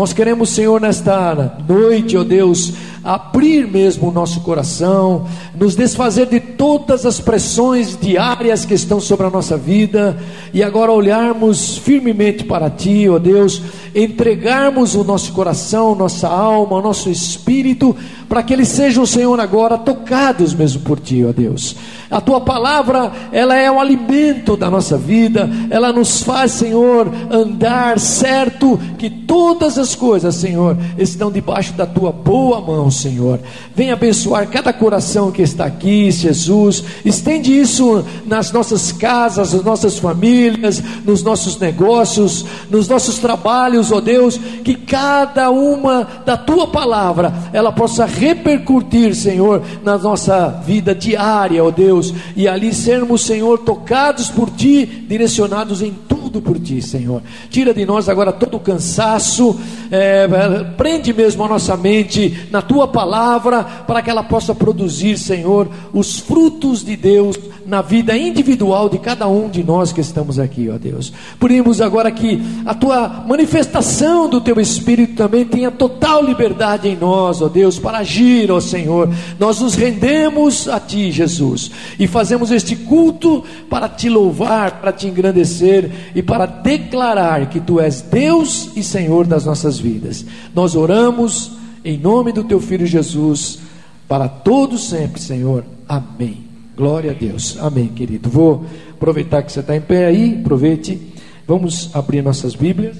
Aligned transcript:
Nós 0.00 0.14
queremos, 0.14 0.48
Senhor, 0.48 0.80
nesta 0.80 1.58
noite, 1.68 2.16
ó 2.16 2.24
Deus, 2.24 2.72
abrir 3.04 3.66
mesmo 3.66 4.08
o 4.08 4.10
nosso 4.10 4.40
coração, 4.40 5.26
nos 5.54 5.76
desfazer 5.76 6.24
de 6.24 6.40
todas 6.40 7.04
as 7.04 7.20
pressões 7.20 7.98
diárias 8.00 8.64
que 8.64 8.72
estão 8.72 8.98
sobre 8.98 9.26
a 9.26 9.30
nossa 9.30 9.58
vida 9.58 10.18
e 10.54 10.62
agora 10.62 10.90
olharmos 10.90 11.76
firmemente 11.76 12.44
para 12.44 12.70
Ti, 12.70 13.10
ó 13.10 13.18
Deus, 13.18 13.60
entregarmos 13.94 14.94
o 14.94 15.04
nosso 15.04 15.34
coração, 15.34 15.94
nossa 15.94 16.28
alma, 16.28 16.78
o 16.78 16.82
nosso 16.82 17.10
espírito, 17.10 17.94
para 18.30 18.44
que 18.44 18.52
eles 18.52 18.68
sejam, 18.68 19.04
Senhor, 19.04 19.40
agora 19.40 19.76
tocados 19.76 20.54
mesmo 20.54 20.82
por 20.82 21.00
Ti, 21.00 21.24
ó 21.24 21.32
Deus. 21.32 21.74
A 22.08 22.20
Tua 22.20 22.40
palavra, 22.40 23.10
ela 23.32 23.56
é 23.56 23.68
o 23.68 23.80
alimento 23.80 24.56
da 24.56 24.70
nossa 24.70 24.96
vida, 24.96 25.50
ela 25.68 25.92
nos 25.92 26.22
faz, 26.22 26.52
Senhor, 26.52 27.10
andar 27.28 27.98
certo 27.98 28.78
que 28.98 29.10
todas 29.10 29.76
as 29.78 29.96
coisas, 29.96 30.36
Senhor, 30.36 30.76
estão 30.96 31.28
debaixo 31.28 31.72
da 31.72 31.86
Tua 31.86 32.12
boa 32.12 32.60
mão, 32.60 32.88
Senhor. 32.88 33.40
Vem 33.74 33.90
abençoar 33.90 34.48
cada 34.48 34.72
coração 34.72 35.32
que 35.32 35.42
está 35.42 35.64
aqui, 35.64 36.08
Jesus. 36.12 36.84
Estende 37.04 37.58
isso 37.58 38.04
nas 38.26 38.52
nossas 38.52 38.92
casas, 38.92 39.54
nas 39.54 39.64
nossas 39.64 39.98
famílias, 39.98 40.80
nos 41.04 41.24
nossos 41.24 41.58
negócios, 41.58 42.46
nos 42.70 42.86
nossos 42.86 43.18
trabalhos, 43.18 43.90
ó 43.90 44.00
Deus, 44.00 44.38
que 44.62 44.76
cada 44.76 45.50
uma 45.50 46.06
da 46.24 46.36
tua 46.36 46.68
palavra 46.68 47.32
ela 47.52 47.72
possa 47.72 48.06
repercutir, 48.20 49.14
Senhor, 49.14 49.62
na 49.82 49.96
nossa 49.96 50.48
vida 50.66 50.94
diária, 50.94 51.64
ó 51.64 51.70
Deus, 51.70 52.12
e 52.36 52.46
ali 52.46 52.74
sermos, 52.74 53.24
Senhor, 53.24 53.60
tocados 53.60 54.28
por 54.28 54.50
ti, 54.50 54.84
direcionados 54.84 55.80
em 55.80 55.90
tudo 56.30 56.40
por 56.40 56.58
ti, 56.60 56.80
Senhor. 56.80 57.22
Tira 57.50 57.74
de 57.74 57.84
nós 57.84 58.08
agora 58.08 58.32
todo 58.32 58.56
o 58.56 58.60
cansaço, 58.60 59.60
é, 59.90 60.28
prende 60.76 61.12
mesmo 61.12 61.44
a 61.44 61.48
nossa 61.48 61.76
mente 61.76 62.48
na 62.52 62.62
tua 62.62 62.86
palavra, 62.86 63.64
para 63.64 64.00
que 64.00 64.08
ela 64.08 64.22
possa 64.22 64.54
produzir, 64.54 65.18
Senhor, 65.18 65.68
os 65.92 66.20
frutos 66.20 66.84
de 66.84 66.96
Deus 66.96 67.36
na 67.66 67.82
vida 67.82 68.16
individual 68.16 68.88
de 68.88 68.98
cada 68.98 69.28
um 69.28 69.48
de 69.48 69.62
nós 69.62 69.92
que 69.92 70.00
estamos 70.00 70.38
aqui, 70.38 70.68
ó 70.68 70.78
Deus. 70.78 71.12
Pedimos 71.38 71.80
agora 71.80 72.10
que 72.10 72.42
a 72.64 72.74
tua 72.74 73.24
manifestação 73.26 74.28
do 74.28 74.40
teu 74.40 74.60
Espírito 74.60 75.14
também 75.14 75.44
tenha 75.44 75.70
total 75.70 76.24
liberdade 76.24 76.88
em 76.88 76.96
nós, 76.96 77.40
ó 77.42 77.48
Deus, 77.48 77.78
para 77.78 77.98
agir, 77.98 78.50
ó 78.50 78.60
Senhor. 78.60 79.08
Nós 79.38 79.60
nos 79.60 79.74
rendemos 79.74 80.68
a 80.68 80.80
ti, 80.80 81.10
Jesus, 81.12 81.70
e 81.98 82.06
fazemos 82.06 82.50
este 82.50 82.74
culto 82.74 83.44
para 83.68 83.88
te 83.88 84.08
louvar, 84.08 84.80
para 84.80 84.92
te 84.92 85.06
engrandecer 85.06 85.90
e 86.14 86.19
para 86.22 86.46
declarar 86.46 87.48
que 87.48 87.60
tu 87.60 87.80
és 87.80 88.00
Deus 88.00 88.70
e 88.76 88.82
Senhor 88.82 89.26
das 89.26 89.44
nossas 89.44 89.78
vidas. 89.78 90.24
Nós 90.54 90.74
oramos 90.74 91.52
em 91.84 91.96
nome 91.96 92.32
do 92.32 92.44
teu 92.44 92.60
filho 92.60 92.86
Jesus, 92.86 93.60
para 94.08 94.28
todos 94.28 94.88
sempre, 94.88 95.20
Senhor. 95.20 95.64
Amém. 95.88 96.44
Glória 96.76 97.12
a 97.12 97.14
Deus. 97.14 97.56
Amém, 97.60 97.88
querido. 97.88 98.28
Vou 98.28 98.66
aproveitar 98.92 99.42
que 99.42 99.52
você 99.52 99.60
está 99.60 99.76
em 99.76 99.80
pé 99.80 100.06
aí, 100.06 100.38
aproveite. 100.40 101.00
Vamos 101.46 101.90
abrir 101.94 102.22
nossas 102.22 102.54
Bíblias. 102.54 102.96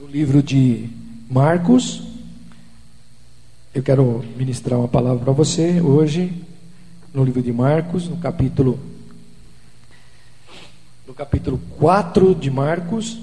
No 0.00 0.06
livro 0.08 0.42
de 0.42 0.88
Marcos. 1.30 2.02
Eu 3.74 3.82
quero 3.82 4.24
ministrar 4.36 4.78
uma 4.78 4.88
palavra 4.88 5.24
para 5.24 5.32
você 5.32 5.80
hoje, 5.80 6.32
no 7.14 7.22
livro 7.22 7.42
de 7.42 7.52
Marcos, 7.52 8.08
no 8.08 8.16
capítulo 8.16 8.78
no 11.08 11.14
capítulo 11.14 11.58
4 11.78 12.34
de 12.34 12.50
Marcos. 12.50 13.18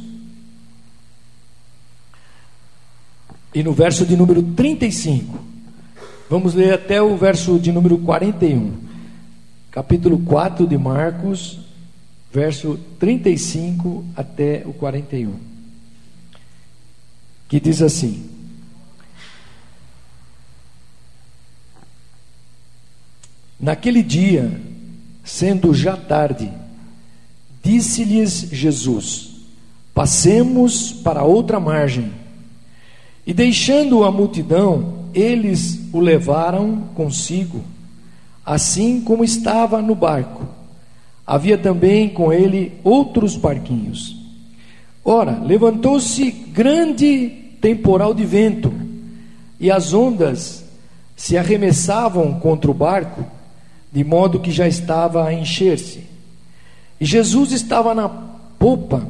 E 3.53 3.61
no 3.61 3.73
verso 3.73 4.03
de 4.07 4.17
número 4.17 4.41
35. 4.41 5.37
Vamos 6.27 6.55
ler 6.55 6.73
até 6.73 6.99
o 6.99 7.15
verso 7.15 7.59
de 7.59 7.71
número 7.71 7.99
41. 7.99 8.73
Capítulo 9.69 10.17
4 10.17 10.65
de 10.65 10.77
Marcos, 10.79 11.59
verso 12.33 12.79
35 12.97 14.03
até 14.15 14.63
o 14.65 14.73
41. 14.73 15.35
Que 17.47 17.59
diz 17.59 17.83
assim: 17.83 18.27
Naquele 23.59 24.01
dia, 24.01 24.59
sendo 25.23 25.71
já 25.71 25.95
tarde, 25.95 26.51
disse-lhes 27.65 28.49
Jesus: 28.51 29.31
Passemos 29.91 30.91
para 30.91 31.23
outra 31.23 31.59
margem. 31.59 32.11
E 33.25 33.33
deixando 33.33 34.03
a 34.03 34.11
multidão, 34.11 35.05
eles 35.15 35.79
o 35.91 35.99
levaram 35.99 36.83
consigo, 36.93 37.63
assim 38.45 39.01
como 39.01 39.23
estava 39.23 39.81
no 39.81 39.95
barco. 39.95 40.47
Havia 41.25 41.57
também 41.57 42.07
com 42.07 42.31
ele 42.31 42.73
outros 42.83 43.35
barquinhos. 43.35 44.15
Ora, 45.03 45.39
levantou-se 45.39 46.29
grande 46.29 47.29
temporal 47.59 48.13
de 48.13 48.23
vento, 48.23 48.71
e 49.59 49.71
as 49.71 49.91
ondas 49.91 50.65
se 51.15 51.35
arremessavam 51.35 52.39
contra 52.39 52.69
o 52.69 52.75
barco, 52.75 53.25
de 53.91 54.03
modo 54.03 54.39
que 54.39 54.51
já 54.51 54.67
estava 54.67 55.25
a 55.25 55.33
encher-se. 55.33 56.14
Jesus 56.99 57.51
estava 57.51 57.93
na 57.93 58.07
popa, 58.07 59.07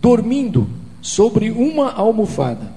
dormindo 0.00 0.68
sobre 1.00 1.50
uma 1.50 1.92
almofada. 1.92 2.72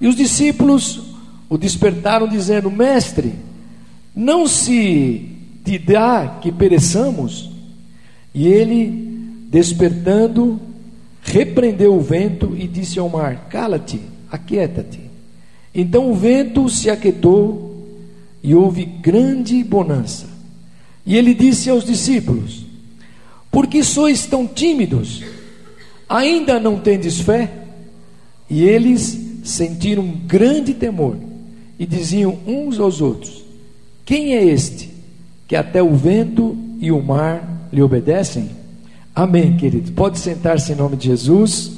E 0.00 0.06
os 0.06 0.16
discípulos 0.16 1.00
o 1.48 1.56
despertaram, 1.58 2.28
dizendo: 2.28 2.70
Mestre, 2.70 3.34
não 4.14 4.46
se 4.46 5.28
te 5.64 5.78
dá 5.78 6.38
que 6.40 6.50
pereçamos? 6.50 7.50
E 8.34 8.46
ele, 8.46 8.88
despertando, 9.48 10.60
repreendeu 11.22 11.94
o 11.94 12.00
vento 12.00 12.54
e 12.58 12.66
disse 12.66 12.98
ao 12.98 13.08
mar: 13.08 13.48
Cala-te, 13.48 14.00
aquieta-te. 14.30 15.00
Então 15.74 16.10
o 16.10 16.14
vento 16.14 16.68
se 16.68 16.90
aquietou 16.90 17.86
e 18.42 18.54
houve 18.54 18.84
grande 18.84 19.62
bonança. 19.62 20.26
E 21.06 21.16
ele 21.16 21.34
disse 21.34 21.70
aos 21.70 21.84
discípulos: 21.84 22.66
Por 23.52 23.66
que 23.66 23.84
sois 23.84 24.24
tão 24.24 24.46
tímidos? 24.46 25.22
Ainda 26.08 26.58
não 26.58 26.80
tendes 26.80 27.20
fé? 27.20 27.52
E 28.48 28.64
eles 28.64 29.20
sentiram 29.44 30.02
um 30.02 30.16
grande 30.26 30.72
temor 30.72 31.16
e 31.78 31.84
diziam 31.84 32.38
uns 32.46 32.80
aos 32.80 33.02
outros: 33.02 33.44
Quem 34.06 34.34
é 34.34 34.42
este 34.42 34.90
que 35.46 35.54
até 35.54 35.82
o 35.82 35.94
vento 35.94 36.56
e 36.80 36.90
o 36.90 37.02
mar 37.02 37.68
lhe 37.70 37.82
obedecem? 37.82 38.48
Amém, 39.14 39.58
querido. 39.58 39.92
Pode 39.92 40.18
sentar-se 40.18 40.72
em 40.72 40.76
nome 40.76 40.96
de 40.96 41.08
Jesus. 41.08 41.72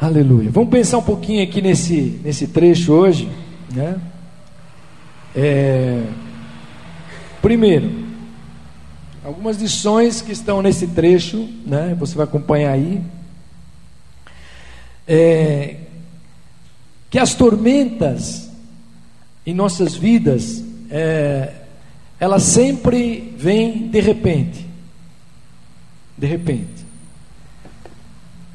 Aleluia. 0.00 0.50
Vamos 0.50 0.70
pensar 0.70 0.98
um 0.98 1.02
pouquinho 1.02 1.44
aqui 1.44 1.62
nesse, 1.62 2.20
nesse 2.24 2.48
trecho 2.48 2.92
hoje. 2.92 3.28
Né? 3.72 3.96
É, 5.34 6.02
primeiro, 7.40 8.05
algumas 9.26 9.60
lições 9.60 10.22
que 10.22 10.30
estão 10.30 10.62
nesse 10.62 10.86
trecho, 10.86 11.48
né? 11.66 11.96
você 11.98 12.14
vai 12.14 12.22
acompanhar 12.24 12.70
aí. 12.70 13.02
É, 15.06 15.78
que 17.10 17.18
as 17.18 17.34
tormentas 17.34 18.48
em 19.44 19.52
nossas 19.52 19.96
vidas, 19.96 20.62
é, 20.88 21.54
elas 22.20 22.44
sempre 22.44 23.34
vêm 23.36 23.88
de 23.88 24.00
repente. 24.00 24.64
De 26.16 26.26
repente. 26.26 26.86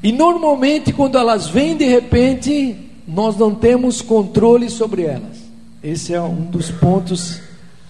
E 0.02 0.10
normalmente, 0.10 0.90
quando 0.90 1.18
elas 1.18 1.48
vêm 1.48 1.76
de 1.76 1.84
repente, 1.84 2.90
nós 3.06 3.36
não 3.36 3.54
temos 3.54 4.00
controle 4.00 4.70
sobre 4.70 5.02
elas. 5.02 5.36
Esse 5.82 6.14
é 6.14 6.20
um 6.20 6.46
dos 6.46 6.70
pontos. 6.70 7.42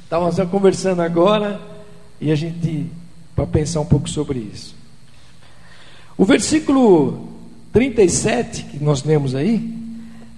Estávamos 0.05 0.37
conversando 0.51 1.01
agora 1.01 1.72
e 2.23 2.33
a 2.33 2.35
gente 2.35 2.87
para 3.35 3.47
pensar 3.47 3.81
um 3.81 3.87
pouco 3.87 4.09
sobre 4.09 4.39
isso. 4.39 4.75
O 6.17 6.25
versículo 6.25 7.29
37 7.73 8.65
que 8.65 8.83
nós 8.83 9.03
lemos 9.03 9.35
aí, 9.35 9.83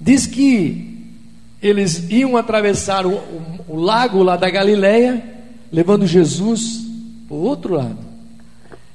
Diz 0.04 0.26
que 0.26 1.14
eles 1.62 2.10
iam 2.10 2.36
atravessar 2.36 3.06
o, 3.06 3.14
o, 3.14 3.64
o 3.68 3.76
lago 3.76 4.22
lá 4.22 4.36
da 4.36 4.50
Galileia, 4.50 5.24
levando 5.72 6.06
Jesus 6.06 6.82
para 7.26 7.34
o 7.34 7.40
outro 7.40 7.72
lado. 7.72 7.96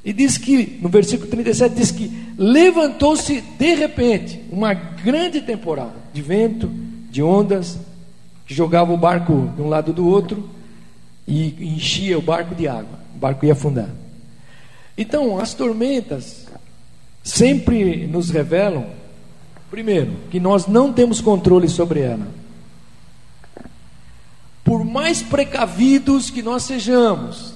E 0.06 0.14
diz 0.14 0.38
que, 0.38 0.78
no 0.80 0.88
versículo 0.88 1.28
37, 1.28 1.76
diz 1.76 1.90
que 1.90 2.12
levantou-se 2.38 3.42
de 3.42 3.74
repente 3.74 4.40
uma 4.52 4.72
grande 4.72 5.42
temporal 5.42 5.92
de 6.14 6.22
vento, 6.22 6.70
de 7.10 7.24
ondas, 7.24 7.80
que 8.46 8.54
jogava 8.54 8.94
o 8.94 8.98
barco 8.98 9.52
de 9.56 9.64
um 9.64 9.68
lado 9.68 9.92
do 9.92 10.08
outro 10.08 10.48
e 11.30 11.76
enchia 11.76 12.18
o 12.18 12.22
barco 12.22 12.54
de 12.56 12.68
água. 12.68 13.00
O 13.16 13.20
barco 13.20 13.46
ia 13.46 13.54
afundar. 13.54 13.90
Então, 14.98 15.40
as 15.40 15.54
tormentas 15.54 16.48
sempre 17.24 18.08
nos 18.08 18.30
revelam 18.30 19.00
Primeiro, 19.70 20.16
que 20.32 20.40
nós 20.40 20.66
não 20.66 20.92
temos 20.92 21.22
controle 21.22 21.70
sobre 21.70 22.02
ela. 22.02 22.28
Por 24.64 24.84
mais 24.84 25.22
precavidos 25.22 26.30
que 26.30 26.42
nós 26.42 26.64
sejamos, 26.64 27.54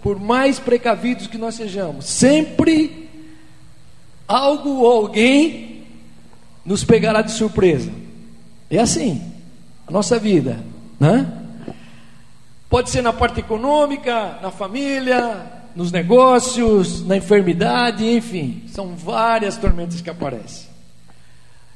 por 0.00 0.20
mais 0.20 0.58
precavidos 0.58 1.26
que 1.26 1.36
nós 1.36 1.56
sejamos, 1.56 2.06
sempre 2.06 3.08
algo 4.26 4.82
ou 4.82 4.92
alguém 4.92 5.82
nos 6.64 6.84
pegará 6.84 7.22
de 7.22 7.32
surpresa. 7.32 7.90
É 8.70 8.78
assim, 8.78 9.20
a 9.86 9.90
nossa 9.90 10.18
vida, 10.18 10.62
né? 11.00 11.37
Pode 12.68 12.90
ser 12.90 13.02
na 13.02 13.12
parte 13.12 13.40
econômica, 13.40 14.38
na 14.42 14.50
família, 14.50 15.58
nos 15.74 15.90
negócios, 15.90 17.06
na 17.06 17.16
enfermidade, 17.16 18.04
enfim, 18.04 18.64
são 18.68 18.94
várias 18.94 19.56
tormentas 19.56 20.00
que 20.00 20.10
aparecem. 20.10 20.68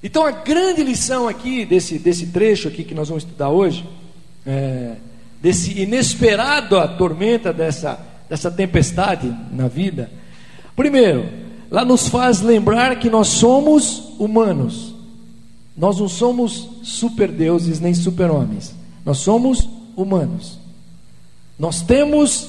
Então 0.03 0.27
a 0.27 0.33
grande 0.33 0.83
lição 0.83 1.29
aqui 1.29 1.65
desse, 1.65 1.99
desse 1.99 2.27
trecho 2.27 2.69
aqui 2.69 2.83
que 2.83 2.95
nós 2.95 3.09
vamos 3.09 3.23
estudar 3.23 3.49
hoje, 3.51 3.89
é, 4.45 4.97
desse 5.41 5.81
inesperado 5.81 6.77
a 6.77 6.89
tormenta 6.89 7.53
dessa, 7.53 7.99
dessa 8.29 8.51
tempestade 8.51 9.35
na 9.53 9.69
vida, 9.69 10.11
primeiro, 10.75 11.29
lá 11.71 11.85
nos 11.85 12.09
faz 12.09 12.41
lembrar 12.41 12.97
que 12.99 13.09
nós 13.09 13.29
somos 13.29 14.13
humanos. 14.19 14.93
Nós 15.77 15.99
não 15.99 16.09
somos 16.09 16.69
super 16.83 17.31
deuses 17.31 17.81
nem 17.81 17.95
super 17.95 18.31
homens. 18.31 18.75
Nós 19.07 19.19
somos 19.19 19.67
humanos. 19.97 20.62
Nós 21.59 21.83
temos 21.83 22.49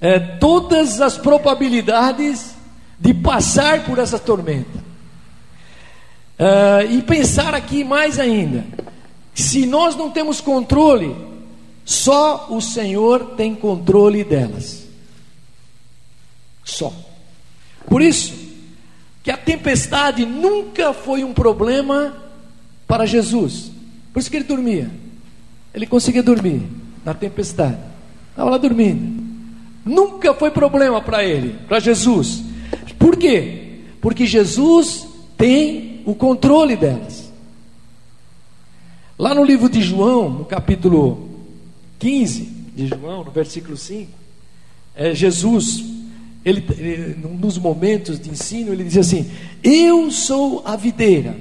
é, 0.00 0.18
todas 0.18 1.00
as 1.00 1.16
probabilidades 1.16 2.54
de 2.98 3.12
passar 3.12 3.84
por 3.84 3.98
essa 3.98 4.18
tormenta. 4.18 4.84
É, 6.38 6.86
e 6.90 7.02
pensar 7.02 7.54
aqui 7.54 7.84
mais 7.84 8.18
ainda: 8.18 8.64
se 9.34 9.66
nós 9.66 9.96
não 9.96 10.10
temos 10.10 10.40
controle, 10.40 11.14
só 11.84 12.48
o 12.50 12.60
Senhor 12.60 13.34
tem 13.36 13.54
controle 13.54 14.24
delas. 14.24 14.84
Só. 16.64 16.92
Por 17.86 18.00
isso, 18.00 18.32
que 19.22 19.30
a 19.30 19.36
tempestade 19.36 20.24
nunca 20.24 20.92
foi 20.92 21.22
um 21.24 21.32
problema 21.32 22.14
para 22.86 23.06
Jesus. 23.06 23.70
Por 24.12 24.20
isso 24.20 24.30
que 24.30 24.36
ele 24.36 24.44
dormia. 24.44 24.90
Ele 25.72 25.86
conseguia 25.86 26.22
dormir 26.22 26.62
na 27.04 27.12
tempestade. 27.14 27.93
Estava 28.34 28.50
lá 28.50 28.58
dormindo. 28.58 29.22
Nunca 29.84 30.34
foi 30.34 30.50
problema 30.50 31.00
para 31.00 31.22
ele, 31.22 31.56
para 31.68 31.78
Jesus. 31.78 32.42
Por 32.98 33.16
quê? 33.16 33.82
Porque 34.00 34.26
Jesus 34.26 35.06
tem 35.38 36.02
o 36.04 36.16
controle 36.16 36.74
delas. 36.74 37.32
Lá 39.16 39.32
no 39.32 39.44
livro 39.44 39.68
de 39.68 39.80
João, 39.80 40.30
no 40.30 40.44
capítulo 40.44 41.28
15 42.00 42.42
de 42.74 42.88
João, 42.88 43.22
no 43.22 43.30
versículo 43.30 43.76
5, 43.76 44.10
é, 44.96 45.14
Jesus, 45.14 45.84
ele, 46.44 46.64
ele, 46.76 47.14
num 47.14 47.36
dos 47.36 47.56
momentos 47.56 48.18
de 48.18 48.30
ensino, 48.30 48.72
ele 48.72 48.82
diz 48.82 48.96
assim: 48.96 49.30
Eu 49.62 50.10
sou 50.10 50.60
a 50.64 50.74
videira, 50.74 51.36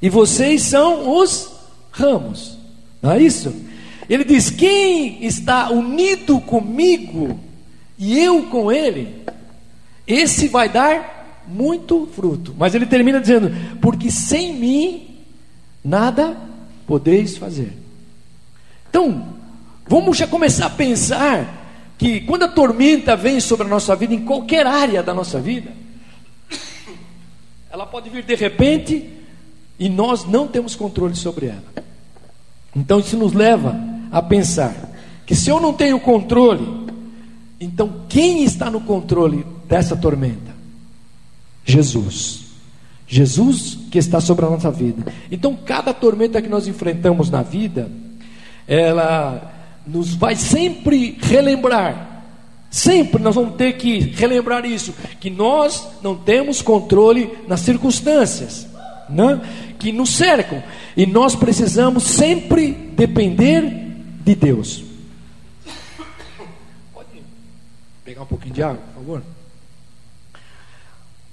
e 0.00 0.08
vocês 0.08 0.62
são 0.62 1.18
os 1.18 1.50
ramos. 1.90 2.56
Não 3.02 3.10
é 3.12 3.22
isso? 3.22 3.54
Ele 4.08 4.24
diz: 4.24 4.50
Quem 4.50 5.24
está 5.24 5.70
unido 5.70 6.40
comigo 6.40 7.38
e 7.98 8.18
eu 8.18 8.44
com 8.44 8.70
ele, 8.70 9.24
esse 10.06 10.48
vai 10.48 10.68
dar 10.68 11.44
muito 11.46 12.08
fruto. 12.14 12.54
Mas 12.58 12.74
ele 12.74 12.86
termina 12.86 13.20
dizendo: 13.20 13.50
Porque 13.80 14.10
sem 14.10 14.54
mim 14.54 15.18
nada 15.84 16.36
podeis 16.86 17.36
fazer. 17.36 17.72
Então, 18.88 19.34
vamos 19.88 20.16
já 20.16 20.26
começar 20.26 20.66
a 20.66 20.70
pensar 20.70 21.62
que 21.98 22.20
quando 22.20 22.44
a 22.44 22.48
tormenta 22.48 23.16
vem 23.16 23.40
sobre 23.40 23.66
a 23.66 23.70
nossa 23.70 23.94
vida, 23.96 24.14
em 24.14 24.24
qualquer 24.24 24.66
área 24.66 25.02
da 25.02 25.14
nossa 25.14 25.40
vida, 25.40 25.72
ela 27.70 27.86
pode 27.86 28.10
vir 28.10 28.24
de 28.24 28.34
repente 28.34 29.10
e 29.78 29.88
nós 29.88 30.24
não 30.24 30.46
temos 30.46 30.76
controle 30.76 31.16
sobre 31.16 31.46
ela. 31.46 31.64
Então 32.74 33.00
isso 33.00 33.16
nos 33.16 33.32
leva 33.32 33.93
a 34.14 34.22
pensar 34.22 34.72
que 35.26 35.34
se 35.34 35.50
eu 35.50 35.60
não 35.60 35.72
tenho 35.72 35.98
controle, 35.98 36.64
então 37.60 38.02
quem 38.08 38.44
está 38.44 38.70
no 38.70 38.80
controle 38.80 39.44
dessa 39.68 39.96
tormenta? 39.96 40.54
Jesus. 41.64 42.44
Jesus 43.08 43.76
que 43.90 43.98
está 43.98 44.20
sobre 44.20 44.46
a 44.46 44.50
nossa 44.50 44.70
vida. 44.70 45.12
Então 45.30 45.56
cada 45.56 45.92
tormenta 45.92 46.40
que 46.40 46.48
nós 46.48 46.68
enfrentamos 46.68 47.28
na 47.28 47.42
vida, 47.42 47.90
ela 48.68 49.52
nos 49.84 50.14
vai 50.14 50.36
sempre 50.36 51.18
relembrar 51.20 52.12
Sempre 52.70 53.22
nós 53.22 53.36
vamos 53.36 53.54
ter 53.54 53.74
que 53.74 54.00
relembrar 54.00 54.66
isso, 54.66 54.92
que 55.20 55.30
nós 55.30 55.86
não 56.02 56.16
temos 56.16 56.60
controle 56.60 57.30
nas 57.46 57.60
circunstâncias 57.60 58.66
né, 59.08 59.40
que 59.78 59.92
nos 59.92 60.10
cercam, 60.10 60.60
e 60.96 61.06
nós 61.06 61.36
precisamos 61.36 62.02
sempre 62.02 62.72
depender 62.72 63.83
de 64.24 64.34
Deus. 64.34 64.82
Pode 66.92 67.08
pegar 68.04 68.22
um 68.22 68.26
pouquinho 68.26 68.54
de 68.54 68.62
água, 68.62 68.78
por 68.94 69.02
favor? 69.02 69.22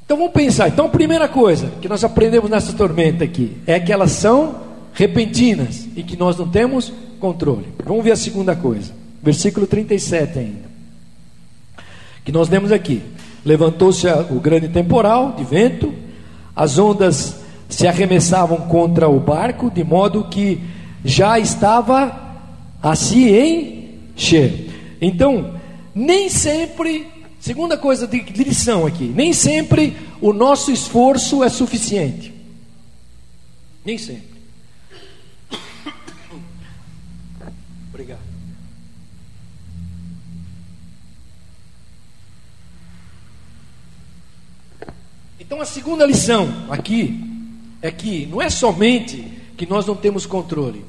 Então 0.05 0.17
vamos 0.17 0.33
pensar. 0.33 0.67
Então, 0.67 0.88
a 0.88 0.89
primeira 0.89 1.29
coisa 1.29 1.71
que 1.81 1.88
nós 1.88 2.03
aprendemos 2.03 2.49
nessa 2.49 2.73
tormenta 2.73 3.23
aqui 3.23 3.57
é 3.65 3.79
que 3.79 3.93
elas 3.93 4.11
são 4.11 4.61
repentinas 4.93 5.88
e 5.95 6.03
que 6.03 6.17
nós 6.17 6.38
não 6.38 6.49
temos 6.49 6.91
controle. 7.17 7.67
Vamos 7.85 8.03
ver 8.03 8.11
a 8.11 8.17
segunda 8.17 8.53
coisa, 8.53 8.91
versículo 9.23 9.65
37 9.65 10.38
ainda. 10.38 10.71
Que 12.25 12.31
nós 12.31 12.49
lemos 12.49 12.73
aqui: 12.73 13.01
Levantou-se 13.45 14.05
o 14.29 14.39
grande 14.41 14.67
temporal 14.67 15.31
de 15.31 15.45
vento, 15.45 15.93
as 16.53 16.77
ondas 16.77 17.39
se 17.69 17.88
arremessavam 17.88 18.57
contra 18.57 19.07
o 19.07 19.17
barco, 19.17 19.71
de 19.71 19.83
modo 19.83 20.25
que 20.25 20.61
já 21.05 21.39
estava 21.39 22.31
a 22.81 22.95
se 22.95 23.30
encher. 23.30 24.98
Então, 25.00 25.60
nem 25.94 26.30
sempre, 26.30 27.08
segunda 27.39 27.77
coisa 27.77 28.08
de 28.08 28.20
lição 28.44 28.86
aqui, 28.86 29.05
nem 29.05 29.34
sempre 29.34 29.96
o 30.22 30.34
nosso 30.34 30.72
esforço 30.72 31.44
é 31.44 31.50
suficiente. 31.50 32.34
Nem 33.84 33.98
sempre. 33.98 34.32
Obrigado. 37.89 38.22
Então 45.39 45.60
a 45.60 45.65
segunda 45.65 46.05
lição 46.05 46.48
aqui 46.70 47.20
é 47.82 47.91
que 47.91 48.25
não 48.27 48.41
é 48.41 48.50
somente 48.50 49.22
que 49.58 49.65
nós 49.65 49.86
não 49.86 49.96
temos 49.96 50.25
controle, 50.25 50.86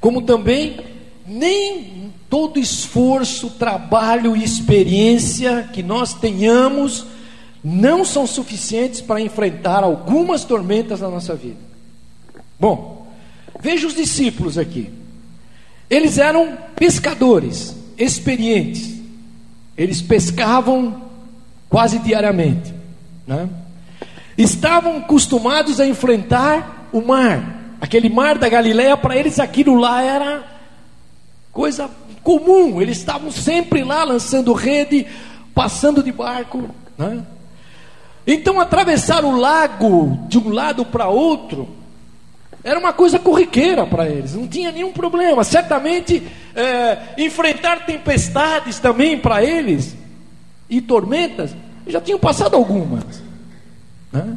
como 0.00 0.22
também 0.22 0.80
nem 1.26 2.12
todo 2.28 2.58
esforço, 2.58 3.50
trabalho 3.50 4.36
e 4.36 4.42
experiência 4.42 5.68
que 5.72 5.82
nós 5.82 6.14
tenhamos 6.14 7.06
não 7.62 8.04
são 8.04 8.26
suficientes 8.26 9.00
para 9.00 9.20
enfrentar 9.20 9.84
algumas 9.84 10.44
tormentas 10.44 11.00
na 11.00 11.08
nossa 11.08 11.34
vida. 11.34 11.58
Bom, 12.58 13.06
veja 13.60 13.86
os 13.86 13.94
discípulos 13.94 14.56
aqui. 14.56 14.90
Eles 15.88 16.18
eram 16.18 16.56
pescadores 16.76 17.74
experientes. 17.98 18.94
Eles 19.76 20.00
pescavam 20.00 21.02
quase 21.68 21.98
diariamente. 21.98 22.72
Né? 23.26 23.48
Estavam 24.38 24.98
acostumados 24.98 25.80
a 25.80 25.86
enfrentar 25.86 26.88
o 26.92 27.00
mar. 27.00 27.59
Aquele 27.80 28.08
mar 28.08 28.38
da 28.38 28.48
Galileia, 28.48 28.96
para 28.96 29.16
eles 29.16 29.38
aquilo 29.38 29.76
lá 29.76 30.02
era 30.02 30.44
coisa 31.52 31.90
comum. 32.22 32.80
Eles 32.80 32.98
estavam 32.98 33.30
sempre 33.30 33.82
lá 33.82 34.04
lançando 34.04 34.52
rede, 34.52 35.06
passando 35.54 36.02
de 36.02 36.12
barco. 36.12 36.68
Né? 36.98 37.24
Então, 38.26 38.60
atravessar 38.60 39.24
o 39.24 39.36
lago 39.36 40.18
de 40.28 40.38
um 40.38 40.50
lado 40.50 40.84
para 40.84 41.08
outro 41.08 41.80
era 42.62 42.78
uma 42.78 42.92
coisa 42.92 43.18
corriqueira 43.18 43.86
para 43.86 44.06
eles, 44.06 44.34
não 44.34 44.46
tinha 44.46 44.70
nenhum 44.70 44.92
problema. 44.92 45.42
Certamente, 45.44 46.22
é, 46.54 46.98
enfrentar 47.16 47.86
tempestades 47.86 48.78
também 48.78 49.18
para 49.18 49.42
eles 49.42 49.96
e 50.68 50.80
tormentas, 50.80 51.54
já 51.86 52.00
tinham 52.00 52.18
passado 52.18 52.54
algumas. 52.54 53.22
Né? 54.12 54.36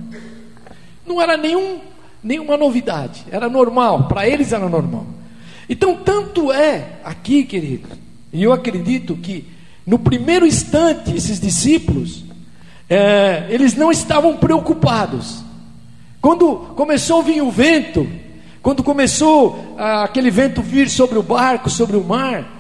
Não 1.06 1.22
era 1.22 1.36
nenhum 1.36 1.82
nenhuma 2.24 2.58
novidade, 2.58 3.26
era 3.32 3.50
normal, 3.50 4.08
para 4.08 4.28
eles 4.28 4.54
era 4.54 4.70
normal. 4.70 5.06
Então, 5.70 5.96
tanto 5.96 6.52
é 6.52 7.00
aqui, 7.04 7.44
querido, 7.44 7.90
e 8.32 8.44
eu 8.44 8.52
acredito 8.54 9.16
que 9.16 9.48
no 9.86 10.00
primeiro 10.00 10.46
instante, 10.46 11.16
esses 11.16 11.40
discípulos, 11.40 12.24
é, 12.90 13.48
eles 13.50 13.76
não 13.76 13.92
estavam 13.92 14.38
preocupados 14.38 15.44
Quando 16.24 16.56
começou 16.76 17.20
a 17.20 17.24
vir 17.24 17.42
o 17.42 17.52
vento, 17.52 18.08
quando 18.62 18.82
começou 18.82 19.76
ah, 19.78 20.06
aquele 20.06 20.32
vento 20.32 20.62
vir 20.62 20.90
sobre 20.90 21.20
o 21.20 21.22
barco, 21.22 21.70
sobre 21.70 21.98
o 21.98 22.04
mar, 22.04 22.53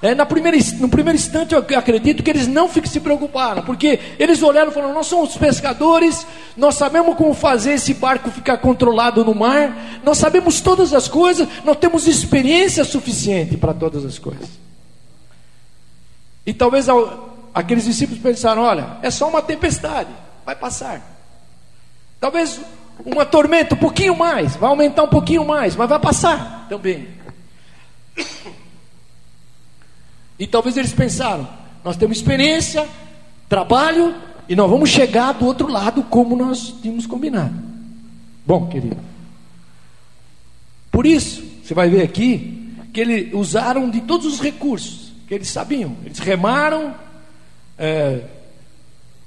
é, 0.00 0.14
na 0.14 0.24
primeira, 0.24 0.56
no 0.78 0.88
primeiro 0.88 1.18
instante 1.18 1.54
eu 1.54 1.58
acredito 1.76 2.22
que 2.22 2.30
eles 2.30 2.46
não 2.46 2.70
se 2.70 3.00
preocuparam, 3.00 3.64
porque 3.64 3.98
eles 4.16 4.40
olharam 4.42 4.70
e 4.70 4.74
falaram: 4.74 4.94
Nós 4.94 5.08
somos 5.08 5.36
pescadores, 5.36 6.24
nós 6.56 6.76
sabemos 6.76 7.16
como 7.16 7.34
fazer 7.34 7.72
esse 7.72 7.94
barco 7.94 8.30
ficar 8.30 8.58
controlado 8.58 9.24
no 9.24 9.34
mar, 9.34 10.00
nós 10.04 10.18
sabemos 10.18 10.60
todas 10.60 10.94
as 10.94 11.08
coisas, 11.08 11.48
nós 11.64 11.76
temos 11.78 12.06
experiência 12.06 12.84
suficiente 12.84 13.56
para 13.56 13.74
todas 13.74 14.04
as 14.04 14.20
coisas. 14.20 14.48
E 16.46 16.54
talvez 16.54 16.86
aqueles 17.52 17.84
discípulos 17.84 18.22
pensaram: 18.22 18.62
Olha, 18.62 18.98
é 19.02 19.10
só 19.10 19.28
uma 19.28 19.42
tempestade, 19.42 20.10
vai 20.46 20.54
passar. 20.54 21.02
Talvez 22.20 22.60
uma 23.04 23.26
tormenta, 23.26 23.74
um 23.74 23.78
pouquinho 23.78 24.16
mais, 24.16 24.54
vai 24.54 24.70
aumentar 24.70 25.02
um 25.02 25.08
pouquinho 25.08 25.44
mais, 25.44 25.74
mas 25.74 25.88
vai 25.88 25.98
passar 25.98 26.66
também. 26.68 27.08
E 30.38 30.46
talvez 30.46 30.76
eles 30.76 30.92
pensaram: 30.92 31.48
nós 31.84 31.96
temos 31.96 32.16
experiência, 32.16 32.86
trabalho, 33.48 34.14
e 34.48 34.56
nós 34.56 34.70
vamos 34.70 34.90
chegar 34.90 35.32
do 35.32 35.44
outro 35.46 35.68
lado 35.68 36.02
como 36.04 36.36
nós 36.36 36.74
tínhamos 36.80 37.06
combinado. 37.06 37.54
Bom, 38.46 38.66
querido. 38.68 38.96
Por 40.90 41.06
isso, 41.06 41.44
você 41.62 41.74
vai 41.74 41.88
ver 41.88 42.02
aqui 42.02 42.74
que 42.92 43.00
eles 43.00 43.34
usaram 43.34 43.90
de 43.90 44.00
todos 44.00 44.26
os 44.26 44.40
recursos 44.40 45.12
que 45.26 45.34
eles 45.34 45.48
sabiam. 45.48 45.94
Eles 46.04 46.18
remaram, 46.18 46.94
é, 47.78 48.22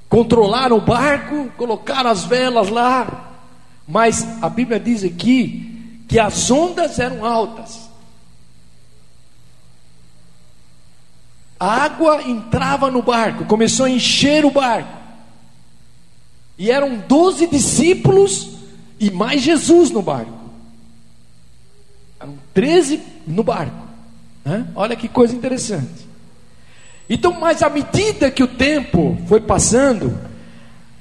controlaram 0.09 0.77
o 0.77 0.81
barco, 0.81 1.51
colocaram 1.55 2.09
as 2.09 2.25
velas 2.25 2.69
lá. 2.69 3.31
Mas 3.87 4.27
a 4.41 4.49
Bíblia 4.49 4.79
diz 4.79 5.03
aqui 5.03 6.03
que 6.07 6.19
as 6.19 6.49
ondas 6.49 6.97
eram 6.97 7.23
altas. 7.23 7.80
A 11.61 11.83
água 11.83 12.23
entrava 12.23 12.89
no 12.89 13.03
barco, 13.03 13.45
começou 13.45 13.85
a 13.85 13.89
encher 13.91 14.43
o 14.43 14.49
barco. 14.49 14.97
E 16.57 16.71
eram 16.71 16.97
doze 17.07 17.45
discípulos 17.45 18.49
e 18.99 19.11
mais 19.11 19.43
Jesus 19.43 19.91
no 19.91 20.01
barco. 20.01 20.33
Eram 22.19 22.33
treze 22.51 22.99
no 23.27 23.43
barco. 23.43 23.77
Né? 24.43 24.65
Olha 24.73 24.95
que 24.95 25.07
coisa 25.07 25.35
interessante. 25.35 26.09
Então, 27.07 27.39
mas 27.39 27.61
à 27.61 27.69
medida 27.69 28.31
que 28.31 28.41
o 28.41 28.47
tempo 28.47 29.15
foi 29.27 29.39
passando, 29.39 30.17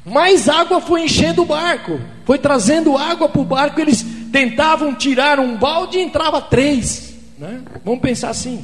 mais 0.04 0.46
água 0.46 0.78
foi 0.78 1.04
enchendo 1.04 1.40
o 1.40 1.46
barco, 1.46 1.98
foi 2.26 2.36
trazendo 2.36 2.98
água 2.98 3.30
para 3.30 3.40
o 3.40 3.46
barco. 3.46 3.80
Eles 3.80 4.04
tentavam 4.30 4.94
tirar 4.94 5.40
um 5.40 5.56
balde 5.56 5.96
e 5.96 6.02
entrava 6.02 6.38
três. 6.38 7.14
Né? 7.38 7.62
Vamos 7.82 8.02
pensar 8.02 8.28
assim. 8.28 8.62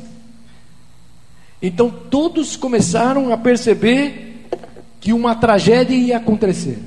Então 1.60 1.90
todos 1.90 2.56
começaram 2.56 3.32
a 3.32 3.36
perceber 3.36 4.46
que 5.00 5.12
uma 5.12 5.34
tragédia 5.34 5.94
ia 5.94 6.16
acontecer. 6.16 6.78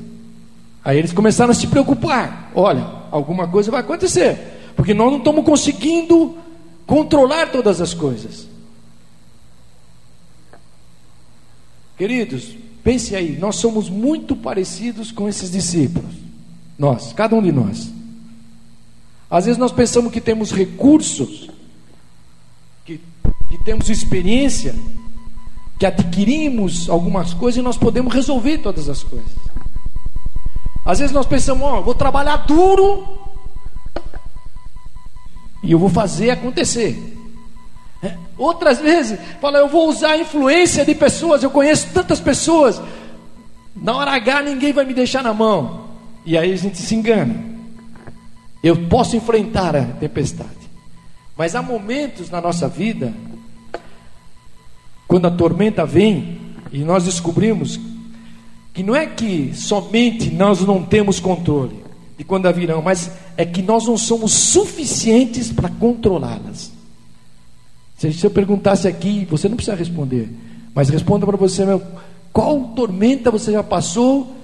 Aí 0.83 0.97
eles 0.97 1.11
começaram 1.11 1.51
a 1.51 1.55
se 1.55 1.67
preocupar: 1.67 2.51
olha, 2.55 2.85
alguma 3.11 3.47
coisa 3.47 3.71
vai 3.71 3.81
acontecer, 3.81 4.37
porque 4.75 4.93
nós 4.93 5.11
não 5.11 5.19
estamos 5.19 5.43
conseguindo 5.43 6.37
controlar 6.85 7.51
todas 7.51 7.81
as 7.81 7.93
coisas. 7.93 8.47
Queridos, 11.97 12.55
pense 12.83 13.15
aí, 13.15 13.37
nós 13.37 13.57
somos 13.57 13.89
muito 13.89 14.35
parecidos 14.35 15.11
com 15.11 15.27
esses 15.27 15.51
discípulos. 15.51 16.11
Nós, 16.77 17.11
cada 17.11 17.35
um 17.35 17.41
de 17.41 17.51
nós. 17.51 17.91
Às 19.29 19.45
vezes 19.45 19.59
nós 19.59 19.71
pensamos 19.71 20.11
que 20.11 20.21
temos 20.21 20.51
recursos 20.51 21.49
que 23.49 23.57
temos 23.57 23.89
experiência, 23.89 24.75
que 25.77 25.85
adquirimos 25.85 26.89
algumas 26.89 27.33
coisas 27.33 27.59
e 27.59 27.63
nós 27.63 27.77
podemos 27.77 28.13
resolver 28.13 28.59
todas 28.59 28.87
as 28.87 29.03
coisas. 29.03 29.31
Às 30.85 30.99
vezes 30.99 31.13
nós 31.13 31.25
pensamos, 31.25 31.63
ó, 31.63 31.79
oh, 31.79 31.83
vou 31.83 31.93
trabalhar 31.93 32.37
duro 32.37 33.07
e 35.63 35.71
eu 35.71 35.79
vou 35.79 35.89
fazer 35.89 36.31
acontecer. 36.31 37.17
É. 38.01 38.15
Outras 38.37 38.79
vezes, 38.79 39.19
fala, 39.41 39.57
eu 39.57 39.67
vou 39.67 39.89
usar 39.89 40.11
a 40.11 40.17
influência 40.17 40.85
de 40.85 40.95
pessoas, 40.95 41.43
eu 41.43 41.51
conheço 41.51 41.87
tantas 41.93 42.19
pessoas, 42.19 42.81
na 43.75 43.95
hora 43.95 44.11
H 44.11 44.41
ninguém 44.43 44.73
vai 44.73 44.85
me 44.85 44.93
deixar 44.93 45.23
na 45.23 45.33
mão. 45.33 45.89
E 46.25 46.37
aí 46.37 46.51
a 46.51 46.55
gente 46.55 46.77
se 46.77 46.95
engana. 46.95 47.35
Eu 48.61 48.87
posso 48.87 49.15
enfrentar 49.15 49.75
a 49.75 49.83
tempestade. 49.83 50.49
Mas 51.37 51.55
há 51.55 51.61
momentos 51.61 52.29
na 52.29 52.41
nossa 52.41 52.67
vida 52.67 53.13
quando 55.09 55.25
a 55.25 55.31
tormenta 55.31 55.87
vem 55.87 56.37
e 56.71 56.83
nós 56.83 57.05
descobrimos 57.05 57.79
que 58.71 58.83
não 58.83 58.95
é 58.95 59.07
que 59.07 59.51
somente 59.55 60.29
nós 60.29 60.61
não 60.61 60.83
temos 60.85 61.19
controle 61.19 61.83
de 62.15 62.23
quando 62.23 62.51
virão, 62.53 62.79
mas 62.79 63.09
é 63.35 63.43
que 63.43 63.63
nós 63.63 63.87
não 63.87 63.97
somos 63.97 64.31
suficientes 64.31 65.51
para 65.51 65.67
controlá-las. 65.67 66.71
Se 67.97 68.23
eu 68.23 68.29
perguntasse 68.29 68.87
aqui, 68.87 69.25
você 69.27 69.49
não 69.49 69.55
precisa 69.55 69.75
responder, 69.75 70.29
mas 70.75 70.89
responda 70.89 71.25
para 71.25 71.37
você, 71.37 71.65
meu, 71.65 71.81
qual 72.31 72.65
tormenta 72.75 73.31
você 73.31 73.51
já 73.51 73.63
passou 73.63 74.35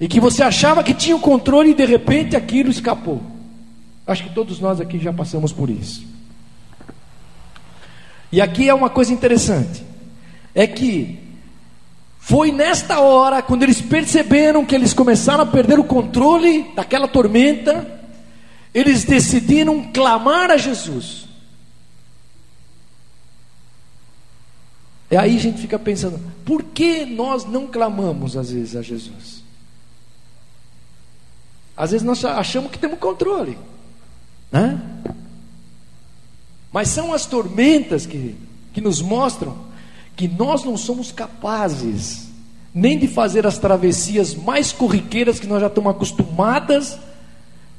e 0.00 0.08
que 0.08 0.18
você 0.18 0.42
achava 0.42 0.82
que 0.82 0.94
tinha 0.94 1.14
o 1.14 1.20
controle 1.20 1.70
e 1.70 1.74
de 1.74 1.84
repente 1.84 2.34
aquilo 2.34 2.70
escapou? 2.70 3.22
Acho 4.04 4.24
que 4.24 4.30
todos 4.30 4.58
nós 4.58 4.80
aqui 4.80 4.98
já 4.98 5.12
passamos 5.12 5.52
por 5.52 5.70
isso. 5.70 6.04
E 8.32 8.40
aqui 8.40 8.68
é 8.68 8.74
uma 8.74 8.90
coisa 8.90 9.12
interessante 9.12 9.86
é 10.58 10.66
que 10.66 11.16
foi 12.18 12.50
nesta 12.50 12.98
hora, 12.98 13.40
quando 13.40 13.62
eles 13.62 13.80
perceberam 13.80 14.66
que 14.66 14.74
eles 14.74 14.92
começaram 14.92 15.44
a 15.44 15.46
perder 15.46 15.78
o 15.78 15.84
controle 15.84 16.64
daquela 16.74 17.06
tormenta, 17.06 17.86
eles 18.74 19.04
decidiram 19.04 19.92
clamar 19.92 20.50
a 20.50 20.56
Jesus. 20.56 21.28
E 25.08 25.16
aí 25.16 25.36
a 25.36 25.40
gente 25.40 25.60
fica 25.60 25.78
pensando, 25.78 26.20
por 26.44 26.64
que 26.64 27.06
nós 27.06 27.44
não 27.44 27.68
clamamos 27.68 28.36
às 28.36 28.50
vezes 28.50 28.74
a 28.74 28.82
Jesus? 28.82 29.44
Às 31.76 31.92
vezes 31.92 32.04
nós 32.04 32.24
achamos 32.24 32.72
que 32.72 32.80
temos 32.80 32.98
controle, 32.98 33.56
né? 34.50 34.82
Mas 36.72 36.88
são 36.88 37.14
as 37.14 37.26
tormentas 37.26 38.06
que, 38.06 38.34
que 38.72 38.80
nos 38.80 39.00
mostram 39.00 39.67
que 40.18 40.26
nós 40.26 40.64
não 40.64 40.76
somos 40.76 41.12
capazes 41.12 42.26
nem 42.74 42.98
de 42.98 43.06
fazer 43.06 43.46
as 43.46 43.56
travessias 43.56 44.34
mais 44.34 44.72
corriqueiras 44.72 45.38
que 45.38 45.46
nós 45.46 45.60
já 45.60 45.68
estamos 45.68 45.92
acostumadas 45.92 46.98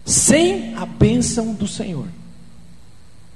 sem 0.06 0.74
a 0.76 0.86
bênção 0.86 1.54
do 1.54 1.68
Senhor. 1.68 2.08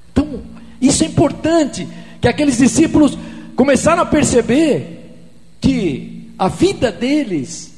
Então, 0.09 0.41
isso 0.81 1.03
é 1.03 1.07
importante 1.07 1.85
que 2.21 2.29
aqueles 2.29 2.57
discípulos 2.57 3.17
começaram 3.57 4.01
a 4.01 4.05
perceber 4.05 5.17
que 5.59 6.31
a 6.39 6.47
vida 6.47 6.89
deles, 6.89 7.73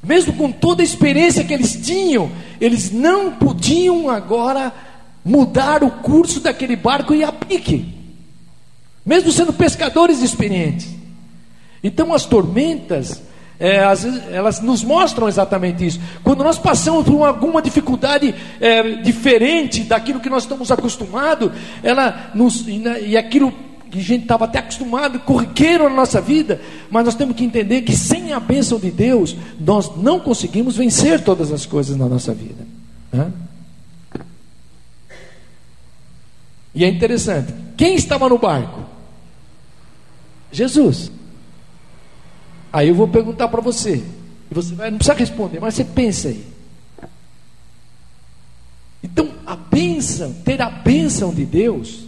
mesmo 0.00 0.32
com 0.34 0.52
toda 0.52 0.80
a 0.80 0.84
experiência 0.84 1.42
que 1.42 1.52
eles 1.52 1.74
tinham, 1.84 2.30
eles 2.60 2.92
não 2.92 3.32
podiam 3.32 4.08
agora 4.08 4.72
mudar 5.24 5.82
o 5.82 5.90
curso 5.90 6.38
daquele 6.38 6.76
barco 6.76 7.12
e 7.12 7.24
a 7.24 7.32
pique 7.32 8.01
mesmo 9.04 9.32
sendo 9.32 9.52
pescadores 9.52 10.22
experientes. 10.22 10.88
Então 11.82 12.14
as 12.14 12.24
tormentas, 12.24 13.22
é, 13.58 13.82
as, 13.84 14.04
elas 14.30 14.60
nos 14.60 14.84
mostram 14.84 15.28
exatamente 15.28 15.84
isso. 15.84 16.00
Quando 16.22 16.44
nós 16.44 16.58
passamos 16.58 17.04
por 17.04 17.24
alguma 17.24 17.60
dificuldade 17.60 18.34
é, 18.60 18.96
diferente 19.02 19.82
daquilo 19.82 20.20
que 20.20 20.30
nós 20.30 20.44
estamos 20.44 20.70
acostumados, 20.70 21.50
ela 21.82 22.30
nos, 22.34 22.66
e, 22.66 22.82
e 23.08 23.16
aquilo 23.16 23.52
que 23.90 23.98
a 23.98 24.02
gente 24.02 24.22
estava 24.22 24.46
até 24.46 24.58
acostumado, 24.58 25.20
corriqueiro 25.20 25.84
na 25.84 25.94
nossa 25.94 26.18
vida, 26.18 26.60
mas 26.90 27.04
nós 27.04 27.14
temos 27.14 27.36
que 27.36 27.44
entender 27.44 27.82
que 27.82 27.94
sem 27.94 28.32
a 28.32 28.40
bênção 28.40 28.78
de 28.78 28.90
Deus, 28.90 29.36
nós 29.60 29.94
não 29.96 30.18
conseguimos 30.18 30.76
vencer 30.76 31.22
todas 31.22 31.52
as 31.52 31.66
coisas 31.66 31.94
na 31.94 32.08
nossa 32.08 32.32
vida. 32.32 32.64
Né? 33.12 33.30
E 36.74 36.84
é 36.84 36.88
interessante, 36.88 37.52
quem 37.76 37.94
estava 37.94 38.30
no 38.30 38.38
barco? 38.38 38.91
Jesus. 40.52 41.10
Aí 42.72 42.88
eu 42.88 42.94
vou 42.94 43.08
perguntar 43.08 43.48
para 43.48 43.60
você, 43.60 44.04
e 44.50 44.54
você 44.54 44.74
vai, 44.74 44.90
não 44.90 44.98
precisa 44.98 45.18
responder, 45.18 45.58
mas 45.58 45.74
você 45.74 45.84
pensa 45.84 46.28
aí. 46.28 46.46
Então, 49.02 49.32
a 49.44 49.56
bênção, 49.56 50.32
ter 50.44 50.62
a 50.62 50.70
bênção 50.70 51.34
de 51.34 51.44
Deus, 51.44 52.04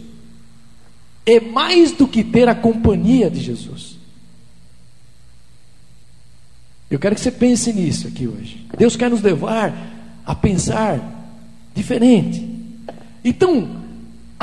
é 1.25 1.39
mais 1.39 1.91
do 1.91 2.07
que 2.07 2.23
ter 2.23 2.47
a 2.47 2.55
companhia 2.55 3.29
de 3.29 3.41
Jesus. 3.41 3.97
Eu 6.89 6.99
quero 6.99 7.15
que 7.15 7.21
você 7.21 7.31
pense 7.31 7.73
nisso 7.73 8.07
aqui 8.07 8.27
hoje. 8.27 8.65
Deus 8.77 8.95
quer 8.95 9.09
nos 9.09 9.21
levar 9.21 9.73
a 10.25 10.35
pensar 10.35 10.99
diferente. 11.73 12.47
Então, 13.23 13.84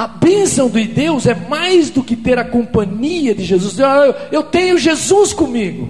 a 0.03 0.09
bênção 0.09 0.69
de 0.69 0.83
Deus 0.85 1.27
é 1.27 1.35
mais 1.49 1.89
do 1.89 2.03
que 2.03 2.17
ter 2.17 2.37
a 2.37 2.45
companhia 2.45 3.33
de 3.33 3.45
Jesus. 3.45 3.77
Eu 4.33 4.43
tenho 4.43 4.77
Jesus 4.77 5.33
comigo. 5.33 5.89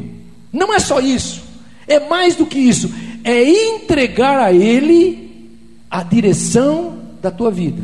Não 0.53 0.75
é 0.75 0.79
só 0.79 1.01
isso. 1.01 1.43
É 1.89 1.99
mais 1.99 2.37
do 2.37 2.45
que 2.45 2.59
isso. 2.59 2.93
É 3.25 3.43
entregar 3.43 4.39
a 4.39 4.53
Ele 4.53 5.57
a 5.91 6.03
direção 6.03 6.99
da 7.23 7.31
tua 7.31 7.51
vida. 7.51 7.83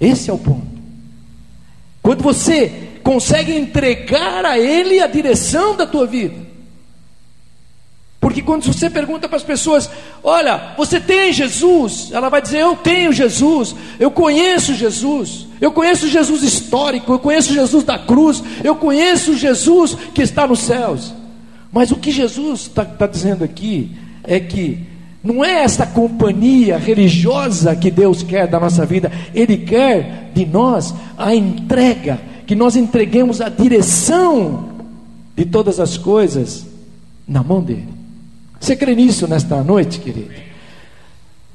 Esse 0.00 0.28
é 0.28 0.32
o 0.32 0.38
ponto. 0.38 0.66
Quando 2.02 2.20
você 2.20 2.88
consegue 3.04 3.56
entregar 3.56 4.44
a 4.44 4.58
Ele 4.58 4.98
a 4.98 5.06
direção 5.06 5.76
da 5.76 5.86
tua 5.86 6.04
vida. 6.04 6.47
Porque 8.28 8.42
quando 8.42 8.64
você 8.64 8.90
pergunta 8.90 9.26
para 9.26 9.38
as 9.38 9.42
pessoas, 9.42 9.88
olha, 10.22 10.74
você 10.76 11.00
tem 11.00 11.32
Jesus? 11.32 12.10
Ela 12.12 12.28
vai 12.28 12.42
dizer, 12.42 12.58
eu 12.58 12.76
tenho 12.76 13.10
Jesus, 13.10 13.74
eu 13.98 14.10
conheço 14.10 14.74
Jesus, 14.74 15.46
eu 15.58 15.72
conheço 15.72 16.06
Jesus 16.06 16.42
histórico, 16.42 17.10
eu 17.10 17.18
conheço 17.18 17.54
Jesus 17.54 17.84
da 17.84 17.98
cruz, 17.98 18.44
eu 18.62 18.76
conheço 18.76 19.34
Jesus 19.34 19.96
que 20.12 20.20
está 20.20 20.46
nos 20.46 20.58
céus. 20.58 21.14
Mas 21.72 21.90
o 21.90 21.96
que 21.96 22.10
Jesus 22.10 22.60
está 22.60 22.84
tá 22.84 23.06
dizendo 23.06 23.44
aqui 23.44 23.92
é 24.22 24.38
que 24.38 24.78
não 25.24 25.42
é 25.42 25.62
essa 25.62 25.86
companhia 25.86 26.76
religiosa 26.76 27.74
que 27.74 27.90
Deus 27.90 28.22
quer 28.22 28.46
da 28.46 28.60
nossa 28.60 28.84
vida, 28.84 29.10
Ele 29.34 29.56
quer 29.56 30.32
de 30.34 30.44
nós 30.44 30.94
a 31.16 31.34
entrega, 31.34 32.20
que 32.46 32.54
nós 32.54 32.76
entreguemos 32.76 33.40
a 33.40 33.48
direção 33.48 34.68
de 35.34 35.46
todas 35.46 35.80
as 35.80 35.96
coisas 35.96 36.66
na 37.26 37.42
mão 37.42 37.62
dEle. 37.62 37.96
Você 38.60 38.74
crê 38.76 38.94
nisso 38.94 39.26
nesta 39.28 39.62
noite, 39.62 40.00
querido? 40.00 40.48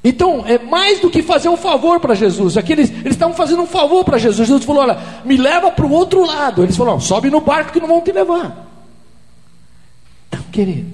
Então, 0.04 0.46
é 0.46 0.58
mais 0.58 1.00
do 1.00 1.10
que 1.10 1.24
fazer 1.24 1.48
um 1.48 1.56
favor 1.56 2.00
para 2.00 2.14
Jesus. 2.14 2.58
Aqueles, 2.58 2.90
eles 2.90 3.14
estavam 3.14 3.34
fazendo 3.34 3.62
um 3.62 3.68
favor 3.68 4.04
para 4.04 4.18
Jesus. 4.18 4.48
Jesus 4.48 4.66
falou: 4.66 4.84
Olha, 4.84 4.98
me 5.24 5.38
leva 5.38 5.72
para 5.72 5.86
o 5.86 5.92
outro 5.92 6.26
lado. 6.26 6.62
Eles 6.62 6.76
falaram: 6.76 7.00
Sobe 7.00 7.30
no 7.30 7.40
barco 7.40 7.72
que 7.72 7.80
não 7.80 7.88
vão 7.88 8.02
te 8.02 8.12
levar. 8.12 8.68
Então, 10.28 10.42
querido. 10.52 10.92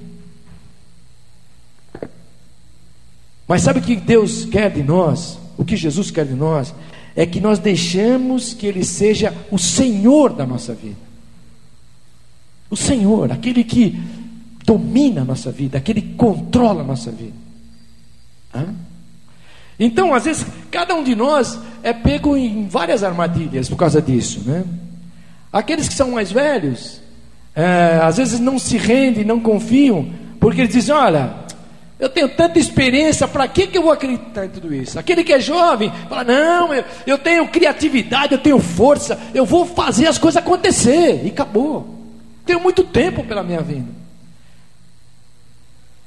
Mas 3.48 3.64
sabe 3.64 3.80
o 3.80 3.82
que 3.82 3.96
Deus 3.96 4.46
quer 4.46 4.70
de 4.70 4.84
nós? 4.84 5.40
O 5.58 5.66
que 5.66 5.76
Jesus 5.76 6.12
quer 6.12 6.26
de 6.26 6.36
nós? 6.36 6.72
É 7.16 7.26
que 7.26 7.42
nós 7.42 7.58
deixemos 7.58 8.54
que 8.54 8.68
Ele 8.68 8.86
seja 8.86 9.34
o 9.50 9.58
Senhor 9.58 10.34
da 10.34 10.46
nossa 10.46 10.76
vida. 10.76 11.10
O 12.70 12.78
Senhor, 12.78 13.32
aquele 13.32 13.64
que 13.64 14.00
domina 14.66 15.22
a 15.22 15.26
nossa 15.26 15.52
vida, 15.52 15.78
aquele 15.78 16.02
que 16.02 16.14
controla 16.16 16.82
a 16.82 16.86
nossa 16.86 17.12
vida. 17.12 17.34
Hã? 18.54 18.68
Então, 19.80 20.14
às 20.14 20.26
vezes, 20.26 20.46
cada 20.70 20.94
um 20.94 21.04
de 21.04 21.16
nós 21.16 21.58
é 21.82 21.94
pego 21.94 22.36
em 22.36 22.68
várias 22.68 23.04
armadilhas 23.04 23.70
por 23.70 23.78
causa 23.78 24.02
disso. 24.02 24.42
Né? 24.46 24.66
Aqueles 25.54 25.88
que 25.88 25.94
são 25.94 26.12
mais 26.12 26.32
velhos, 26.32 27.02
é, 27.56 28.00
às 28.04 28.18
vezes 28.18 28.40
não 28.40 28.60
se 28.60 28.78
rendem, 28.78 29.24
não 29.24 29.40
confiam, 29.40 30.10
porque 30.40 30.62
eles 30.62 30.74
dizem: 30.74 30.94
Olha, 30.94 31.34
eu 31.98 32.10
tenho 32.10 32.28
tanta 32.28 32.60
experiência, 32.60 33.28
para 33.28 33.48
que, 33.48 33.68
que 33.68 33.78
eu 33.78 33.84
vou 33.84 33.92
acreditar 33.92 34.46
em 34.46 34.50
tudo 34.50 34.74
isso? 34.74 35.00
Aquele 35.00 35.24
que 35.24 35.34
é 35.34 35.40
jovem 35.40 35.92
fala: 36.10 36.26
Não, 36.26 36.74
eu, 36.74 36.84
eu 37.08 37.18
tenho 37.18 37.48
criatividade, 37.48 38.34
eu 38.34 38.40
tenho 38.40 38.60
força, 38.60 39.18
eu 39.34 39.46
vou 39.46 39.66
fazer 39.66 40.08
as 40.08 40.18
coisas 40.18 40.42
acontecer, 40.42 41.22
e 41.26 41.30
acabou. 41.30 41.96
Tenho 42.46 42.60
muito 42.60 42.84
tempo 42.84 43.24
pela 43.24 43.44
minha 43.44 43.62
vida. 43.62 43.99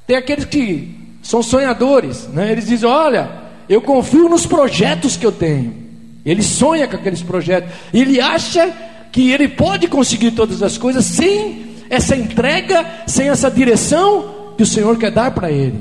Tem 0.06 0.16
aqueles 0.16 0.44
que 0.44 0.94
são 1.22 1.42
sonhadores, 1.42 2.26
né? 2.28 2.52
eles 2.52 2.66
dizem: 2.66 2.88
Olha, 2.88 3.30
eu 3.68 3.80
confio 3.80 4.28
nos 4.28 4.46
projetos 4.46 5.16
que 5.16 5.24
eu 5.24 5.32
tenho. 5.32 5.82
Ele 6.24 6.42
sonha 6.42 6.86
com 6.86 6.96
aqueles 6.96 7.22
projetos, 7.22 7.72
ele 7.92 8.20
acha 8.20 8.72
que 9.10 9.30
ele 9.30 9.48
pode 9.48 9.88
conseguir 9.88 10.32
todas 10.32 10.62
as 10.62 10.78
coisas 10.78 11.04
sem 11.04 11.76
essa 11.90 12.16
entrega, 12.16 13.04
sem 13.06 13.28
essa 13.28 13.50
direção 13.50 14.54
que 14.56 14.62
o 14.62 14.66
Senhor 14.66 14.96
quer 14.96 15.10
dar 15.10 15.32
para 15.32 15.50
ele. 15.50 15.80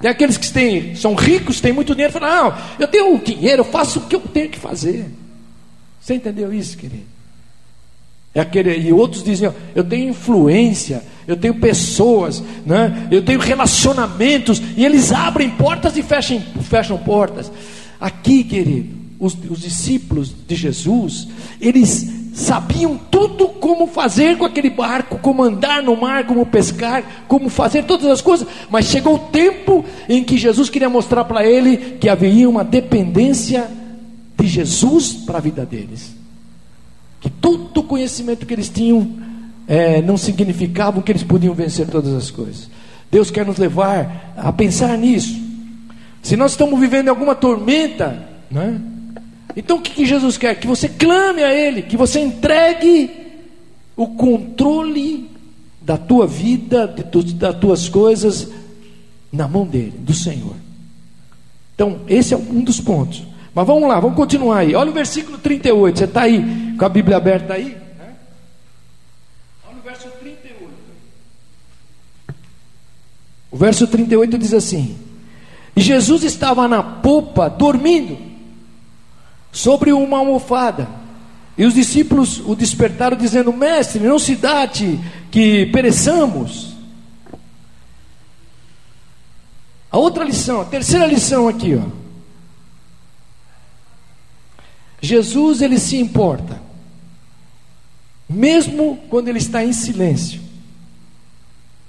Tem 0.00 0.10
aqueles 0.10 0.36
que 0.36 0.52
têm, 0.52 0.94
são 0.94 1.14
ricos, 1.14 1.60
têm 1.60 1.72
muito 1.72 1.94
dinheiro, 1.94 2.12
falam: 2.12 2.50
Não, 2.50 2.58
eu 2.78 2.86
tenho 2.88 3.18
dinheiro, 3.18 3.60
eu 3.60 3.64
faço 3.64 4.00
o 4.00 4.02
que 4.02 4.16
eu 4.16 4.20
tenho 4.20 4.50
que 4.50 4.58
fazer. 4.58 5.06
Você 6.00 6.14
entendeu 6.14 6.52
isso, 6.52 6.76
querido? 6.76 7.13
É 8.34 8.40
aquele, 8.40 8.76
e 8.76 8.92
outros 8.92 9.22
dizem: 9.22 9.52
eu 9.74 9.84
tenho 9.84 10.10
influência, 10.10 11.02
eu 11.26 11.36
tenho 11.36 11.54
pessoas, 11.54 12.42
né? 12.66 13.06
eu 13.10 13.22
tenho 13.22 13.38
relacionamentos, 13.38 14.60
e 14.76 14.84
eles 14.84 15.12
abrem 15.12 15.50
portas 15.50 15.96
e 15.96 16.02
fecham, 16.02 16.42
fecham 16.62 16.98
portas. 16.98 17.50
Aqui, 18.00 18.42
querido, 18.42 18.96
os, 19.20 19.36
os 19.48 19.60
discípulos 19.60 20.34
de 20.46 20.56
Jesus, 20.56 21.28
eles 21.60 22.12
sabiam 22.34 22.98
tudo 23.08 23.46
como 23.46 23.86
fazer 23.86 24.36
com 24.36 24.44
aquele 24.44 24.68
barco, 24.68 25.18
como 25.20 25.44
andar 25.44 25.80
no 25.80 25.96
mar, 25.96 26.26
como 26.26 26.44
pescar, 26.44 27.24
como 27.28 27.48
fazer 27.48 27.84
todas 27.84 28.06
as 28.06 28.20
coisas, 28.20 28.48
mas 28.68 28.86
chegou 28.86 29.14
o 29.14 29.18
tempo 29.30 29.84
em 30.08 30.24
que 30.24 30.36
Jesus 30.36 30.68
queria 30.68 30.90
mostrar 30.90 31.24
para 31.24 31.46
ele 31.46 31.76
que 32.00 32.08
havia 32.08 32.50
uma 32.50 32.64
dependência 32.64 33.70
de 34.36 34.48
Jesus 34.48 35.12
para 35.12 35.38
a 35.38 35.40
vida 35.40 35.64
deles 35.64 36.23
todo 37.44 37.80
o 37.80 37.82
conhecimento 37.82 38.46
que 38.46 38.54
eles 38.54 38.70
tinham 38.70 39.06
é, 39.68 40.00
não 40.00 40.16
significava 40.16 41.02
que 41.02 41.12
eles 41.12 41.22
podiam 41.22 41.52
vencer 41.52 41.86
todas 41.86 42.14
as 42.14 42.30
coisas. 42.30 42.70
Deus 43.12 43.30
quer 43.30 43.44
nos 43.44 43.58
levar 43.58 44.32
a 44.34 44.50
pensar 44.50 44.96
nisso. 44.96 45.38
Se 46.22 46.38
nós 46.38 46.52
estamos 46.52 46.80
vivendo 46.80 47.10
alguma 47.10 47.34
tormenta, 47.34 48.26
né? 48.50 48.80
então 49.54 49.76
o 49.76 49.80
que, 49.82 49.90
que 49.90 50.06
Jesus 50.06 50.38
quer? 50.38 50.54
Que 50.54 50.66
você 50.66 50.88
clame 50.88 51.42
a 51.42 51.54
Ele, 51.54 51.82
que 51.82 51.98
você 51.98 52.18
entregue 52.18 53.10
o 53.94 54.06
controle 54.06 55.30
da 55.82 55.98
tua 55.98 56.26
vida, 56.26 56.88
de 56.88 57.04
tu, 57.04 57.22
das 57.22 57.58
tuas 57.58 57.90
coisas, 57.90 58.48
na 59.30 59.46
mão 59.46 59.66
dele, 59.66 59.92
do 59.98 60.14
Senhor. 60.14 60.54
Então, 61.74 62.00
esse 62.08 62.32
é 62.32 62.38
um 62.38 62.62
dos 62.62 62.80
pontos. 62.80 63.33
Mas 63.54 63.66
vamos 63.66 63.88
lá, 63.88 64.00
vamos 64.00 64.16
continuar 64.16 64.58
aí. 64.58 64.74
Olha 64.74 64.90
o 64.90 64.94
versículo 64.94 65.38
38. 65.38 65.98
Você 65.98 66.04
está 66.06 66.22
aí 66.22 66.74
com 66.76 66.84
a 66.84 66.88
Bíblia 66.88 67.16
aberta 67.16 67.54
aí? 67.54 67.76
Né? 67.96 68.14
Olha 69.68 69.78
o 69.78 69.82
verso 69.82 70.08
38. 70.08 70.72
O 73.52 73.56
verso 73.56 73.86
38 73.86 74.36
diz 74.36 74.52
assim: 74.52 74.98
E 75.76 75.80
Jesus 75.80 76.24
estava 76.24 76.66
na 76.66 76.82
popa, 76.82 77.48
dormindo, 77.48 78.18
sobre 79.52 79.92
uma 79.92 80.18
almofada. 80.18 80.88
E 81.56 81.64
os 81.64 81.74
discípulos 81.74 82.40
o 82.44 82.56
despertaram, 82.56 83.16
dizendo: 83.16 83.52
Mestre, 83.52 84.00
não 84.00 84.18
se 84.18 84.34
date 84.34 84.98
que 85.30 85.66
pereçamos. 85.66 86.74
A 89.92 89.96
outra 89.96 90.24
lição, 90.24 90.60
a 90.60 90.64
terceira 90.64 91.06
lição 91.06 91.46
aqui, 91.46 91.76
ó. 91.76 92.03
Jesus 95.04 95.60
ele 95.60 95.78
se 95.78 95.96
importa, 95.98 96.58
mesmo 98.28 98.98
quando 99.10 99.28
ele 99.28 99.38
está 99.38 99.62
em 99.62 99.72
silêncio, 99.72 100.40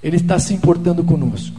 ele 0.02 0.16
está 0.16 0.38
se 0.38 0.52
importando 0.52 1.02
conosco, 1.02 1.58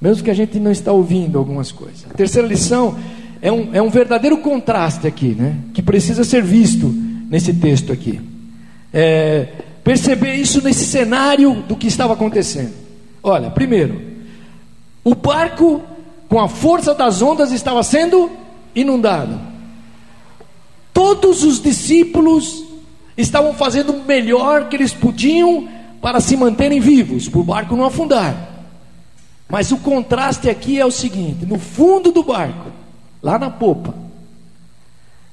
mesmo 0.00 0.24
que 0.24 0.30
a 0.30 0.34
gente 0.34 0.58
não 0.58 0.70
está 0.70 0.90
ouvindo 0.90 1.38
algumas 1.38 1.70
coisas. 1.70 2.06
A 2.10 2.14
terceira 2.14 2.48
lição 2.48 2.98
é 3.42 3.52
um, 3.52 3.74
é 3.74 3.82
um 3.82 3.90
verdadeiro 3.90 4.38
contraste 4.38 5.06
aqui, 5.06 5.34
né? 5.34 5.58
Que 5.74 5.82
precisa 5.82 6.24
ser 6.24 6.42
visto 6.42 6.88
nesse 7.28 7.52
texto 7.52 7.92
aqui. 7.92 8.18
É, 8.90 9.48
perceber 9.84 10.34
isso 10.34 10.62
nesse 10.62 10.86
cenário 10.86 11.62
do 11.68 11.76
que 11.76 11.86
estava 11.86 12.14
acontecendo. 12.14 12.72
Olha, 13.22 13.50
primeiro, 13.50 14.00
o 15.04 15.14
barco 15.14 15.82
com 16.26 16.40
a 16.40 16.48
força 16.48 16.94
das 16.94 17.20
ondas 17.20 17.52
estava 17.52 17.82
sendo 17.82 18.30
inundado. 18.74 19.53
Todos 20.94 21.42
os 21.42 21.60
discípulos 21.60 22.64
estavam 23.16 23.52
fazendo 23.52 23.92
o 23.92 24.04
melhor 24.04 24.68
que 24.68 24.76
eles 24.76 24.94
podiam 24.94 25.68
para 26.00 26.20
se 26.20 26.36
manterem 26.36 26.78
vivos, 26.78 27.28
para 27.28 27.40
o 27.40 27.44
barco 27.44 27.74
não 27.74 27.84
afundar. 27.84 28.52
Mas 29.48 29.72
o 29.72 29.78
contraste 29.78 30.48
aqui 30.48 30.80
é 30.80 30.86
o 30.86 30.92
seguinte: 30.92 31.44
no 31.44 31.58
fundo 31.58 32.12
do 32.12 32.22
barco, 32.22 32.70
lá 33.20 33.38
na 33.38 33.50
popa, 33.50 33.92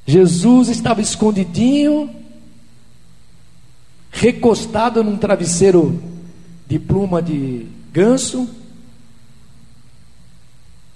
Jesus 0.06 0.68
estava 0.68 1.00
escondidinho, 1.00 2.10
recostado 4.12 5.04
num 5.04 5.16
travesseiro 5.16 6.02
de 6.68 6.80
pluma 6.80 7.22
de 7.22 7.68
ganso, 7.94 8.50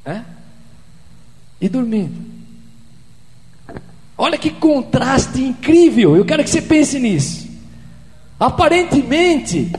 é? 0.04 0.24
e 1.62 1.70
dormindo. 1.70 2.35
Olha 4.18 4.38
que 4.38 4.50
contraste 4.50 5.42
incrível. 5.42 6.16
Eu 6.16 6.26
quero 6.26 6.44
que 6.44 6.50
você 6.50 6.62
pense 6.62 7.00
nisso. 7.00 7.48
Aparentemente, 8.40 9.72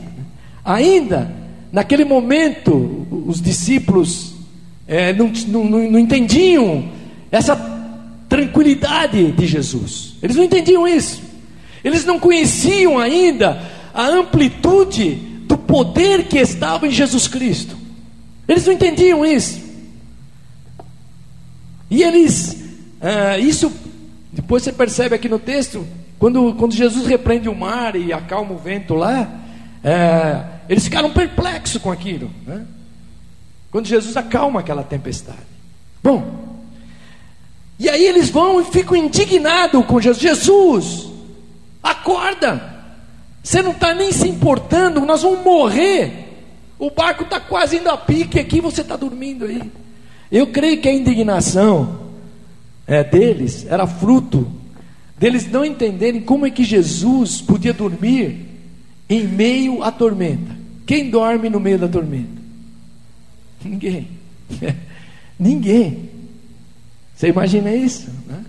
ainda 0.63 1.33
naquele 1.71 2.05
momento, 2.05 3.07
os 3.27 3.41
discípulos 3.41 4.33
é, 4.87 5.13
não, 5.13 5.31
não, 5.47 5.63
não 5.63 5.99
entendiam 5.99 6.89
essa 7.31 7.55
tranquilidade 8.29 9.31
de 9.31 9.45
Jesus. 9.45 10.15
Eles 10.21 10.35
não 10.35 10.43
entendiam 10.43 10.87
isso. 10.87 11.21
Eles 11.83 12.05
não 12.05 12.19
conheciam 12.19 12.97
ainda 12.97 13.61
a 13.93 14.07
amplitude 14.07 15.15
do 15.47 15.57
poder 15.57 16.27
que 16.27 16.37
estava 16.37 16.87
em 16.87 16.91
Jesus 16.91 17.27
Cristo. 17.27 17.77
Eles 18.47 18.65
não 18.65 18.73
entendiam 18.73 19.25
isso. 19.25 19.61
E 21.89 22.03
eles, 22.03 22.57
ah, 23.01 23.37
isso, 23.37 23.71
depois 24.37 24.61
você 24.61 24.71
percebe 24.71 25.15
aqui 25.15 25.27
no 25.27 25.39
texto, 25.39 25.83
quando, 26.19 26.53
quando 26.53 26.71
Jesus 26.75 27.07
repreende 27.07 27.49
o 27.49 27.55
mar 27.55 27.95
e 27.95 28.13
acalma 28.13 28.53
o 28.53 28.57
vento 28.57 28.93
lá, 28.93 29.27
é, 29.83 30.43
eles 30.69 30.83
ficaram 30.83 31.11
perplexos 31.11 31.81
com 31.81 31.91
aquilo. 31.91 32.29
Né? 32.45 32.63
Quando 33.71 33.87
Jesus 33.87 34.15
acalma 34.15 34.59
aquela 34.59 34.83
tempestade. 34.83 35.39
Bom, 36.03 36.55
e 37.79 37.89
aí 37.89 38.05
eles 38.05 38.29
vão 38.29 38.61
e 38.61 38.65
ficam 38.65 38.95
indignados 38.95 39.83
com 39.87 39.99
Jesus. 39.99 40.21
Jesus, 40.21 41.09
acorda! 41.81 42.77
Você 43.41 43.63
não 43.63 43.71
está 43.71 43.91
nem 43.95 44.11
se 44.11 44.27
importando, 44.27 45.01
nós 45.01 45.23
vamos 45.23 45.43
morrer. 45.43 46.45
O 46.77 46.91
barco 46.91 47.23
está 47.23 47.39
quase 47.39 47.77
indo 47.77 47.89
a 47.89 47.97
pique 47.97 48.39
aqui, 48.39 48.61
você 48.61 48.81
está 48.81 48.95
dormindo 48.95 49.45
aí. 49.45 49.63
Eu 50.31 50.45
creio 50.45 50.79
que 50.79 50.87
a 50.87 50.93
indignação 50.93 52.06
é, 52.87 53.03
deles 53.03 53.65
era 53.69 53.85
fruto 53.85 54.49
deles 55.17 55.49
não 55.49 55.65
entenderem 55.65 56.21
como 56.21 56.45
é 56.45 56.51
que 56.51 56.63
Jesus 56.63 57.41
podia 57.41 57.73
dormir 57.73 58.45
em 59.09 59.23
meio 59.23 59.83
à 59.83 59.91
tormenta. 59.91 60.55
Quem 60.85 61.09
dorme 61.09 61.49
no 61.49 61.59
meio 61.59 61.79
da 61.79 61.87
tormenta? 61.87 62.41
Ninguém. 63.63 64.07
Ninguém. 65.39 66.09
Você 67.15 67.29
imagina 67.29 67.73
isso? 67.73 68.09
Né? 68.27 68.45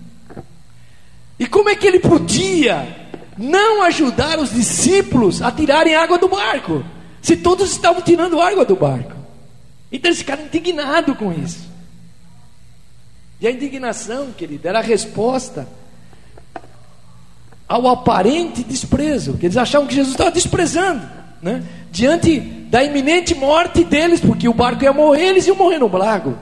E 1.39 1.47
como 1.47 1.69
é 1.69 1.75
que 1.75 1.87
ele 1.87 1.99
podia 1.99 3.09
não 3.37 3.81
ajudar 3.83 4.37
os 4.39 4.53
discípulos 4.53 5.41
a 5.41 5.51
tirarem 5.51 5.95
água 5.95 6.17
do 6.17 6.27
barco? 6.27 6.83
Se 7.21 7.35
todos 7.35 7.71
estavam 7.71 8.01
tirando 8.01 8.39
água 8.39 8.63
do 8.63 8.75
barco. 8.75 9.15
Então 9.91 10.09
eles 10.09 10.19
ficaram 10.19 10.45
indignados 10.45 11.17
com 11.17 11.33
isso. 11.33 11.68
E 13.41 13.47
a 13.47 13.51
indignação, 13.51 14.31
querido, 14.31 14.67
era 14.67 14.79
a 14.79 14.81
resposta 14.83 15.67
ao 17.67 17.87
aparente 17.87 18.63
desprezo, 18.63 19.37
que 19.37 19.45
eles 19.45 19.57
achavam 19.57 19.87
que 19.87 19.93
Jesus 19.93 20.13
estava 20.13 20.31
desprezando, 20.31 21.07
né? 21.41 21.63
diante 21.91 22.39
da 22.39 22.83
iminente 22.83 23.35
morte 23.35 23.83
deles, 23.83 24.19
porque 24.19 24.49
o 24.49 24.53
barco 24.53 24.83
ia 24.83 24.91
morrer, 24.91 25.27
eles 25.27 25.47
iam 25.47 25.55
morrer 25.55 25.79
no 25.79 25.87
lago, 25.87 26.35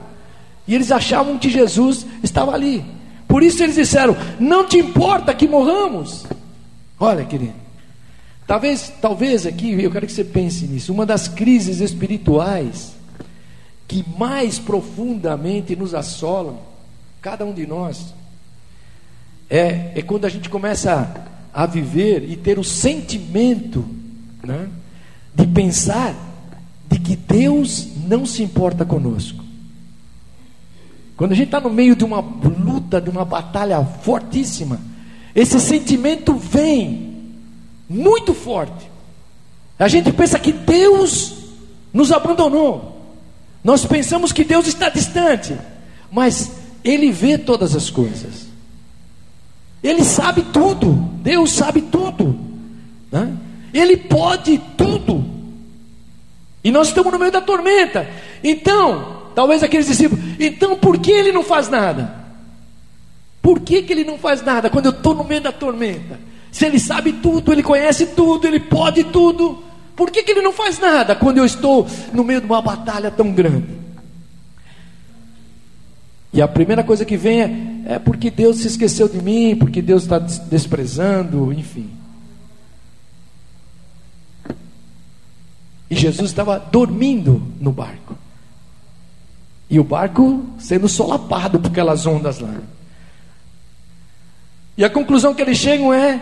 e 0.66 0.74
eles 0.74 0.92
achavam 0.92 1.38
que 1.38 1.50
Jesus 1.50 2.06
estava 2.24 2.54
ali, 2.54 2.84
por 3.28 3.44
isso 3.44 3.62
eles 3.62 3.76
disseram: 3.76 4.16
Não 4.40 4.66
te 4.66 4.78
importa 4.78 5.34
que 5.34 5.48
morramos. 5.48 6.26
Olha, 7.00 7.26
querido, 7.26 7.54
talvez, 8.48 8.92
talvez 9.02 9.46
aqui, 9.46 9.82
eu 9.82 9.92
quero 9.92 10.08
que 10.08 10.14
você 10.14 10.24
pense 10.24 10.66
nisso, 10.66 10.94
uma 10.94 11.06
das 11.06 11.28
crises 11.28 11.80
espirituais 11.82 12.94
que 13.88 14.04
mais 14.18 14.60
profundamente 14.60 15.76
nos 15.76 15.94
assolam, 15.94 16.60
cada 17.22 17.46
um 17.46 17.54
de 17.54 17.66
nós, 17.66 18.14
é, 19.50 19.94
é 19.96 20.02
quando 20.02 20.26
a 20.26 20.30
gente 20.30 20.50
começa 20.50 21.26
a, 21.54 21.66
viver 21.66 22.30
e 22.30 22.36
ter 22.36 22.60
o 22.60 22.64
sentimento 22.64 23.86
né, 24.44 24.68
de 25.34 25.48
pensar 25.48 26.14
de 26.90 27.00
que 27.00 27.16
Deus 27.16 27.88
não 28.08 28.26
se 28.26 28.44
importa 28.44 28.86
conosco. 28.86 29.44
Quando 31.16 31.32
a 31.32 31.36
gente 31.36 31.48
está 31.48 31.60
no 31.60 31.70
meio 31.70 31.96
de 31.96 32.04
uma 32.04 32.20
luta, 32.20 33.02
de 33.02 33.10
uma 33.10 33.26
batalha 33.26 33.84
fortíssima, 33.84 34.80
esse 35.34 35.60
sentimento 35.60 36.36
vem 36.36 37.34
muito 37.90 38.34
forte. 38.34 38.90
A 39.80 39.88
gente 39.88 40.12
pensa 40.12 40.38
que 40.38 40.52
Deus 40.52 41.36
nos 41.94 42.12
abandonou. 42.12 43.02
Nós 43.64 43.86
pensamos 43.86 44.32
que 44.32 44.44
Deus 44.44 44.68
está 44.68 44.90
distante, 44.90 45.58
mas 46.12 46.52
Ele 46.84 47.12
vê 47.12 47.38
todas 47.38 47.76
as 47.76 47.90
coisas. 47.90 48.48
Ele 49.84 50.04
sabe 50.04 50.42
tudo, 50.54 50.94
Deus 51.22 51.52
sabe 51.52 51.82
tudo, 51.82 52.38
né? 53.12 53.36
Ele 53.74 53.96
pode 53.96 54.58
tudo, 54.76 55.24
e 56.64 56.72
nós 56.72 56.88
estamos 56.88 57.14
no 57.14 57.20
meio 57.20 57.32
da 57.32 57.42
tormenta. 57.42 58.10
Então, 58.44 59.22
talvez 59.36 59.64
aqueles 59.64 59.88
discípulos, 59.88 60.24
então 60.40 60.76
por 60.76 60.98
que 60.98 61.12
ele 61.12 61.32
não 61.32 61.44
faz 61.44 61.70
nada? 61.70 62.14
Por 63.42 63.62
que, 63.62 63.84
que 63.84 63.94
ele 63.94 64.04
não 64.04 64.18
faz 64.18 64.44
nada 64.44 64.70
quando 64.70 64.88
eu 64.88 64.92
estou 64.92 65.16
no 65.16 65.24
meio 65.24 65.40
da 65.40 65.52
tormenta? 65.52 66.20
Se 66.52 66.66
ele 66.66 66.80
sabe 66.80 67.14
tudo, 67.14 67.54
ele 67.54 67.64
conhece 67.64 68.08
tudo, 68.08 68.48
ele 68.48 68.60
pode 68.60 69.06
tudo, 69.06 69.64
por 69.96 70.12
que, 70.12 70.24
que 70.24 70.32
ele 70.32 70.42
não 70.42 70.52
faz 70.52 70.78
nada 70.80 71.16
quando 71.16 71.38
eu 71.38 71.46
estou 71.46 71.88
no 72.12 72.24
meio 72.24 72.42
de 72.42 72.46
uma 72.46 72.62
batalha 72.62 73.10
tão 73.10 73.32
grande? 73.32 73.77
E 76.34 76.42
a 76.42 76.48
primeira 76.48 76.84
coisa 76.84 77.06
que 77.06 77.18
vem 77.18 77.42
é, 77.42 77.94
é 77.94 78.00
porque 78.00 78.30
Deus 78.30 78.58
se 78.58 78.68
esqueceu 78.68 79.08
de 79.08 79.22
mim, 79.22 79.56
porque 79.56 79.82
Deus 79.82 80.04
está 80.04 80.20
desprezando, 80.20 81.54
enfim. 81.54 81.90
E 85.90 85.96
Jesus 85.96 86.30
estava 86.30 86.60
dormindo 86.60 87.42
no 87.60 87.72
barco. 87.72 88.18
E 89.70 89.80
o 89.80 89.84
barco 89.84 90.46
sendo 90.60 90.88
solapado 90.88 91.60
por 91.60 91.72
aquelas 91.72 92.06
ondas 92.06 92.40
lá. 92.40 92.54
E 94.78 94.84
a 94.84 94.90
conclusão 94.90 95.34
que 95.34 95.42
eles 95.42 95.58
chegam 95.58 95.94
é: 95.94 96.22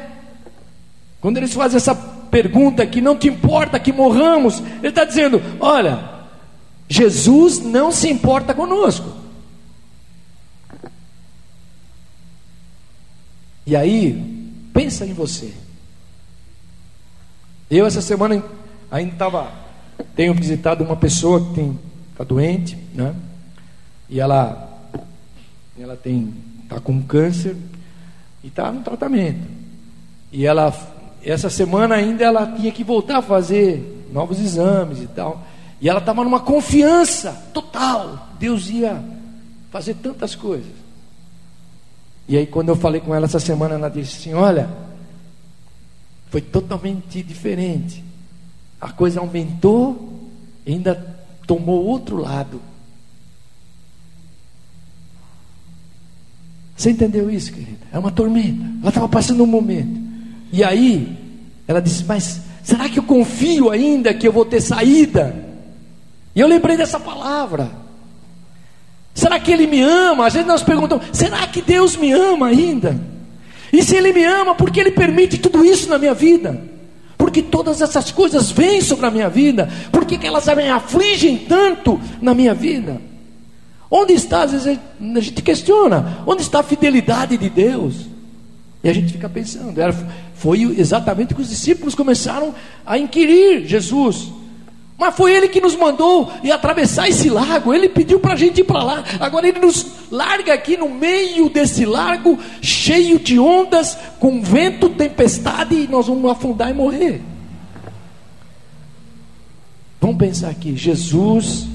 quando 1.19 1.37
eles 1.37 1.53
fazem 1.53 1.77
essa 1.77 1.95
pergunta 1.95 2.85
que 2.85 3.01
não 3.01 3.17
te 3.17 3.27
importa 3.27 3.79
que 3.79 3.91
morramos, 3.91 4.59
ele 4.59 4.87
está 4.87 5.03
dizendo: 5.03 5.41
olha, 5.59 6.11
Jesus 6.87 7.59
não 7.59 7.91
se 7.91 8.09
importa 8.09 8.53
conosco. 8.53 9.24
E 13.65 13.75
aí, 13.75 14.13
pensa 14.73 15.05
em 15.05 15.13
você. 15.13 15.53
Eu 17.69 17.85
essa 17.85 18.01
semana 18.01 18.43
ainda 18.91 19.13
estava, 19.13 19.51
tenho 20.15 20.33
visitado 20.33 20.83
uma 20.83 20.95
pessoa 20.95 21.43
que 21.43 21.53
tem 21.55 21.79
está 22.15 22.23
doente, 22.23 22.77
né? 22.93 23.13
E 24.09 24.21
ela, 24.21 24.69
ela 25.77 25.97
tem, 25.97 26.33
está 26.63 26.79
com 26.79 27.03
câncer 27.03 27.57
e 28.41 28.47
está 28.47 28.71
no 28.71 28.81
tratamento. 28.81 29.45
E 30.31 30.45
ela, 30.45 30.73
essa 31.21 31.49
semana 31.49 31.95
ainda 31.95 32.23
ela 32.23 32.47
tinha 32.53 32.71
que 32.71 32.85
voltar 32.85 33.17
a 33.17 33.21
fazer 33.21 34.05
novos 34.13 34.39
exames 34.39 35.01
e 35.01 35.07
tal. 35.07 35.45
E 35.81 35.89
ela 35.89 35.99
estava 35.99 36.23
numa 36.23 36.39
confiança 36.39 37.33
total. 37.53 38.29
Deus 38.39 38.69
ia 38.69 39.03
fazer 39.69 39.95
tantas 39.95 40.35
coisas. 40.35 40.84
E 42.27 42.37
aí, 42.37 42.47
quando 42.47 42.69
eu 42.69 42.75
falei 42.75 43.01
com 43.01 43.13
ela 43.13 43.25
essa 43.25 43.39
semana, 43.39 43.75
ela 43.75 43.89
disse 43.89 44.17
assim: 44.17 44.33
Olha, 44.33 44.69
foi 46.29 46.41
totalmente 46.41 47.21
diferente. 47.21 48.03
A 48.81 48.91
coisa 48.91 49.19
aumentou 49.19 50.15
ainda 50.67 51.15
tomou 51.45 51.85
outro 51.85 52.17
lado. 52.17 52.59
Você 56.75 56.89
entendeu 56.89 57.29
isso, 57.29 57.53
querida? 57.53 57.85
É 57.91 57.97
uma 57.97 58.11
tormenta. 58.11 58.63
Ela 58.81 58.89
estava 58.89 59.07
passando 59.07 59.43
um 59.43 59.47
momento. 59.47 60.01
E 60.51 60.63
aí, 60.63 61.17
ela 61.67 61.79
disse: 61.79 62.03
Mas 62.03 62.41
será 62.63 62.89
que 62.89 62.99
eu 62.99 63.03
confio 63.03 63.69
ainda 63.69 64.13
que 64.13 64.27
eu 64.27 64.33
vou 64.33 64.45
ter 64.45 64.61
saída? 64.61 65.35
E 66.35 66.39
eu 66.39 66.47
lembrei 66.47 66.75
dessa 66.75 66.99
palavra. 66.99 67.84
Será 69.15 69.39
que 69.39 69.49
Ele 69.49 69.65
me 69.65 69.81
ama? 69.81 70.27
Às 70.27 70.33
vezes 70.33 70.47
nós 70.47 70.61
perguntamos: 70.61 71.05
será 71.13 71.47
que 71.47 71.61
Deus 71.61 71.95
me 71.95 72.11
ama 72.11 72.47
ainda? 72.47 72.99
E 73.71 73.81
se 73.81 73.95
Ele 73.95 74.11
me 74.11 74.23
ama, 74.23 74.53
por 74.53 74.69
que 74.69 74.81
Ele 74.81 74.91
permite 74.91 75.37
tudo 75.37 75.65
isso 75.65 75.89
na 75.89 75.97
minha 75.97 76.13
vida? 76.13 76.61
Porque 77.17 77.41
todas 77.41 77.81
essas 77.81 78.11
coisas 78.11 78.51
vêm 78.51 78.81
sobre 78.81 79.05
a 79.05 79.11
minha 79.11 79.29
vida? 79.29 79.69
Por 79.89 80.05
que, 80.05 80.23
elas 80.27 80.45
me 80.47 80.69
afligem 80.69 81.37
tanto 81.37 81.99
na 82.21 82.33
minha 82.33 82.53
vida? 82.53 83.01
Onde 83.89 84.13
está, 84.13 84.43
às 84.43 84.51
vezes 84.51 84.67
a 84.99 85.19
gente 85.21 85.41
questiona, 85.41 86.23
onde 86.27 86.41
está 86.41 86.59
a 86.59 86.63
fidelidade 86.63 87.37
de 87.37 87.49
Deus? 87.49 88.07
E 88.83 88.89
a 88.89 88.93
gente 88.93 89.13
fica 89.13 89.29
pensando, 89.29 89.79
era, 89.79 89.93
foi 90.35 90.61
exatamente 90.77 91.31
o 91.31 91.35
que 91.37 91.41
os 91.41 91.49
discípulos 91.49 91.95
começaram 91.95 92.53
a 92.85 92.97
inquirir 92.97 93.65
Jesus. 93.65 94.29
Mas 94.97 95.15
foi 95.15 95.33
ele 95.33 95.49
que 95.49 95.59
nos 95.59 95.75
mandou 95.75 96.31
ir 96.41 96.51
atravessar 96.51 97.09
esse 97.09 97.29
lago. 97.29 97.73
Ele 97.73 97.89
pediu 97.89 98.19
para 98.19 98.33
a 98.33 98.37
gente 98.37 98.61
ir 98.61 98.63
para 98.63 98.81
lá. 98.81 99.03
Agora 99.19 99.47
ele 99.47 99.59
nos 99.59 99.85
larga 100.09 100.53
aqui 100.53 100.77
no 100.77 100.87
meio 100.87 101.49
desse 101.49 101.85
lago, 101.85 102.39
cheio 102.61 103.19
de 103.19 103.37
ondas, 103.37 103.97
com 104.19 104.41
vento, 104.41 104.89
tempestade, 104.89 105.75
e 105.75 105.87
nós 105.87 106.07
vamos 106.07 106.31
afundar 106.31 106.69
e 106.69 106.73
morrer. 106.73 107.21
Vamos 109.99 110.17
pensar 110.17 110.49
aqui: 110.49 110.77
Jesus, 110.77 111.67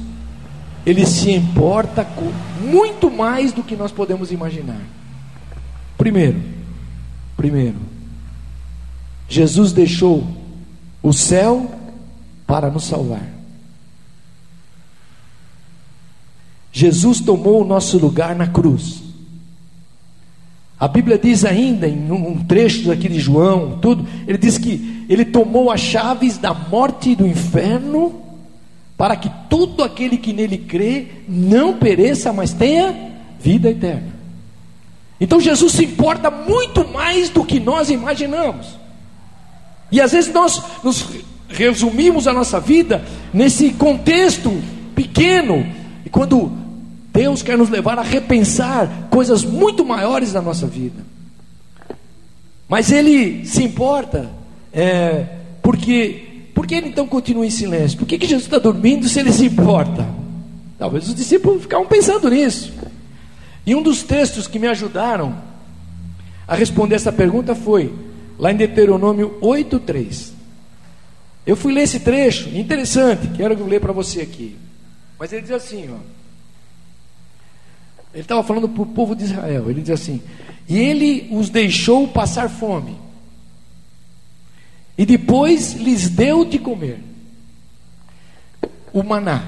ele 0.86 1.04
se 1.04 1.30
importa 1.30 2.04
com 2.04 2.32
muito 2.66 3.10
mais 3.10 3.52
do 3.52 3.62
que 3.62 3.76
nós 3.76 3.92
podemos 3.92 4.32
imaginar. 4.32 4.80
Primeiro, 5.98 6.40
primeiro, 7.36 7.76
Jesus 9.28 9.72
deixou 9.72 10.26
o 11.02 11.12
céu 11.12 11.70
para 12.50 12.68
nos 12.68 12.82
salvar. 12.82 13.22
Jesus 16.72 17.20
tomou 17.20 17.62
o 17.62 17.64
nosso 17.64 17.96
lugar 17.96 18.34
na 18.34 18.48
cruz. 18.48 19.04
A 20.78 20.88
Bíblia 20.88 21.16
diz 21.16 21.44
ainda, 21.44 21.86
em 21.86 22.10
um 22.10 22.42
trecho 22.42 22.90
aqui 22.90 23.08
de 23.08 23.20
João, 23.20 23.78
tudo, 23.80 24.04
ele 24.26 24.36
diz 24.36 24.58
que 24.58 25.06
ele 25.08 25.24
tomou 25.24 25.70
as 25.70 25.78
chaves 25.78 26.38
da 26.38 26.52
morte 26.52 27.10
e 27.10 27.16
do 27.16 27.24
inferno, 27.24 28.20
para 28.96 29.14
que 29.14 29.30
todo 29.48 29.84
aquele 29.84 30.16
que 30.16 30.32
nele 30.32 30.58
crê 30.58 31.06
não 31.28 31.78
pereça, 31.78 32.32
mas 32.32 32.52
tenha 32.52 33.12
vida 33.38 33.70
eterna. 33.70 34.12
Então 35.20 35.38
Jesus 35.38 35.74
se 35.74 35.84
importa 35.84 36.32
muito 36.32 36.84
mais 36.88 37.30
do 37.30 37.44
que 37.44 37.60
nós 37.60 37.90
imaginamos. 37.90 38.66
E 39.92 40.00
às 40.00 40.10
vezes 40.10 40.32
nós 40.32 40.60
nos 40.82 41.06
resumimos 41.50 42.26
a 42.26 42.32
nossa 42.32 42.60
vida 42.60 43.04
nesse 43.32 43.70
contexto 43.70 44.50
pequeno, 44.94 45.66
e 46.04 46.10
quando 46.10 46.52
Deus 47.12 47.42
quer 47.42 47.58
nos 47.58 47.68
levar 47.68 47.98
a 47.98 48.02
repensar 48.02 49.08
coisas 49.10 49.44
muito 49.44 49.84
maiores 49.84 50.32
da 50.32 50.40
nossa 50.40 50.66
vida. 50.66 51.04
Mas 52.68 52.92
Ele 52.92 53.44
se 53.44 53.64
importa, 53.64 54.30
é, 54.72 55.26
porque 55.62 56.26
porque 56.54 56.74
Ele 56.74 56.88
então 56.88 57.06
continua 57.06 57.46
em 57.46 57.50
silêncio? 57.50 57.98
Por 57.98 58.06
que, 58.06 58.18
que 58.18 58.26
Jesus 58.26 58.44
está 58.44 58.58
dormindo 58.58 59.08
se 59.08 59.18
Ele 59.18 59.32
se 59.32 59.46
importa? 59.46 60.06
Talvez 60.78 61.08
os 61.08 61.14
discípulos 61.14 61.62
ficavam 61.62 61.86
pensando 61.86 62.28
nisso. 62.28 62.72
E 63.66 63.74
um 63.74 63.82
dos 63.82 64.02
textos 64.02 64.46
que 64.46 64.58
me 64.58 64.66
ajudaram 64.66 65.34
a 66.46 66.54
responder 66.54 66.96
essa 66.96 67.12
pergunta 67.12 67.54
foi 67.54 67.92
lá 68.38 68.52
em 68.52 68.56
Deuteronômio 68.56 69.38
8:3. 69.40 70.32
Eu 71.50 71.56
fui 71.56 71.72
ler 71.72 71.82
esse 71.82 71.98
trecho, 71.98 72.48
interessante, 72.50 73.26
quero 73.36 73.64
ler 73.64 73.80
para 73.80 73.92
você 73.92 74.20
aqui. 74.20 74.56
Mas 75.18 75.32
ele 75.32 75.42
diz 75.42 75.50
assim, 75.50 75.90
ó. 75.90 75.96
Ele 78.14 78.22
estava 78.22 78.40
falando 78.44 78.68
para 78.68 78.82
o 78.84 78.86
povo 78.86 79.16
de 79.16 79.24
Israel. 79.24 79.68
Ele 79.68 79.80
diz 79.80 79.90
assim: 79.90 80.22
E 80.68 80.78
ele 80.78 81.26
os 81.32 81.50
deixou 81.50 82.06
passar 82.06 82.48
fome, 82.48 82.96
e 84.96 85.04
depois 85.04 85.72
lhes 85.72 86.08
deu 86.08 86.44
de 86.44 86.56
comer 86.56 87.00
o 88.92 89.02
maná, 89.02 89.42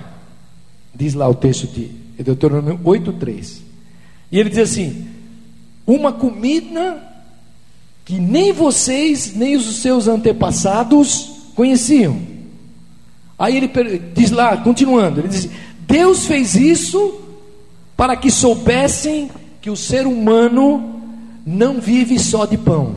diz 0.92 1.14
lá 1.14 1.28
o 1.28 1.36
texto 1.36 1.68
de 1.68 1.84
Deuteronômio 2.20 2.80
8,3. 2.80 3.58
E 4.32 4.40
ele 4.40 4.50
diz 4.50 4.58
assim: 4.58 5.08
Uma 5.86 6.12
comida 6.12 7.00
que 8.04 8.18
nem 8.18 8.50
vocês, 8.50 9.36
nem 9.36 9.54
os 9.54 9.76
seus 9.76 10.08
antepassados 10.08 11.31
conheciam. 11.54 12.20
Aí 13.38 13.56
ele 13.56 13.68
diz 14.14 14.30
lá, 14.30 14.56
continuando: 14.56 15.20
Ele 15.20 15.28
diz: 15.28 15.48
Deus 15.80 16.26
fez 16.26 16.54
isso 16.54 17.20
para 17.96 18.16
que 18.16 18.30
soubessem 18.30 19.30
que 19.60 19.70
o 19.70 19.76
ser 19.76 20.06
humano 20.06 21.00
não 21.44 21.80
vive 21.80 22.18
só 22.18 22.46
de 22.46 22.56
pão, 22.56 22.96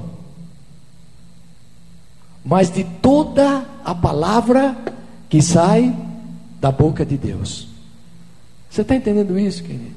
mas 2.43 2.71
de 2.71 2.83
toda 3.01 3.65
a 3.83 3.93
palavra 3.93 4.75
que 5.29 5.41
sai 5.41 5.95
da 6.59 6.71
boca 6.71 7.05
de 7.05 7.17
Deus. 7.17 7.67
Você 8.69 8.81
está 8.81 8.95
entendendo 8.95 9.37
isso, 9.39 9.63
querido? 9.63 9.95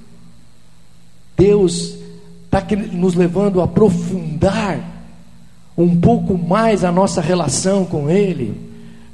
Deus 1.37 1.97
está 2.45 2.63
nos 2.93 3.15
levando 3.15 3.61
a 3.61 3.65
aprofundar 3.65 4.98
um 5.85 6.01
pouco 6.01 6.37
mais 6.37 6.83
a 6.83 6.91
nossa 6.91 7.21
relação 7.21 7.85
com 7.85 8.11
Ele, 8.11 8.53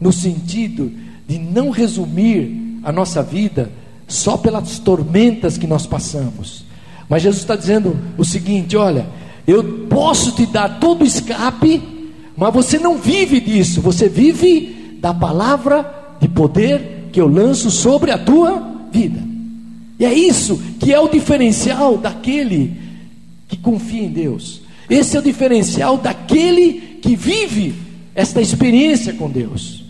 no 0.00 0.10
sentido 0.10 0.90
de 1.28 1.38
não 1.38 1.68
resumir 1.68 2.80
a 2.82 2.90
nossa 2.90 3.22
vida 3.22 3.70
só 4.08 4.38
pelas 4.38 4.78
tormentas 4.78 5.58
que 5.58 5.66
nós 5.66 5.86
passamos. 5.86 6.64
Mas 7.08 7.22
Jesus 7.22 7.42
está 7.42 7.54
dizendo 7.54 7.96
o 8.16 8.24
seguinte: 8.24 8.76
olha, 8.76 9.06
eu 9.46 9.86
posso 9.88 10.32
te 10.32 10.46
dar 10.46 10.80
todo 10.80 11.04
escape, 11.04 11.82
mas 12.34 12.52
você 12.54 12.78
não 12.78 12.96
vive 12.96 13.40
disso, 13.40 13.82
você 13.82 14.08
vive 14.08 14.98
da 15.00 15.12
palavra 15.12 16.16
de 16.18 16.28
poder 16.28 17.10
que 17.12 17.20
eu 17.20 17.28
lanço 17.28 17.70
sobre 17.70 18.10
a 18.10 18.16
tua 18.16 18.86
vida. 18.90 19.22
E 19.98 20.04
é 20.04 20.12
isso 20.12 20.60
que 20.80 20.92
é 20.92 20.98
o 20.98 21.08
diferencial 21.08 21.98
daquele 21.98 22.72
que 23.46 23.56
confia 23.56 24.02
em 24.02 24.08
Deus. 24.08 24.63
Esse 24.88 25.16
é 25.16 25.20
o 25.20 25.22
diferencial 25.22 25.96
daquele 25.96 26.98
que 27.00 27.16
vive 27.16 27.74
esta 28.14 28.40
experiência 28.40 29.12
com 29.14 29.30
Deus. 29.30 29.84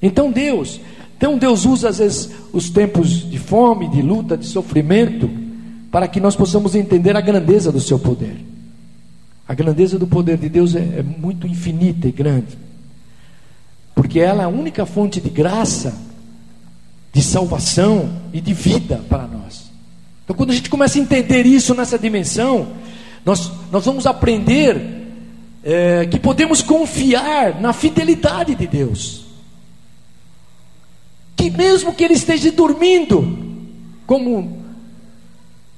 Então 0.00 0.30
Deus, 0.30 0.80
então 1.16 1.38
Deus 1.38 1.64
usa 1.64 1.88
às 1.88 1.98
vezes 1.98 2.30
os 2.52 2.70
tempos 2.70 3.28
de 3.28 3.38
fome, 3.38 3.88
de 3.88 4.02
luta, 4.02 4.36
de 4.36 4.46
sofrimento, 4.46 5.30
para 5.90 6.08
que 6.08 6.20
nós 6.20 6.36
possamos 6.36 6.74
entender 6.74 7.16
a 7.16 7.20
grandeza 7.20 7.72
do 7.72 7.80
seu 7.80 7.98
poder. 7.98 8.36
A 9.46 9.54
grandeza 9.54 9.98
do 9.98 10.06
poder 10.06 10.38
de 10.38 10.48
Deus 10.48 10.74
é, 10.74 10.80
é 10.80 11.02
muito 11.02 11.46
infinita 11.46 12.08
e 12.08 12.12
grande, 12.12 12.58
porque 13.94 14.18
ela 14.18 14.42
é 14.42 14.46
a 14.46 14.48
única 14.48 14.86
fonte 14.86 15.20
de 15.20 15.30
graça, 15.30 15.94
de 17.12 17.22
salvação 17.22 18.10
e 18.32 18.40
de 18.40 18.52
vida 18.52 19.02
para 19.08 19.26
nós. 19.26 19.70
Então, 20.24 20.34
quando 20.34 20.50
a 20.50 20.54
gente 20.54 20.70
começa 20.70 20.98
a 20.98 21.02
entender 21.02 21.46
isso 21.46 21.74
nessa 21.74 21.98
dimensão, 21.98 22.72
nós, 23.24 23.50
nós 23.72 23.84
vamos 23.84 24.06
aprender 24.06 24.76
é, 25.62 26.06
que 26.06 26.18
podemos 26.18 26.60
confiar 26.60 27.60
na 27.60 27.72
fidelidade 27.72 28.54
de 28.54 28.66
Deus 28.66 29.24
que 31.44 31.50
mesmo 31.50 31.92
que 31.92 32.02
ele 32.02 32.14
esteja 32.14 32.50
dormindo, 32.50 33.36
como 34.06 34.62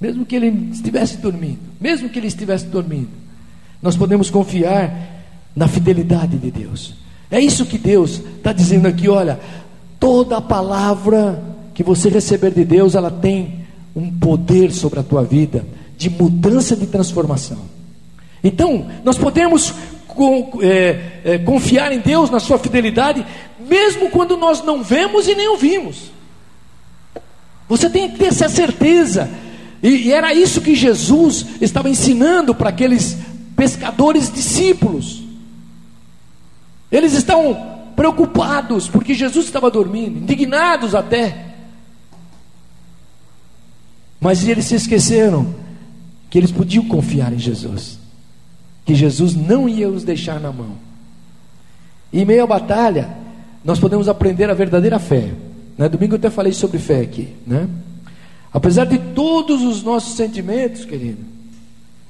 mesmo 0.00 0.24
que 0.24 0.36
ele 0.36 0.70
estivesse 0.70 1.16
dormindo, 1.16 1.58
mesmo 1.80 2.08
que 2.08 2.18
ele 2.18 2.28
estivesse 2.28 2.66
dormindo, 2.66 3.08
nós 3.82 3.96
podemos 3.96 4.30
confiar 4.30 5.24
na 5.56 5.66
fidelidade 5.66 6.36
de 6.36 6.50
Deus. 6.50 6.94
É 7.30 7.40
isso 7.40 7.66
que 7.66 7.78
Deus 7.78 8.22
está 8.36 8.52
dizendo 8.52 8.86
aqui, 8.86 9.08
olha, 9.08 9.40
toda 9.98 10.40
palavra 10.40 11.42
que 11.74 11.82
você 11.82 12.08
receber 12.08 12.52
de 12.52 12.64
Deus, 12.64 12.94
ela 12.94 13.10
tem 13.10 13.66
um 13.94 14.12
poder 14.18 14.70
sobre 14.70 15.00
a 15.00 15.02
tua 15.02 15.24
vida 15.24 15.64
de 15.96 16.10
mudança 16.10 16.76
de 16.76 16.86
transformação. 16.86 17.58
Então, 18.42 18.86
nós 19.02 19.16
podemos 19.16 19.74
é, 20.62 21.20
é, 21.24 21.38
confiar 21.38 21.92
em 21.92 21.98
Deus, 21.98 22.30
na 22.30 22.40
sua 22.40 22.58
fidelidade, 22.58 23.26
mesmo 23.58 24.10
quando 24.10 24.36
nós 24.36 24.62
não 24.62 24.82
vemos 24.82 25.26
e 25.26 25.34
nem 25.34 25.48
ouvimos. 25.48 26.10
Você 27.68 27.90
tem 27.90 28.10
que 28.10 28.18
ter 28.18 28.26
essa 28.26 28.48
certeza. 28.48 29.28
E, 29.82 29.88
e 29.88 30.12
era 30.12 30.32
isso 30.32 30.60
que 30.60 30.74
Jesus 30.74 31.46
estava 31.60 31.90
ensinando 31.90 32.54
para 32.54 32.70
aqueles 32.70 33.18
pescadores 33.56 34.32
discípulos. 34.32 35.22
Eles 36.90 37.12
estavam 37.14 37.76
preocupados 37.96 38.88
porque 38.88 39.14
Jesus 39.14 39.46
estava 39.46 39.70
dormindo, 39.70 40.18
indignados 40.18 40.94
até. 40.94 41.46
Mas 44.20 44.46
eles 44.46 44.66
se 44.66 44.74
esqueceram 44.76 45.65
que 46.36 46.40
eles 46.40 46.52
podiam 46.52 46.84
confiar 46.84 47.32
em 47.32 47.38
Jesus, 47.38 47.98
que 48.84 48.94
Jesus 48.94 49.34
não 49.34 49.66
ia 49.66 49.88
os 49.88 50.04
deixar 50.04 50.38
na 50.38 50.52
mão. 50.52 50.72
E 52.12 52.20
em 52.20 52.26
meio 52.26 52.44
à 52.44 52.46
batalha, 52.46 53.08
nós 53.64 53.80
podemos 53.80 54.06
aprender 54.06 54.50
a 54.50 54.52
verdadeira 54.52 54.98
fé. 54.98 55.32
Né? 55.78 55.88
Domingo 55.88 56.12
eu 56.12 56.18
até 56.18 56.28
falei 56.28 56.52
sobre 56.52 56.78
fé 56.78 57.00
aqui. 57.00 57.30
Né? 57.46 57.66
Apesar 58.52 58.84
de 58.84 58.98
todos 58.98 59.62
os 59.62 59.82
nossos 59.82 60.14
sentimentos, 60.14 60.84
querido, 60.84 61.24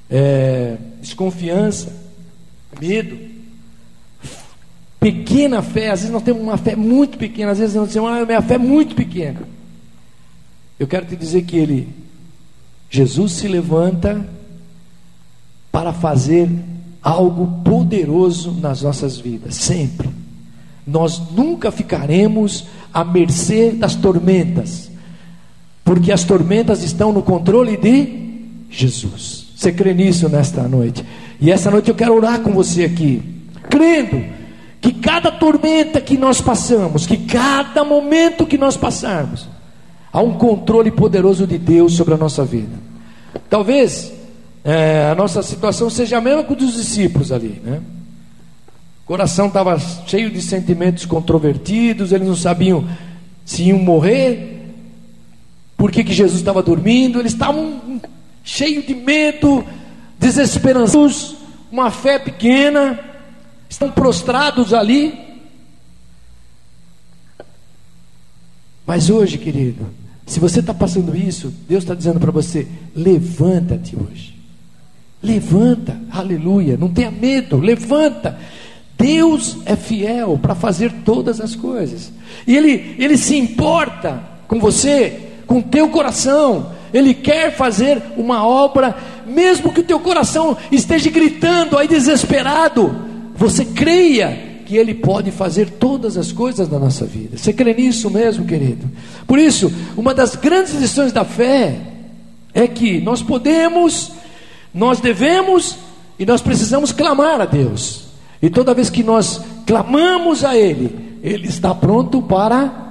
é, 0.09 0.75
desconfiança, 0.99 1.95
medo, 2.81 3.17
pequena 4.99 5.61
fé, 5.61 5.89
às 5.89 6.01
vezes 6.01 6.11
nós 6.11 6.23
temos 6.23 6.41
uma 6.41 6.57
fé 6.57 6.75
muito 6.75 7.17
pequena, 7.17 7.53
às 7.53 7.59
vezes 7.59 7.75
nós 7.77 7.87
dizemos, 7.87 8.09
ah, 8.09 8.25
minha 8.25 8.41
fé 8.41 8.55
é 8.55 8.57
muito 8.57 8.93
pequena. 8.93 9.39
Eu 10.77 10.85
quero 10.85 11.05
te 11.05 11.15
dizer 11.15 11.43
que 11.43 11.55
ele, 11.55 11.87
Jesus 12.89 13.33
se 13.33 13.47
levanta 13.47 14.25
para 15.71 15.93
fazer 15.93 16.49
algo 17.01 17.61
poderoso 17.63 18.51
nas 18.51 18.81
nossas 18.81 19.17
vidas, 19.17 19.55
sempre 19.55 20.09
nós 20.87 21.21
nunca 21.31 21.69
ficaremos 21.69 22.65
à 22.93 23.03
mercê 23.03 23.71
das 23.71 23.93
tormentas, 23.93 24.89
porque 25.83 26.13
as 26.13 26.23
tormentas 26.23 26.81
estão 26.81 27.11
no 27.11 27.21
controle 27.21 27.75
de 27.75 28.07
Jesus. 28.69 29.47
Você 29.53 29.73
crê 29.73 29.93
nisso 29.93 30.29
nesta 30.29 30.63
noite? 30.63 31.03
E 31.41 31.51
essa 31.51 31.69
noite 31.69 31.89
eu 31.89 31.95
quero 31.95 32.15
orar 32.15 32.39
com 32.39 32.53
você 32.53 32.85
aqui, 32.85 33.21
crendo 33.69 34.23
que 34.79 34.93
cada 34.93 35.29
tormenta 35.29 35.99
que 35.99 36.17
nós 36.17 36.39
passamos, 36.39 37.05
que 37.05 37.17
cada 37.17 37.83
momento 37.83 38.45
que 38.45 38.57
nós 38.57 38.77
passarmos, 38.77 39.47
há 40.11 40.21
um 40.21 40.33
controle 40.33 40.91
poderoso 40.91 41.45
de 41.45 41.57
Deus 41.57 41.95
sobre 41.95 42.13
a 42.13 42.17
nossa 42.17 42.43
vida. 42.43 42.75
Talvez 43.49 44.11
é, 44.63 45.09
a 45.11 45.15
nossa 45.15 45.41
situação 45.41 45.89
seja 45.89 46.17
a 46.17 46.21
mesma 46.21 46.43
que 46.43 46.55
dos 46.55 46.73
discípulos 46.73 47.31
ali, 47.31 47.61
né? 47.63 47.81
O 49.03 49.07
coração 49.07 49.47
estava 49.47 49.79
cheio 49.79 50.29
de 50.29 50.41
sentimentos 50.41 51.05
controvertidos, 51.05 52.11
eles 52.11 52.27
não 52.27 52.35
sabiam 52.35 52.85
se 53.45 53.63
iam 53.63 53.79
morrer, 53.79 54.73
por 55.77 55.91
que, 55.91 56.03
que 56.03 56.11
Jesus 56.11 56.39
estava 56.39 56.61
dormindo, 56.61 57.19
eles 57.19 57.31
estavam 57.31 58.01
cheios 58.43 58.85
de 58.85 58.93
medo, 58.93 59.63
desesperançosos, 60.19 61.37
uma 61.71 61.89
fé 61.89 62.19
pequena, 62.19 62.99
estão 63.69 63.89
prostrados 63.89 64.73
ali. 64.73 65.17
Mas 68.85 69.09
hoje, 69.09 69.37
querido, 69.37 69.87
se 70.27 70.41
você 70.41 70.59
está 70.59 70.73
passando 70.73 71.15
isso, 71.15 71.53
Deus 71.67 71.83
está 71.83 71.95
dizendo 71.95 72.19
para 72.19 72.31
você: 72.31 72.67
levanta-te 72.93 73.95
hoje. 73.95 74.35
Levanta, 75.23 75.97
aleluia, 76.11 76.77
não 76.77 76.89
tenha 76.89 77.09
medo, 77.09 77.57
levanta. 77.57 78.37
Deus 78.97 79.57
é 79.65 79.75
fiel 79.75 80.37
para 80.39 80.53
fazer 80.53 80.91
todas 81.05 81.39
as 81.39 81.55
coisas. 81.55 82.11
E 82.45 82.55
ele, 82.55 82.95
ele 82.99 83.17
se 83.17 83.37
importa 83.37 84.21
com 84.47 84.59
você, 84.59 85.31
com 85.47 85.59
o 85.59 85.63
teu 85.63 85.87
coração. 85.89 86.73
Ele 86.93 87.13
quer 87.13 87.55
fazer 87.55 88.01
uma 88.17 88.45
obra, 88.45 88.95
mesmo 89.25 89.71
que 89.71 89.79
o 89.79 89.83
teu 89.83 89.99
coração 89.99 90.57
esteja 90.71 91.09
gritando 91.09 91.77
aí 91.77 91.87
desesperado. 91.87 92.93
Você 93.35 93.63
creia 93.63 94.46
que 94.67 94.75
Ele 94.75 94.93
pode 94.93 95.31
fazer 95.31 95.69
todas 95.69 96.17
as 96.17 96.33
coisas 96.33 96.69
na 96.69 96.77
nossa 96.77 97.05
vida. 97.05 97.37
Você 97.37 97.53
crê 97.53 97.73
nisso 97.73 98.09
mesmo, 98.09 98.45
querido? 98.45 98.89
Por 99.25 99.39
isso, 99.39 99.71
uma 99.95 100.13
das 100.13 100.35
grandes 100.35 100.73
lições 100.73 101.13
da 101.13 101.23
fé 101.23 101.79
é 102.53 102.67
que 102.67 102.99
nós 102.99 103.23
podemos, 103.23 104.11
nós 104.73 104.99
devemos 104.99 105.77
e 106.19 106.25
nós 106.25 106.41
precisamos 106.41 106.91
clamar 106.91 107.39
a 107.39 107.45
Deus. 107.45 108.07
E 108.41 108.49
toda 108.49 108.73
vez 108.73 108.89
que 108.89 109.03
nós 109.03 109.41
clamamos 109.65 110.43
a 110.43 110.57
Ele, 110.57 111.17
Ele 111.23 111.47
está 111.47 111.73
pronto 111.73 112.21
para 112.21 112.85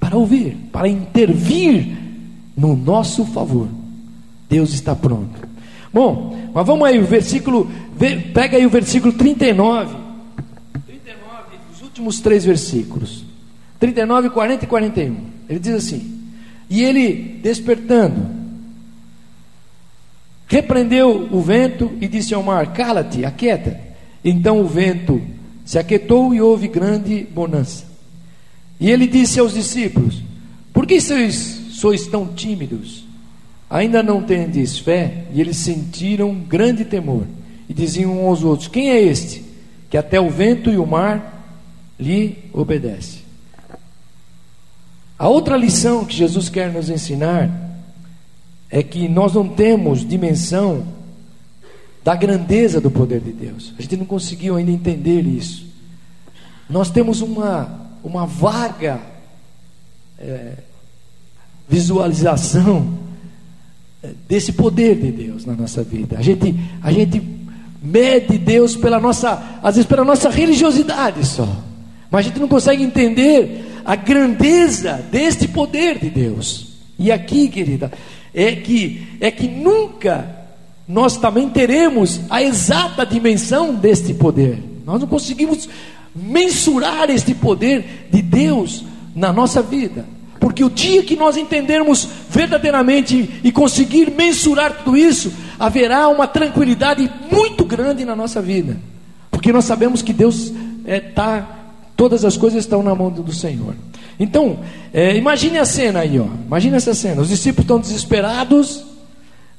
para 0.00 0.16
ouvir, 0.16 0.56
para 0.72 0.88
intervir 0.88 1.96
no 2.56 2.74
nosso 2.74 3.26
favor. 3.26 3.68
Deus 4.48 4.72
está 4.72 4.96
pronto. 4.96 5.47
Bom, 5.92 6.50
mas 6.54 6.66
vamos 6.66 6.86
aí, 6.86 6.98
o 6.98 7.04
versículo, 7.04 7.70
pega 8.34 8.56
aí 8.56 8.66
o 8.66 8.70
versículo 8.70 9.12
39. 9.12 9.96
39, 10.86 11.42
os 11.72 11.82
últimos 11.82 12.20
três 12.20 12.44
versículos. 12.44 13.24
39, 13.80 14.30
40 14.30 14.64
e 14.64 14.68
41. 14.68 15.16
Ele 15.48 15.58
diz 15.58 15.74
assim: 15.74 16.20
E 16.68 16.82
ele, 16.82 17.40
despertando, 17.42 18.26
repreendeu 20.46 21.28
o 21.30 21.40
vento 21.40 21.92
e 22.00 22.08
disse 22.08 22.34
ao 22.34 22.42
mar: 22.42 22.72
Cala-te, 22.72 23.24
aquieta. 23.24 23.80
Então 24.24 24.60
o 24.60 24.66
vento 24.66 25.22
se 25.64 25.78
aquietou 25.78 26.34
e 26.34 26.40
houve 26.40 26.68
grande 26.68 27.26
bonança. 27.32 27.86
E 28.80 28.90
ele 28.90 29.06
disse 29.06 29.40
aos 29.40 29.54
discípulos: 29.54 30.22
Por 30.72 30.86
que 30.86 31.00
sois, 31.00 31.60
sois 31.70 32.06
tão 32.06 32.26
tímidos? 32.26 33.07
Ainda 33.70 34.02
não 34.02 34.22
tendes 34.22 34.78
fé? 34.78 35.26
E 35.32 35.40
eles 35.40 35.58
sentiram 35.58 36.34
grande 36.34 36.84
temor 36.84 37.24
e 37.68 37.74
diziam 37.74 38.12
uns 38.12 38.28
aos 38.28 38.44
outros: 38.44 38.68
Quem 38.68 38.90
é 38.90 39.00
este 39.00 39.44
que 39.90 39.96
até 39.96 40.20
o 40.20 40.30
vento 40.30 40.70
e 40.70 40.78
o 40.78 40.86
mar 40.86 41.44
lhe 41.98 42.38
obedece? 42.52 43.18
A 45.18 45.28
outra 45.28 45.56
lição 45.56 46.04
que 46.04 46.14
Jesus 46.14 46.48
quer 46.48 46.72
nos 46.72 46.88
ensinar 46.88 47.50
é 48.70 48.82
que 48.82 49.08
nós 49.08 49.34
não 49.34 49.48
temos 49.48 50.06
dimensão 50.06 50.86
da 52.04 52.14
grandeza 52.14 52.80
do 52.80 52.90
poder 52.90 53.20
de 53.20 53.32
Deus. 53.32 53.74
A 53.78 53.82
gente 53.82 53.96
não 53.96 54.06
conseguiu 54.06 54.56
ainda 54.56 54.70
entender 54.70 55.22
isso. 55.22 55.66
Nós 56.70 56.90
temos 56.90 57.20
uma, 57.20 57.90
uma 58.02 58.26
vaga 58.26 59.00
é, 60.18 60.54
visualização 61.68 62.97
desse 64.28 64.52
poder 64.52 64.96
de 64.96 65.10
Deus 65.10 65.44
na 65.44 65.54
nossa 65.54 65.82
vida. 65.82 66.18
A 66.18 66.22
gente, 66.22 66.54
a 66.82 66.92
gente 66.92 67.22
mede 67.82 68.38
Deus 68.38 68.76
pela 68.76 68.98
nossa, 68.98 69.60
às 69.62 69.76
vezes 69.76 69.88
pela 69.88 70.04
nossa 70.04 70.28
religiosidade 70.30 71.26
só. 71.26 71.48
Mas 72.10 72.20
a 72.20 72.28
gente 72.28 72.40
não 72.40 72.48
consegue 72.48 72.82
entender 72.82 73.82
a 73.84 73.94
grandeza 73.96 75.04
deste 75.10 75.46
poder 75.48 75.98
de 75.98 76.10
Deus. 76.10 76.68
E 76.98 77.12
aqui, 77.12 77.48
querida, 77.48 77.90
é 78.34 78.52
que, 78.52 79.06
é 79.20 79.30
que 79.30 79.46
nunca 79.46 80.36
nós 80.86 81.16
também 81.16 81.48
teremos 81.50 82.20
a 82.30 82.42
exata 82.42 83.04
dimensão 83.04 83.74
deste 83.74 84.14
poder. 84.14 84.58
Nós 84.84 85.00
não 85.00 85.06
conseguimos 85.06 85.68
mensurar 86.14 87.10
este 87.10 87.34
poder 87.34 88.08
de 88.10 88.22
Deus 88.22 88.84
na 89.14 89.32
nossa 89.32 89.62
vida. 89.62 90.04
Porque 90.40 90.64
o 90.64 90.70
dia 90.70 91.02
que 91.02 91.16
nós 91.16 91.36
entendermos 91.36 92.08
verdadeiramente 92.30 93.40
e 93.42 93.50
conseguir 93.50 94.10
mensurar 94.10 94.78
tudo 94.78 94.96
isso, 94.96 95.32
haverá 95.58 96.08
uma 96.08 96.26
tranquilidade 96.26 97.10
muito 97.30 97.64
grande 97.64 98.04
na 98.04 98.14
nossa 98.14 98.40
vida. 98.40 98.76
Porque 99.30 99.52
nós 99.52 99.64
sabemos 99.64 100.02
que 100.02 100.12
Deus 100.12 100.52
está, 100.86 101.36
é, 101.36 101.44
todas 101.96 102.24
as 102.24 102.36
coisas 102.36 102.64
estão 102.64 102.82
na 102.82 102.94
mão 102.94 103.10
do 103.10 103.32
Senhor. 103.32 103.74
Então, 104.18 104.60
é, 104.92 105.16
imagine 105.16 105.58
a 105.58 105.64
cena 105.64 106.00
aí, 106.00 106.18
ó. 106.18 106.26
Imagine 106.46 106.76
essa 106.76 106.94
cena. 106.94 107.22
Os 107.22 107.28
discípulos 107.28 107.64
estão 107.64 107.80
desesperados, 107.80 108.84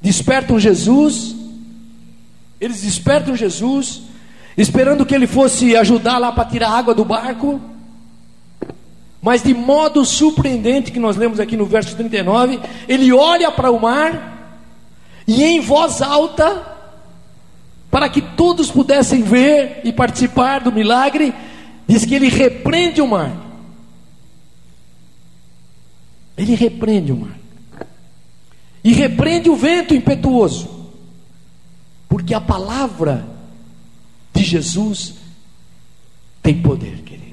despertam 0.01 0.59
Jesus, 0.59 1.35
eles 2.59 2.81
despertam 2.81 3.35
Jesus, 3.35 4.01
esperando 4.57 5.05
que 5.05 5.15
ele 5.15 5.27
fosse 5.27 5.75
ajudar 5.75 6.17
lá 6.17 6.31
para 6.31 6.45
tirar 6.45 6.71
água 6.71 6.93
do 6.93 7.05
barco. 7.05 7.59
Mas 9.21 9.43
de 9.43 9.53
modo 9.53 10.05
surpreendente, 10.05 10.91
que 10.91 10.99
nós 10.99 11.17
lemos 11.17 11.39
aqui 11.39 11.57
no 11.57 11.65
verso 11.65 11.95
39, 11.95 12.59
ele 12.87 13.11
olha 13.11 13.51
para 13.51 13.69
o 13.69 13.79
mar 13.79 14.29
e 15.27 15.43
em 15.43 15.59
voz 15.59 16.01
alta, 16.01 16.77
para 17.91 18.09
que 18.09 18.21
todos 18.21 18.71
pudessem 18.71 19.21
ver 19.21 19.81
e 19.83 19.91
participar 19.91 20.59
do 20.59 20.71
milagre, 20.71 21.33
diz 21.87 22.05
que 22.05 22.15
ele 22.15 22.29
repreende 22.29 23.01
o 23.01 23.07
mar. 23.07 23.31
Ele 26.37 26.55
repreende 26.55 27.11
o 27.11 27.17
mar. 27.17 27.37
E 28.83 28.93
repreende 28.93 29.49
o 29.49 29.55
vento 29.55 29.93
impetuoso. 29.93 30.87
Porque 32.07 32.33
a 32.33 32.41
palavra 32.41 33.27
de 34.33 34.43
Jesus 34.43 35.15
tem 36.41 36.61
poder, 36.61 37.03
querido. 37.03 37.28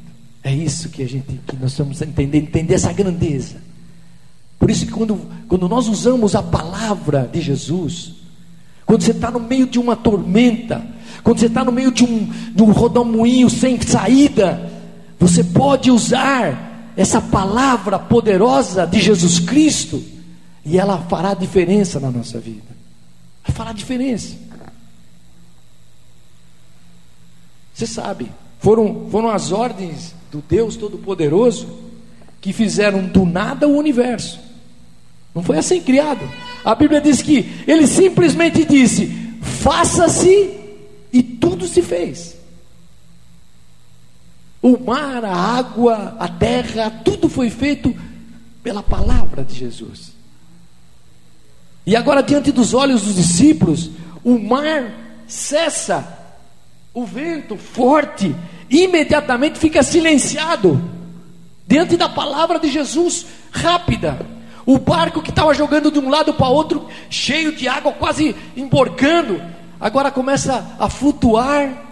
É 0.46 0.54
isso 0.54 0.90
que 0.90 1.02
a 1.02 1.08
gente 1.08 1.40
que 1.44 1.56
nós 1.56 1.76
vamos 1.76 2.00
entender, 2.00 2.38
entender 2.38 2.74
essa 2.74 2.92
grandeza. 2.92 3.56
Por 4.60 4.70
isso 4.70 4.86
que 4.86 4.92
quando, 4.92 5.20
quando 5.48 5.68
nós 5.68 5.88
usamos 5.88 6.36
a 6.36 6.42
palavra 6.42 7.28
de 7.32 7.40
Jesus, 7.40 8.12
quando 8.84 9.02
você 9.02 9.10
está 9.10 9.28
no 9.28 9.40
meio 9.40 9.66
de 9.66 9.80
uma 9.80 9.96
tormenta, 9.96 10.86
quando 11.24 11.40
você 11.40 11.46
está 11.46 11.64
no 11.64 11.72
meio 11.72 11.90
de 11.90 12.04
um, 12.04 12.30
de 12.54 12.62
um 12.62 12.70
rodomoinho 12.70 13.50
sem 13.50 13.80
saída, 13.80 14.70
você 15.18 15.42
pode 15.42 15.90
usar 15.90 16.92
essa 16.96 17.20
palavra 17.20 17.98
poderosa 17.98 18.86
de 18.86 19.00
Jesus 19.00 19.40
Cristo 19.40 20.00
e 20.64 20.78
ela 20.78 20.98
fará 21.08 21.34
diferença 21.34 21.98
na 21.98 22.12
nossa 22.12 22.38
vida. 22.38 22.76
Fará 23.46 23.72
diferença. 23.72 24.36
Você 27.74 27.84
sabe, 27.84 28.30
foram, 28.58 29.08
foram 29.10 29.30
as 29.30 29.52
ordens 29.52 30.14
do 30.30 30.42
Deus 30.46 30.76
Todo-Poderoso 30.76 31.68
que 32.40 32.52
fizeram 32.52 33.04
do 33.04 33.24
nada 33.24 33.66
o 33.66 33.76
universo. 33.76 34.38
Não 35.34 35.42
foi 35.42 35.58
assim 35.58 35.80
criado. 35.80 36.28
A 36.64 36.74
Bíblia 36.74 37.00
diz 37.00 37.20
que 37.20 37.62
ele 37.66 37.86
simplesmente 37.86 38.64
disse: 38.64 39.06
faça-se, 39.42 40.58
e 41.12 41.22
tudo 41.22 41.66
se 41.66 41.82
fez. 41.82 42.36
O 44.62 44.78
mar, 44.78 45.24
a 45.24 45.34
água, 45.34 46.16
a 46.18 46.28
terra, 46.28 46.90
tudo 46.90 47.28
foi 47.28 47.50
feito 47.50 47.94
pela 48.62 48.82
palavra 48.82 49.44
de 49.44 49.54
Jesus. 49.54 50.12
E 51.86 51.94
agora, 51.94 52.22
diante 52.22 52.50
dos 52.50 52.74
olhos 52.74 53.02
dos 53.02 53.14
discípulos, 53.14 53.90
o 54.24 54.38
mar 54.38 54.92
cessa, 55.28 56.25
o 56.96 57.04
vento 57.04 57.58
forte, 57.58 58.34
imediatamente 58.70 59.58
fica 59.58 59.82
silenciado, 59.82 60.82
diante 61.68 61.94
da 61.94 62.08
palavra 62.08 62.58
de 62.58 62.70
Jesus, 62.70 63.26
rápida. 63.50 64.18
O 64.64 64.78
barco 64.78 65.20
que 65.20 65.28
estava 65.28 65.52
jogando 65.52 65.90
de 65.90 65.98
um 65.98 66.08
lado 66.08 66.32
para 66.32 66.48
outro, 66.48 66.88
cheio 67.10 67.54
de 67.54 67.68
água, 67.68 67.92
quase 67.92 68.34
emborcando, 68.56 69.42
agora 69.78 70.10
começa 70.10 70.74
a 70.78 70.88
flutuar 70.88 71.84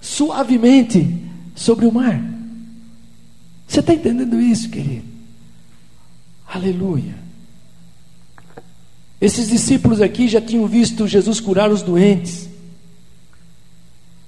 suavemente 0.00 1.12
sobre 1.56 1.84
o 1.84 1.90
mar. 1.90 2.22
Você 3.66 3.80
está 3.80 3.92
entendendo 3.92 4.40
isso, 4.40 4.70
querido? 4.70 5.06
Aleluia. 6.46 7.16
Esses 9.20 9.48
discípulos 9.48 10.00
aqui 10.00 10.28
já 10.28 10.40
tinham 10.40 10.68
visto 10.68 11.08
Jesus 11.08 11.40
curar 11.40 11.68
os 11.68 11.82
doentes. 11.82 12.51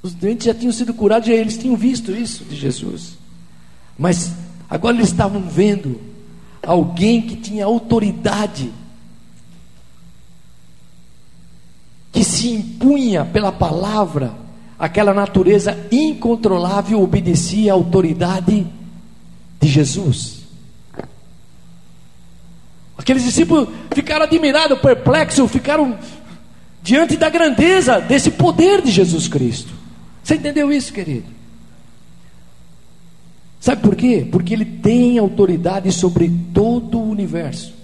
Os 0.04 0.12
doentes 0.12 0.44
já 0.44 0.52
tinham 0.52 0.70
sido 0.70 0.92
curados, 0.92 1.26
já 1.26 1.32
eles 1.32 1.56
tinham 1.56 1.74
visto 1.74 2.12
isso 2.12 2.44
de 2.44 2.54
Jesus. 2.54 3.16
Mas 3.98 4.32
agora 4.68 4.94
eles 4.94 5.08
estavam 5.08 5.40
vendo 5.40 5.98
alguém 6.62 7.22
que 7.22 7.36
tinha 7.36 7.64
autoridade, 7.64 8.70
que 12.12 12.22
se 12.22 12.50
impunha 12.50 13.24
pela 13.24 13.50
palavra, 13.50 14.34
aquela 14.78 15.14
natureza 15.14 15.74
incontrolável 15.90 17.00
obedecia 17.00 17.72
à 17.72 17.74
autoridade 17.74 18.66
de 19.58 19.68
Jesus. 19.68 20.40
Aqueles 22.98 23.24
discípulos 23.24 23.70
ficaram 23.90 24.26
admirados, 24.26 24.78
perplexos, 24.80 25.50
ficaram 25.50 25.98
diante 26.82 27.16
da 27.16 27.30
grandeza 27.30 28.02
desse 28.02 28.32
poder 28.32 28.82
de 28.82 28.90
Jesus 28.90 29.26
Cristo. 29.28 29.73
Você 30.24 30.36
entendeu 30.36 30.72
isso, 30.72 30.90
querido? 30.90 31.26
Sabe 33.60 33.82
por 33.82 33.94
quê? 33.94 34.26
Porque 34.30 34.54
ele 34.54 34.64
tem 34.64 35.18
autoridade 35.18 35.92
sobre 35.92 36.32
todo 36.52 36.98
o 36.98 37.10
universo. 37.10 37.74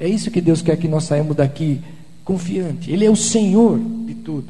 É 0.00 0.08
isso 0.08 0.30
que 0.30 0.40
Deus 0.40 0.62
quer 0.62 0.76
que 0.76 0.88
nós 0.88 1.04
saímos 1.04 1.36
daqui 1.36 1.80
confiante. 2.24 2.90
Ele 2.90 3.04
é 3.04 3.10
o 3.10 3.16
Senhor 3.16 3.78
de 4.06 4.14
tudo. 4.14 4.48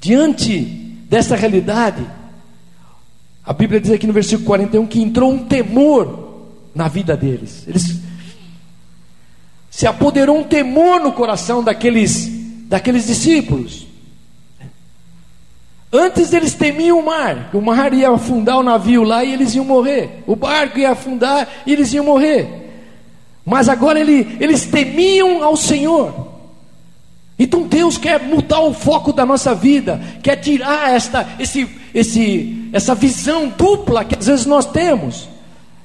Diante 0.00 0.60
dessa 1.08 1.36
realidade, 1.36 2.04
a 3.44 3.52
Bíblia 3.52 3.80
diz 3.80 3.92
aqui 3.92 4.06
no 4.06 4.12
versículo 4.12 4.46
41 4.46 4.86
que 4.86 5.00
entrou 5.00 5.32
um 5.32 5.44
temor 5.44 6.48
na 6.74 6.88
vida 6.88 7.16
deles. 7.16 7.64
Eles 7.66 8.00
se 9.70 9.86
apoderou 9.86 10.36
um 10.36 10.44
temor 10.44 11.00
no 11.00 11.12
coração 11.12 11.62
daqueles 11.62 12.28
daqueles 12.68 13.06
discípulos. 13.06 13.89
Antes 15.92 16.32
eles 16.32 16.54
temiam 16.54 17.00
o 17.00 17.04
mar, 17.04 17.50
o 17.52 17.60
mar 17.60 17.92
ia 17.92 18.10
afundar 18.10 18.58
o 18.58 18.62
navio 18.62 19.02
lá 19.02 19.24
e 19.24 19.32
eles 19.32 19.54
iam 19.54 19.64
morrer. 19.64 20.22
O 20.26 20.36
barco 20.36 20.78
ia 20.78 20.92
afundar 20.92 21.48
e 21.66 21.72
eles 21.72 21.92
iam 21.92 22.04
morrer. 22.04 22.48
Mas 23.44 23.68
agora 23.68 23.98
ele, 23.98 24.36
eles 24.38 24.66
temiam 24.66 25.42
ao 25.42 25.56
Senhor. 25.56 26.28
Então 27.36 27.62
Deus 27.62 27.98
quer 27.98 28.22
mudar 28.22 28.60
o 28.60 28.72
foco 28.72 29.12
da 29.12 29.26
nossa 29.26 29.54
vida, 29.54 30.00
quer 30.22 30.36
tirar 30.36 30.90
esta, 30.94 31.26
esse, 31.38 31.68
esse, 31.92 32.68
essa 32.72 32.94
visão 32.94 33.48
dupla 33.48 34.04
que 34.04 34.16
às 34.16 34.26
vezes 34.26 34.46
nós 34.46 34.66
temos. 34.66 35.28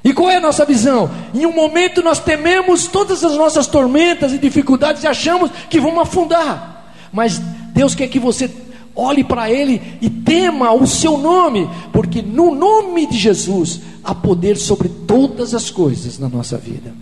E 0.03 0.13
qual 0.13 0.29
é 0.29 0.35
a 0.35 0.41
nossa 0.41 0.65
visão? 0.65 1.09
Em 1.33 1.47
um 1.47 1.53
momento 1.53 2.03
nós 2.03 2.19
tememos 2.19 2.85
todas 2.85 3.23
as 3.23 3.35
nossas 3.35 3.65
tormentas 3.65 4.33
e 4.33 4.37
dificuldades 4.37 5.01
e 5.01 5.07
achamos 5.07 5.49
que 5.67 5.79
vamos 5.79 6.01
afundar. 6.01 6.93
Mas 7.11 7.39
Deus 7.73 7.95
quer 7.95 8.07
que 8.07 8.19
você 8.19 8.47
olhe 8.95 9.23
para 9.23 9.51
Ele 9.51 9.81
e 10.01 10.09
tema 10.09 10.71
o 10.71 10.87
seu 10.87 11.17
nome, 11.17 11.69
porque 11.91 12.21
no 12.21 12.55
nome 12.55 13.05
de 13.05 13.17
Jesus 13.17 13.81
há 14.03 14.15
poder 14.15 14.57
sobre 14.57 14.87
todas 14.87 15.53
as 15.53 15.69
coisas 15.69 16.17
na 16.17 16.29
nossa 16.29 16.57
vida. 16.57 16.93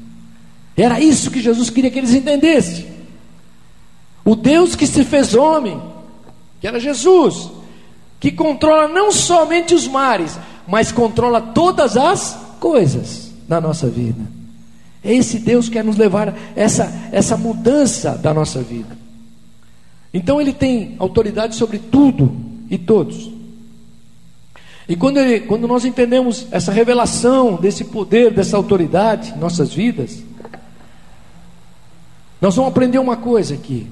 Era 0.76 1.00
isso 1.00 1.30
que 1.30 1.42
Jesus 1.42 1.70
queria 1.70 1.92
que 1.92 2.00
eles 2.00 2.14
entendessem. 2.14 2.88
O 4.26 4.36
Deus 4.36 4.76
que 4.76 4.88
se 4.88 5.04
fez 5.04 5.36
homem, 5.36 5.80
que 6.60 6.68
era 6.68 6.80
Jesus, 6.80 7.52
que 8.20 8.32
controla 8.32 8.88
não 8.88 9.12
somente 9.12 9.76
os 9.76 9.88
mares, 9.88 10.38
mas 10.68 10.92
controla 10.92 11.42
todas 11.42 11.98
as 11.98 12.38
coisas 12.60 13.32
na 13.48 13.60
nossa 13.60 13.88
vida. 13.88 14.22
Esse 15.04 15.38
Deus 15.40 15.68
quer 15.68 15.84
nos 15.84 15.98
levar 15.98 16.30
a 16.30 16.34
essa, 16.56 16.92
essa 17.12 17.36
mudança 17.36 18.12
da 18.12 18.34
nossa 18.34 18.62
vida. 18.62 19.03
Então 20.14 20.40
ele 20.40 20.54
tem 20.54 20.96
autoridade 21.00 21.56
sobre 21.56 21.80
tudo 21.80 22.36
e 22.70 22.78
todos. 22.78 23.32
E 24.88 24.96
quando, 24.96 25.18
ele, 25.18 25.42
quando 25.42 25.68
nós 25.68 25.86
entendemos 25.86 26.48
essa 26.52 26.72
revelação 26.72 27.56
desse 27.56 27.86
poder, 27.86 28.32
dessa 28.32 28.58
autoridade 28.58 29.32
em 29.32 29.40
nossas 29.40 29.74
vidas, 29.74 30.24
nós 32.42 32.56
vamos 32.56 32.72
aprender 32.72 33.00
uma 33.00 33.18
coisa 33.18 33.56
aqui: 33.56 33.88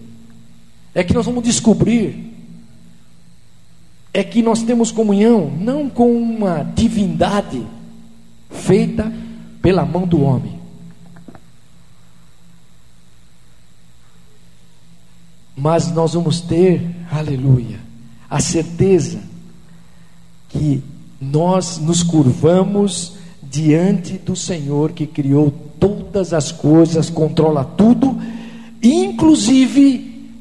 é 0.93 1.03
que 1.03 1.13
nós 1.13 1.25
vamos 1.25 1.43
descobrir 1.43 2.31
é 4.13 4.23
que 4.23 4.41
nós 4.41 4.61
temos 4.61 4.91
comunhão 4.91 5.51
não 5.59 5.89
com 5.89 6.11
uma 6.11 6.63
divindade 6.63 7.65
feita 8.49 9.11
pela 9.61 9.85
mão 9.85 10.05
do 10.05 10.21
homem, 10.21 10.59
mas 15.61 15.91
nós 15.91 16.15
vamos 16.15 16.41
ter, 16.41 16.81
aleluia, 17.11 17.79
a 18.27 18.39
certeza 18.39 19.19
que 20.49 20.83
nós 21.21 21.77
nos 21.77 22.01
curvamos 22.01 23.13
diante 23.43 24.13
do 24.13 24.35
Senhor 24.35 24.91
que 24.91 25.05
criou 25.05 25.51
todas 25.79 26.33
as 26.33 26.51
coisas, 26.51 27.11
controla 27.11 27.63
tudo, 27.63 28.19
inclusive 28.81 30.31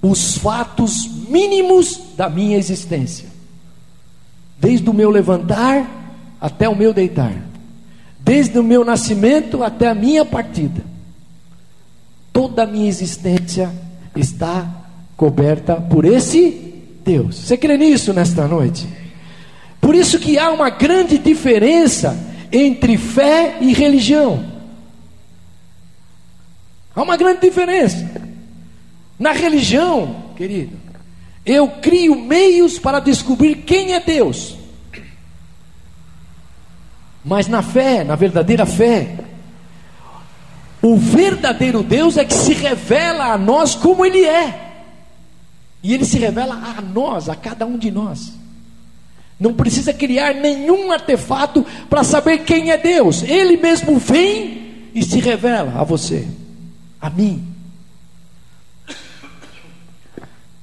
os 0.00 0.38
fatos 0.38 1.10
mínimos 1.28 2.00
da 2.16 2.30
minha 2.30 2.56
existência, 2.56 3.28
desde 4.60 4.88
o 4.88 4.94
meu 4.94 5.10
levantar 5.10 5.90
até 6.40 6.68
o 6.68 6.76
meu 6.76 6.94
deitar, 6.94 7.34
desde 8.20 8.56
o 8.60 8.62
meu 8.62 8.84
nascimento 8.84 9.64
até 9.64 9.88
a 9.88 9.94
minha 9.94 10.24
partida, 10.24 10.84
toda 12.32 12.62
a 12.62 12.66
minha 12.66 12.88
existência 12.88 13.72
está 14.16 14.68
coberta 15.16 15.76
por 15.76 16.04
esse 16.04 16.72
Deus. 17.04 17.36
Você 17.36 17.56
crê 17.56 17.76
nisso 17.76 18.12
nesta 18.12 18.46
noite? 18.46 18.86
Por 19.80 19.94
isso 19.94 20.18
que 20.18 20.38
há 20.38 20.50
uma 20.50 20.70
grande 20.70 21.18
diferença 21.18 22.16
entre 22.52 22.96
fé 22.96 23.58
e 23.60 23.72
religião. 23.72 24.52
Há 26.94 27.02
uma 27.02 27.16
grande 27.16 27.40
diferença. 27.40 28.10
Na 29.18 29.32
religião, 29.32 30.24
querido, 30.36 30.76
eu 31.44 31.68
crio 31.68 32.20
meios 32.20 32.78
para 32.78 33.00
descobrir 33.00 33.56
quem 33.56 33.94
é 33.94 34.00
Deus. 34.00 34.56
Mas 37.24 37.46
na 37.48 37.62
fé, 37.62 38.04
na 38.04 38.16
verdadeira 38.16 38.66
fé, 38.66 39.16
o 40.82 40.96
verdadeiro 40.96 41.82
Deus 41.82 42.16
é 42.16 42.24
que 42.24 42.34
se 42.34 42.52
revela 42.52 43.32
a 43.32 43.38
nós 43.38 43.76
como 43.76 44.04
Ele 44.04 44.24
é. 44.24 44.72
E 45.80 45.94
Ele 45.94 46.04
se 46.04 46.18
revela 46.18 46.54
a 46.54 46.82
nós, 46.82 47.28
a 47.28 47.36
cada 47.36 47.64
um 47.64 47.78
de 47.78 47.90
nós. 47.90 48.32
Não 49.38 49.54
precisa 49.54 49.94
criar 49.94 50.34
nenhum 50.34 50.90
artefato 50.90 51.64
para 51.88 52.02
saber 52.02 52.38
quem 52.38 52.70
é 52.70 52.76
Deus. 52.76 53.22
Ele 53.22 53.56
mesmo 53.56 53.96
vem 53.98 54.90
e 54.94 55.02
se 55.04 55.20
revela 55.20 55.80
a 55.80 55.84
você, 55.84 56.26
a 57.00 57.08
mim. 57.08 57.46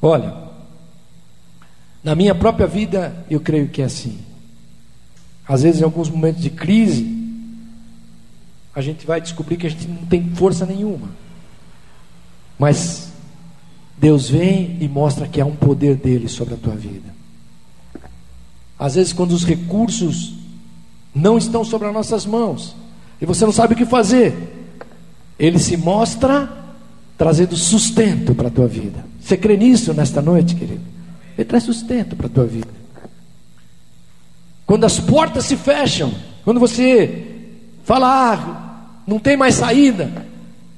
Olha, 0.01 0.33
na 2.03 2.15
minha 2.15 2.33
própria 2.33 2.67
vida, 2.67 3.25
eu 3.29 3.39
creio 3.39 3.67
que 3.67 3.81
é 3.81 3.85
assim. 3.85 4.19
Às 5.47 5.63
vezes, 5.63 5.81
em 5.81 5.83
alguns 5.83 6.09
momentos 6.09 6.41
de 6.41 6.49
crise, 6.49 7.19
a 8.79 8.81
gente 8.81 9.05
vai 9.05 9.19
descobrir 9.19 9.57
que 9.57 9.67
a 9.67 9.69
gente 9.69 9.87
não 9.87 10.05
tem 10.05 10.31
força 10.35 10.65
nenhuma. 10.65 11.09
Mas 12.57 13.11
Deus 13.97 14.29
vem 14.29 14.77
e 14.79 14.87
mostra 14.87 15.27
que 15.27 15.41
há 15.41 15.45
um 15.45 15.55
poder 15.55 15.95
dele 15.95 16.29
sobre 16.29 16.53
a 16.53 16.57
tua 16.57 16.75
vida. 16.75 17.13
Às 18.77 18.95
vezes, 18.95 19.11
quando 19.11 19.33
os 19.33 19.43
recursos 19.43 20.33
não 21.13 21.37
estão 21.37 21.65
sobre 21.65 21.87
as 21.89 21.93
nossas 21.93 22.25
mãos 22.25 22.73
e 23.21 23.25
você 23.25 23.45
não 23.45 23.51
sabe 23.51 23.73
o 23.73 23.77
que 23.77 23.85
fazer, 23.85 24.33
ele 25.37 25.59
se 25.59 25.75
mostra 25.75 26.49
trazendo 27.17 27.57
sustento 27.57 28.33
para 28.33 28.47
a 28.47 28.51
tua 28.51 28.67
vida. 28.67 29.05
Você 29.19 29.35
crê 29.35 29.57
nisso 29.57 29.93
nesta 29.93 30.21
noite, 30.21 30.55
querido? 30.55 30.81
Ele 31.37 31.45
traz 31.45 31.65
sustento 31.65 32.15
para 32.15 32.27
a 32.27 32.29
tua 32.29 32.45
vida. 32.45 32.69
Quando 34.65 34.85
as 34.85 34.99
portas 34.99 35.43
se 35.43 35.57
fecham, 35.57 36.13
quando 36.45 36.61
você 36.61 37.25
fala, 37.83 38.33
ah, 38.33 38.68
não 39.09 39.19
tem 39.19 39.35
mais 39.35 39.55
saída. 39.55 40.09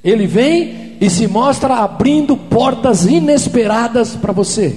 Ele 0.03 0.25
vem 0.25 0.97
e 0.99 1.09
se 1.09 1.27
mostra 1.27 1.75
abrindo 1.75 2.37
portas 2.37 3.05
inesperadas 3.05 4.15
para 4.15 4.31
você. 4.31 4.75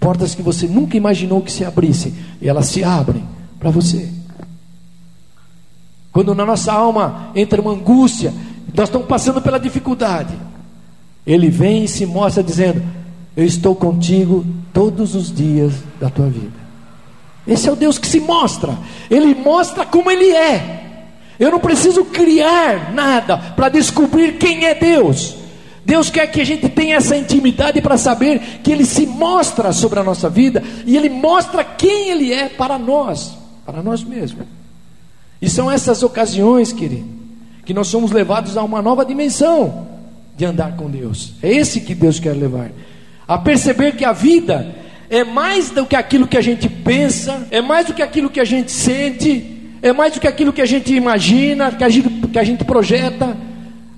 Portas 0.00 0.34
que 0.34 0.42
você 0.42 0.66
nunca 0.66 0.96
imaginou 0.96 1.40
que 1.40 1.52
se 1.52 1.64
abrissem, 1.64 2.14
e 2.40 2.48
elas 2.48 2.66
se 2.66 2.84
abrem 2.84 3.24
para 3.58 3.70
você. 3.70 4.08
Quando 6.12 6.34
na 6.34 6.44
nossa 6.44 6.72
alma 6.72 7.30
entra 7.34 7.60
uma 7.60 7.72
angústia, 7.72 8.32
nós 8.74 8.88
estamos 8.88 9.06
passando 9.06 9.40
pela 9.40 9.58
dificuldade. 9.58 10.34
Ele 11.26 11.48
vem 11.50 11.84
e 11.84 11.88
se 11.88 12.06
mostra 12.06 12.42
dizendo: 12.42 12.82
Eu 13.36 13.44
estou 13.44 13.74
contigo 13.74 14.44
todos 14.72 15.14
os 15.14 15.32
dias 15.32 15.72
da 16.00 16.08
tua 16.08 16.28
vida. 16.28 16.58
Esse 17.46 17.68
é 17.68 17.72
o 17.72 17.76
Deus 17.76 17.98
que 17.98 18.06
se 18.06 18.20
mostra. 18.20 18.76
Ele 19.10 19.34
mostra 19.34 19.84
como 19.84 20.10
Ele 20.10 20.30
é. 20.30 20.87
Eu 21.38 21.50
não 21.50 21.60
preciso 21.60 22.04
criar 22.04 22.92
nada 22.92 23.36
para 23.36 23.68
descobrir 23.68 24.38
quem 24.38 24.64
é 24.64 24.74
Deus. 24.74 25.36
Deus 25.84 26.10
quer 26.10 26.26
que 26.26 26.40
a 26.40 26.44
gente 26.44 26.68
tenha 26.68 26.96
essa 26.96 27.16
intimidade 27.16 27.80
para 27.80 27.96
saber 27.96 28.60
que 28.62 28.70
Ele 28.70 28.84
se 28.84 29.06
mostra 29.06 29.72
sobre 29.72 29.98
a 29.98 30.04
nossa 30.04 30.28
vida 30.28 30.62
e 30.84 30.96
Ele 30.96 31.08
mostra 31.08 31.64
quem 31.64 32.10
Ele 32.10 32.32
é 32.32 32.48
para 32.48 32.78
nós, 32.78 33.38
para 33.64 33.82
nós 33.82 34.04
mesmos. 34.04 34.44
E 35.40 35.48
são 35.48 35.70
essas 35.70 36.02
ocasiões, 36.02 36.72
querido, 36.72 37.06
que 37.64 37.72
nós 37.72 37.86
somos 37.86 38.10
levados 38.10 38.56
a 38.56 38.62
uma 38.62 38.82
nova 38.82 39.04
dimensão 39.04 39.86
de 40.36 40.44
andar 40.44 40.76
com 40.76 40.90
Deus. 40.90 41.32
É 41.42 41.50
esse 41.50 41.80
que 41.80 41.94
Deus 41.94 42.20
quer 42.20 42.34
levar. 42.34 42.70
A 43.26 43.38
perceber 43.38 43.96
que 43.96 44.04
a 44.04 44.12
vida 44.12 44.74
é 45.08 45.24
mais 45.24 45.70
do 45.70 45.86
que 45.86 45.96
aquilo 45.96 46.26
que 46.26 46.36
a 46.36 46.42
gente 46.42 46.68
pensa, 46.68 47.46
é 47.50 47.60
mais 47.60 47.86
do 47.86 47.94
que 47.94 48.02
aquilo 48.02 48.28
que 48.28 48.40
a 48.40 48.44
gente 48.44 48.70
sente, 48.70 49.57
é 49.80 49.92
mais 49.92 50.12
do 50.14 50.20
que 50.20 50.26
aquilo 50.26 50.52
que 50.52 50.62
a 50.62 50.66
gente 50.66 50.92
imagina, 50.92 51.70
que 51.72 51.84
a 51.84 51.88
gente, 51.88 52.08
que 52.28 52.38
a 52.38 52.44
gente 52.44 52.64
projeta. 52.64 53.36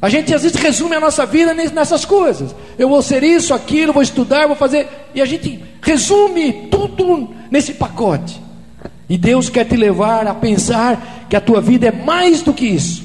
A 0.02 0.08
gente 0.08 0.34
às 0.34 0.42
vezes 0.42 0.56
resume 0.58 0.96
a 0.96 1.00
nossa 1.00 1.26
vida 1.26 1.52
nessas 1.52 2.04
coisas. 2.04 2.54
Eu 2.78 2.88
vou 2.88 3.02
ser 3.02 3.22
isso, 3.22 3.52
aquilo, 3.52 3.92
vou 3.92 4.02
estudar, 4.02 4.46
vou 4.46 4.56
fazer. 4.56 4.88
E 5.14 5.20
a 5.20 5.26
gente 5.26 5.62
resume 5.82 6.68
tudo 6.70 7.28
nesse 7.50 7.74
pacote. 7.74 8.40
E 9.08 9.18
Deus 9.18 9.48
quer 9.48 9.64
te 9.64 9.76
levar 9.76 10.26
a 10.26 10.34
pensar 10.34 11.26
que 11.28 11.36
a 11.36 11.40
tua 11.40 11.60
vida 11.60 11.88
é 11.88 11.92
mais 11.92 12.42
do 12.42 12.54
que 12.54 12.66
isso. 12.66 13.02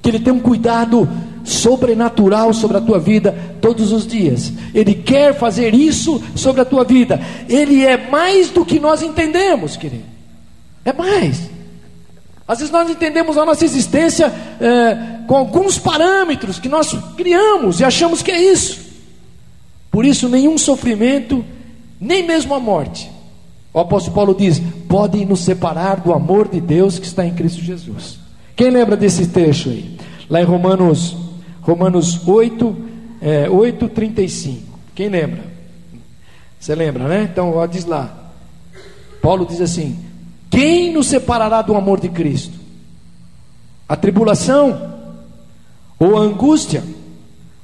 Que 0.00 0.10
Ele 0.10 0.20
tem 0.20 0.32
um 0.32 0.40
cuidado 0.40 1.08
sobrenatural 1.44 2.52
sobre 2.52 2.76
a 2.76 2.80
tua 2.80 2.98
vida 2.98 3.34
todos 3.60 3.90
os 3.92 4.06
dias. 4.06 4.52
Ele 4.74 4.94
quer 4.94 5.34
fazer 5.34 5.74
isso 5.74 6.22
sobre 6.34 6.60
a 6.60 6.64
tua 6.64 6.84
vida. 6.84 7.20
Ele 7.48 7.84
é 7.84 7.96
mais 7.96 8.48
do 8.50 8.64
que 8.64 8.78
nós 8.78 9.02
entendemos, 9.02 9.76
querido. 9.76 10.04
É 10.84 10.92
mais. 10.92 11.57
Às 12.48 12.58
vezes 12.58 12.72
nós 12.72 12.88
entendemos 12.88 13.36
a 13.36 13.44
nossa 13.44 13.62
existência 13.62 14.32
é, 14.58 15.26
com 15.26 15.36
alguns 15.36 15.78
parâmetros 15.78 16.58
que 16.58 16.68
nós 16.68 16.96
criamos 17.14 17.78
e 17.78 17.84
achamos 17.84 18.22
que 18.22 18.30
é 18.30 18.40
isso. 18.40 18.88
Por 19.90 20.06
isso, 20.06 20.30
nenhum 20.30 20.56
sofrimento, 20.56 21.44
nem 22.00 22.26
mesmo 22.26 22.54
a 22.54 22.60
morte, 22.60 23.10
o 23.72 23.78
apóstolo 23.78 24.14
Paulo 24.14 24.34
diz: 24.34 24.62
podem 24.88 25.26
nos 25.26 25.40
separar 25.40 26.00
do 26.00 26.12
amor 26.12 26.48
de 26.48 26.60
Deus 26.60 26.98
que 26.98 27.06
está 27.06 27.26
em 27.26 27.34
Cristo 27.34 27.60
Jesus. 27.62 28.18
Quem 28.56 28.70
lembra 28.70 28.96
desse 28.96 29.26
texto 29.28 29.68
aí? 29.68 29.98
Lá 30.30 30.40
em 30.40 30.44
Romanos, 30.44 31.16
Romanos 31.60 32.26
8, 32.26 32.76
é, 33.20 33.50
8 33.50 33.88
35. 33.90 34.78
Quem 34.94 35.08
lembra? 35.08 35.44
Você 36.58 36.74
lembra, 36.74 37.06
né? 37.06 37.28
Então, 37.30 37.54
ó, 37.54 37.66
diz 37.66 37.84
lá. 37.84 38.32
Paulo 39.20 39.46
diz 39.46 39.60
assim: 39.60 39.98
Quem 40.58 40.92
nos 40.92 41.06
separará 41.06 41.62
do 41.62 41.76
amor 41.76 42.00
de 42.00 42.08
Cristo? 42.08 42.58
A 43.88 43.94
tribulação? 43.94 44.90
Ou 46.00 46.18
a 46.18 46.20
angústia? 46.22 46.82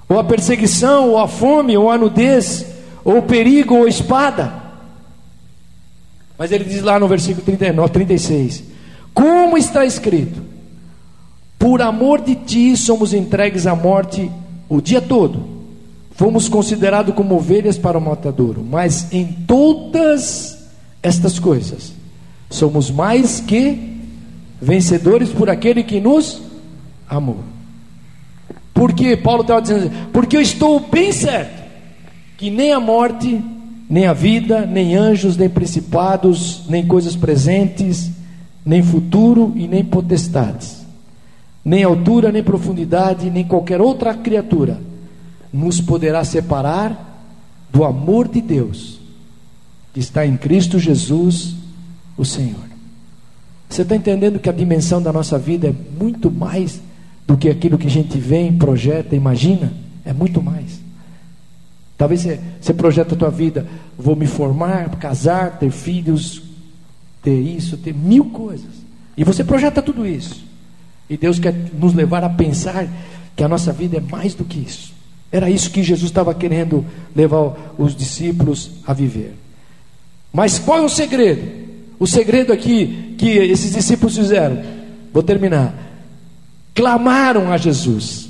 Ou 0.09 0.16
a 0.16 0.22
perseguição? 0.22 1.11
Ou 1.11 1.18
a 1.18 1.26
fome? 1.26 1.76
Ou 1.76 1.90
a 1.90 1.99
nudez? 1.99 2.64
Ou 3.05 3.18
o 3.18 3.22
perigo? 3.22 3.74
Ou 3.74 3.86
a 3.86 3.88
espada? 3.88 4.62
Mas 6.38 6.53
ele 6.53 6.62
diz 6.62 6.82
lá 6.82 7.01
no 7.01 7.09
versículo 7.09 7.45
39, 7.45 7.92
36: 7.92 8.62
Como 9.12 9.59
está 9.59 9.84
escrito: 9.84 10.40
Por 11.59 11.82
amor 11.82 12.20
de 12.20 12.36
ti 12.36 12.76
somos 12.76 13.12
entregues 13.12 13.66
à 13.66 13.74
morte 13.74 14.30
o 14.68 14.80
dia 14.80 15.03
todo. 15.03 15.42
Fomos 16.12 16.49
considerados 16.49 17.12
como 17.12 17.34
ovelhas 17.34 17.76
para 17.76 17.99
o 17.99 18.01
matadouro, 18.01 18.64
mas 18.64 19.12
em 19.12 19.26
todas 19.49 20.64
estas 21.03 21.40
coisas 21.40 21.93
somos 22.55 22.90
mais 22.90 23.40
que 23.40 24.00
vencedores 24.61 25.30
por 25.30 25.50
aquele 25.50 25.82
que 25.82 26.00
nos 26.00 26.42
amou. 27.09 27.40
Porque 28.72 29.16
Paulo 29.16 29.42
estava 29.42 29.62
dizendo, 29.62 29.90
porque 30.12 30.36
eu 30.36 30.40
estou 30.40 30.80
bem 30.80 31.12
certo 31.12 31.62
que 32.36 32.50
nem 32.50 32.72
a 32.72 32.80
morte, 32.80 33.40
nem 33.88 34.07
a 34.07 34.12
vida, 34.12 34.66
nem 34.66 34.96
anjos, 34.96 35.36
nem 35.36 35.48
principados, 35.48 36.62
nem 36.68 36.86
coisas 36.86 37.14
presentes, 37.14 38.11
nem 38.64 38.82
futuro 38.82 39.52
e 39.55 39.68
nem 39.68 39.84
potestades, 39.84 40.84
nem 41.64 41.84
altura, 41.84 42.32
nem 42.32 42.42
profundidade, 42.42 43.30
nem 43.30 43.44
qualquer 43.44 43.80
outra 43.80 44.14
criatura 44.14 44.80
nos 45.52 45.80
poderá 45.80 46.24
separar 46.24 47.22
do 47.70 47.84
amor 47.84 48.26
de 48.26 48.40
Deus 48.40 48.98
que 49.92 50.00
está 50.00 50.26
em 50.26 50.36
Cristo 50.36 50.78
Jesus, 50.78 51.55
o 52.16 52.24
Senhor. 52.24 52.74
Você 53.68 53.82
está 53.82 53.96
entendendo 53.96 54.38
que 54.38 54.48
a 54.48 54.52
dimensão 54.52 55.02
da 55.02 55.12
nossa 55.12 55.38
vida 55.38 55.68
é 55.68 55.74
muito 56.00 56.30
mais 56.30 56.80
do 57.26 57.36
que 57.36 57.48
aquilo 57.48 57.78
que 57.78 57.86
a 57.86 57.90
gente 57.90 58.18
vê, 58.18 58.52
projeta, 58.52 59.16
imagina? 59.16 59.72
É 60.04 60.12
muito 60.12 60.42
mais. 60.42 60.80
Talvez 61.96 62.20
você, 62.20 62.40
você 62.60 62.74
projeta 62.74 63.14
a 63.14 63.18
tua 63.18 63.30
vida, 63.30 63.66
vou 63.98 64.14
me 64.14 64.26
formar, 64.26 64.90
casar, 64.96 65.58
ter 65.58 65.70
filhos, 65.70 66.42
ter 67.22 67.40
isso, 67.40 67.76
ter 67.76 67.94
mil 67.94 68.26
coisas. 68.26 68.84
E 69.16 69.24
você 69.24 69.42
projeta 69.42 69.80
tudo 69.80 70.06
isso. 70.06 70.44
E 71.08 71.16
Deus 71.16 71.38
quer 71.38 71.54
nos 71.78 71.94
levar 71.94 72.24
a 72.24 72.28
pensar 72.28 72.86
que 73.34 73.42
a 73.42 73.48
nossa 73.48 73.72
vida 73.72 73.96
é 73.96 74.00
mais 74.00 74.34
do 74.34 74.44
que 74.44 74.58
isso. 74.58 74.92
Era 75.30 75.50
isso 75.50 75.70
que 75.70 75.82
Jesus 75.82 76.10
estava 76.10 76.34
querendo 76.34 76.84
levar 77.14 77.74
os 77.76 77.96
discípulos 77.96 78.70
a 78.86 78.92
viver. 78.92 79.34
Mas 80.32 80.58
qual 80.58 80.78
é 80.78 80.82
o 80.82 80.88
segredo? 80.88 81.63
O 81.99 82.07
segredo 82.07 82.53
aqui 82.53 83.14
que 83.18 83.28
esses 83.30 83.72
discípulos 83.72 84.16
fizeram, 84.16 84.62
vou 85.12 85.22
terminar, 85.22 85.74
clamaram 86.74 87.51
a 87.53 87.57
Jesus. 87.57 88.28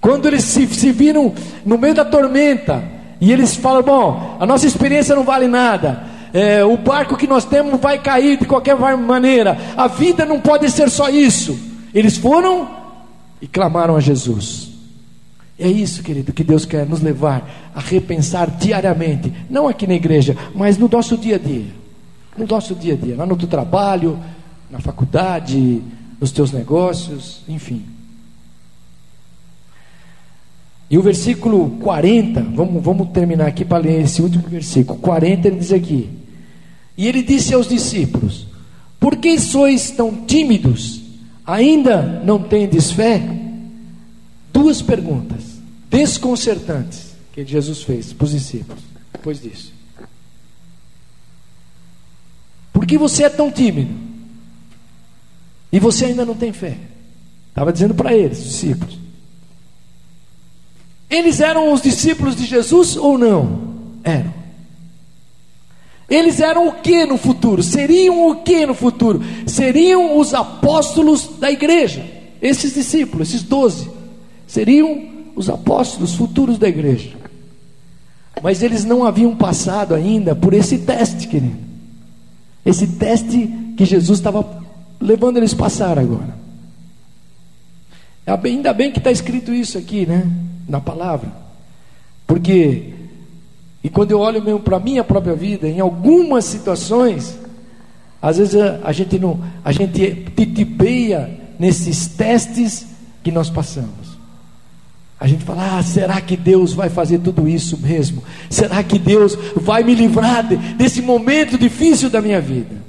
Quando 0.00 0.26
eles 0.26 0.44
se, 0.44 0.66
se 0.66 0.92
viram 0.92 1.32
no 1.64 1.78
meio 1.78 1.94
da 1.94 2.04
tormenta, 2.04 2.82
e 3.20 3.32
eles 3.32 3.56
falam: 3.56 3.82
bom, 3.82 4.36
a 4.38 4.46
nossa 4.46 4.66
experiência 4.66 5.14
não 5.14 5.24
vale 5.24 5.46
nada. 5.46 6.04
É, 6.32 6.64
o 6.64 6.76
barco 6.76 7.16
que 7.16 7.26
nós 7.26 7.44
temos 7.44 7.80
vai 7.80 7.98
cair 7.98 8.38
de 8.38 8.44
qualquer 8.44 8.76
maneira. 8.76 9.56
A 9.76 9.86
vida 9.86 10.26
não 10.26 10.40
pode 10.40 10.68
ser 10.70 10.90
só 10.90 11.08
isso. 11.08 11.56
Eles 11.94 12.16
foram 12.16 12.68
e 13.40 13.46
clamaram 13.46 13.96
a 13.96 14.00
Jesus. 14.00 14.70
É 15.58 15.68
isso, 15.68 16.02
querido, 16.02 16.32
que 16.32 16.42
Deus 16.42 16.64
quer 16.64 16.84
nos 16.84 17.00
levar 17.00 17.70
a 17.74 17.80
repensar 17.80 18.50
diariamente, 18.50 19.32
não 19.48 19.68
aqui 19.68 19.86
na 19.86 19.94
igreja, 19.94 20.36
mas 20.52 20.76
no 20.76 20.88
nosso 20.88 21.16
dia 21.16 21.36
a 21.36 21.38
dia. 21.38 21.83
No 22.36 22.46
nosso 22.46 22.74
dia 22.74 22.94
a 22.94 22.96
dia, 22.96 23.16
lá 23.16 23.26
no 23.26 23.36
teu 23.36 23.48
trabalho, 23.48 24.18
na 24.70 24.80
faculdade, 24.80 25.82
nos 26.20 26.32
teus 26.32 26.52
negócios, 26.52 27.42
enfim. 27.48 27.84
E 30.90 30.98
o 30.98 31.02
versículo 31.02 31.70
40, 31.80 32.40
vamos, 32.54 32.82
vamos 32.82 33.08
terminar 33.10 33.46
aqui 33.46 33.64
para 33.64 33.78
ler 33.78 34.02
esse 34.02 34.22
último 34.22 34.46
versículo. 34.48 34.98
40 34.98 35.48
ele 35.48 35.58
diz 35.58 35.72
aqui: 35.72 36.10
E 36.96 37.06
ele 37.06 37.22
disse 37.22 37.54
aos 37.54 37.68
discípulos: 37.68 38.46
Por 39.00 39.16
que 39.16 39.38
sois 39.38 39.90
tão 39.90 40.24
tímidos? 40.24 41.02
Ainda 41.46 42.22
não 42.24 42.42
tendes 42.42 42.90
fé? 42.90 43.22
Duas 44.52 44.80
perguntas 44.80 45.54
desconcertantes 45.90 47.14
que 47.32 47.44
Jesus 47.44 47.82
fez 47.82 48.12
para 48.12 48.24
os 48.24 48.30
discípulos 48.32 48.82
depois 49.12 49.40
disso. 49.40 49.73
Por 52.84 52.88
que 52.88 52.98
você 52.98 53.24
é 53.24 53.30
tão 53.30 53.50
tímido? 53.50 53.94
E 55.72 55.80
você 55.80 56.04
ainda 56.04 56.22
não 56.22 56.34
tem 56.34 56.52
fé? 56.52 56.76
Estava 57.48 57.72
dizendo 57.72 57.94
para 57.94 58.12
eles, 58.12 58.40
os 58.40 58.44
discípulos. 58.44 58.98
Eles 61.08 61.40
eram 61.40 61.72
os 61.72 61.80
discípulos 61.80 62.36
de 62.36 62.44
Jesus 62.44 62.94
ou 62.94 63.16
não? 63.16 63.72
Eram. 64.04 64.34
Eles 66.10 66.40
eram 66.40 66.68
o 66.68 66.72
que 66.72 67.06
no 67.06 67.16
futuro? 67.16 67.62
Seriam 67.62 68.28
o 68.28 68.42
que 68.42 68.66
no 68.66 68.74
futuro? 68.74 69.22
Seriam 69.46 70.18
os 70.18 70.34
apóstolos 70.34 71.38
da 71.38 71.50
igreja. 71.50 72.04
Esses 72.42 72.74
discípulos, 72.74 73.30
esses 73.30 73.42
doze, 73.42 73.90
seriam 74.46 75.08
os 75.34 75.48
apóstolos 75.48 76.14
futuros 76.14 76.58
da 76.58 76.68
igreja. 76.68 77.16
Mas 78.42 78.62
eles 78.62 78.84
não 78.84 79.06
haviam 79.06 79.34
passado 79.34 79.94
ainda 79.94 80.36
por 80.36 80.52
esse 80.52 80.76
teste, 80.80 81.26
querido. 81.26 81.63
Esse 82.64 82.86
teste 82.86 83.74
que 83.76 83.84
Jesus 83.84 84.18
estava 84.18 84.62
levando 85.00 85.36
eles 85.36 85.52
passar 85.54 85.98
agora. 85.98 86.34
Ainda 88.26 88.72
bem 88.72 88.90
que 88.90 88.98
está 88.98 89.10
escrito 89.10 89.52
isso 89.52 89.76
aqui, 89.76 90.06
né? 90.06 90.30
na 90.68 90.80
palavra. 90.80 91.30
Porque, 92.26 92.94
e 93.82 93.88
quando 93.88 94.10
eu 94.10 94.20
olho 94.20 94.42
mesmo 94.42 94.60
para 94.60 94.76
a 94.76 94.80
minha 94.80 95.04
própria 95.04 95.34
vida, 95.34 95.68
em 95.68 95.80
algumas 95.80 96.44
situações, 96.44 97.38
às 98.20 98.38
vezes 98.38 98.56
a, 98.56 98.80
a 98.84 98.92
gente 98.92 99.18
não, 99.18 99.40
a 99.64 99.72
gente 99.72 100.24
titibeia 100.36 101.38
nesses 101.58 102.06
testes 102.08 102.86
que 103.22 103.30
nós 103.30 103.50
passamos. 103.50 104.03
A 105.18 105.26
gente 105.26 105.44
fala: 105.44 105.78
ah, 105.78 105.82
será 105.82 106.20
que 106.20 106.36
Deus 106.36 106.72
vai 106.72 106.88
fazer 106.88 107.18
tudo 107.18 107.48
isso 107.48 107.78
mesmo? 107.78 108.22
Será 108.50 108.82
que 108.82 108.98
Deus 108.98 109.36
vai 109.56 109.82
me 109.82 109.94
livrar 109.94 110.46
de, 110.46 110.56
desse 110.74 111.00
momento 111.00 111.56
difícil 111.56 112.10
da 112.10 112.20
minha 112.20 112.40
vida? 112.40 112.82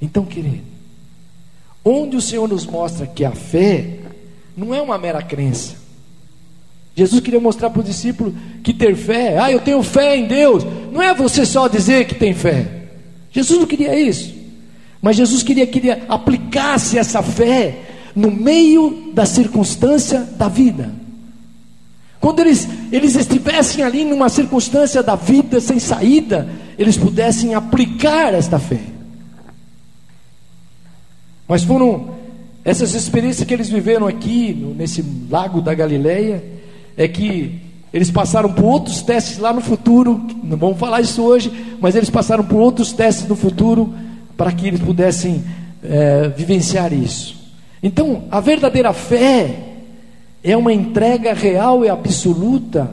Então, 0.00 0.24
querido, 0.24 0.62
onde 1.84 2.16
o 2.16 2.20
Senhor 2.20 2.48
nos 2.48 2.66
mostra 2.66 3.06
que 3.06 3.24
a 3.24 3.32
fé 3.32 3.98
não 4.56 4.74
é 4.74 4.80
uma 4.80 4.98
mera 4.98 5.22
crença. 5.22 5.86
Jesus 6.94 7.20
queria 7.20 7.40
mostrar 7.40 7.68
para 7.68 7.80
o 7.80 7.84
discípulo 7.84 8.34
que 8.62 8.72
ter 8.72 8.96
fé, 8.96 9.38
ah, 9.38 9.52
eu 9.52 9.60
tenho 9.60 9.82
fé 9.82 10.16
em 10.16 10.26
Deus, 10.26 10.64
não 10.90 11.02
é 11.02 11.14
você 11.14 11.44
só 11.44 11.68
dizer 11.68 12.06
que 12.06 12.14
tem 12.14 12.32
fé. 12.32 12.66
Jesus 13.30 13.58
não 13.58 13.66
queria 13.66 13.98
isso, 13.98 14.34
mas 15.02 15.16
Jesus 15.16 15.42
queria 15.42 15.66
que 15.66 15.78
ele 15.78 15.90
aplicasse 16.08 16.98
essa 16.98 17.22
fé 17.22 17.95
no 18.16 18.30
meio 18.30 19.12
da 19.12 19.26
circunstância 19.26 20.26
da 20.38 20.48
vida. 20.48 20.90
Quando 22.18 22.40
eles, 22.40 22.66
eles 22.90 23.14
estivessem 23.14 23.84
ali 23.84 24.04
numa 24.04 24.30
circunstância 24.30 25.02
da 25.02 25.14
vida 25.14 25.60
sem 25.60 25.78
saída, 25.78 26.48
eles 26.78 26.96
pudessem 26.96 27.54
aplicar 27.54 28.32
esta 28.32 28.58
fé. 28.58 28.80
Mas 31.46 31.62
foram 31.62 32.16
essas 32.64 32.94
experiências 32.94 33.46
que 33.46 33.54
eles 33.54 33.68
viveram 33.68 34.06
aqui, 34.06 34.52
nesse 34.76 35.04
lago 35.30 35.60
da 35.60 35.74
Galileia, 35.74 36.42
é 36.96 37.06
que 37.06 37.60
eles 37.92 38.10
passaram 38.10 38.52
por 38.52 38.64
outros 38.64 39.02
testes 39.02 39.38
lá 39.38 39.52
no 39.52 39.60
futuro, 39.60 40.26
não 40.42 40.56
vamos 40.56 40.78
falar 40.78 41.02
isso 41.02 41.22
hoje, 41.22 41.76
mas 41.80 41.94
eles 41.94 42.10
passaram 42.10 42.44
por 42.44 42.56
outros 42.56 42.92
testes 42.92 43.28
no 43.28 43.36
futuro 43.36 43.94
para 44.36 44.50
que 44.50 44.66
eles 44.66 44.80
pudessem 44.80 45.44
é, 45.82 46.28
vivenciar 46.28 46.92
isso. 46.92 47.45
Então, 47.82 48.24
a 48.30 48.40
verdadeira 48.40 48.92
fé 48.92 49.74
é 50.42 50.56
uma 50.56 50.72
entrega 50.72 51.32
real 51.32 51.84
e 51.84 51.88
absoluta 51.88 52.90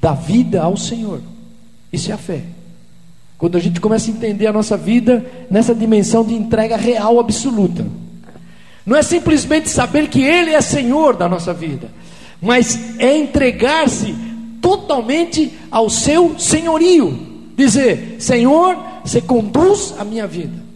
da 0.00 0.12
vida 0.12 0.62
ao 0.62 0.76
Senhor. 0.76 1.20
Isso 1.92 2.10
é 2.10 2.14
a 2.14 2.18
fé. 2.18 2.42
Quando 3.36 3.56
a 3.56 3.60
gente 3.60 3.80
começa 3.80 4.10
a 4.10 4.14
entender 4.14 4.46
a 4.46 4.52
nossa 4.52 4.76
vida 4.76 5.24
nessa 5.50 5.74
dimensão 5.74 6.24
de 6.24 6.34
entrega 6.34 6.76
real 6.76 7.20
absoluta. 7.20 7.86
Não 8.84 8.96
é 8.96 9.02
simplesmente 9.02 9.68
saber 9.68 10.08
que 10.08 10.22
Ele 10.22 10.50
é 10.50 10.60
Senhor 10.60 11.14
da 11.14 11.28
nossa 11.28 11.52
vida, 11.52 11.88
mas 12.40 12.98
é 12.98 13.16
entregar-se 13.16 14.14
totalmente 14.60 15.52
ao 15.70 15.90
seu 15.90 16.38
senhorio. 16.38 17.26
Dizer: 17.56 18.16
Senhor, 18.18 18.76
você 19.04 19.20
conduz 19.20 19.94
a 19.98 20.04
minha 20.04 20.26
vida. 20.26 20.67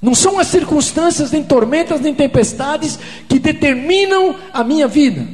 Não 0.00 0.14
são 0.14 0.38
as 0.38 0.46
circunstâncias, 0.46 1.30
nem 1.30 1.42
tormentas, 1.42 2.00
nem 2.00 2.14
tempestades 2.14 2.98
que 3.28 3.38
determinam 3.38 4.34
a 4.52 4.64
minha 4.64 4.88
vida, 4.88 5.26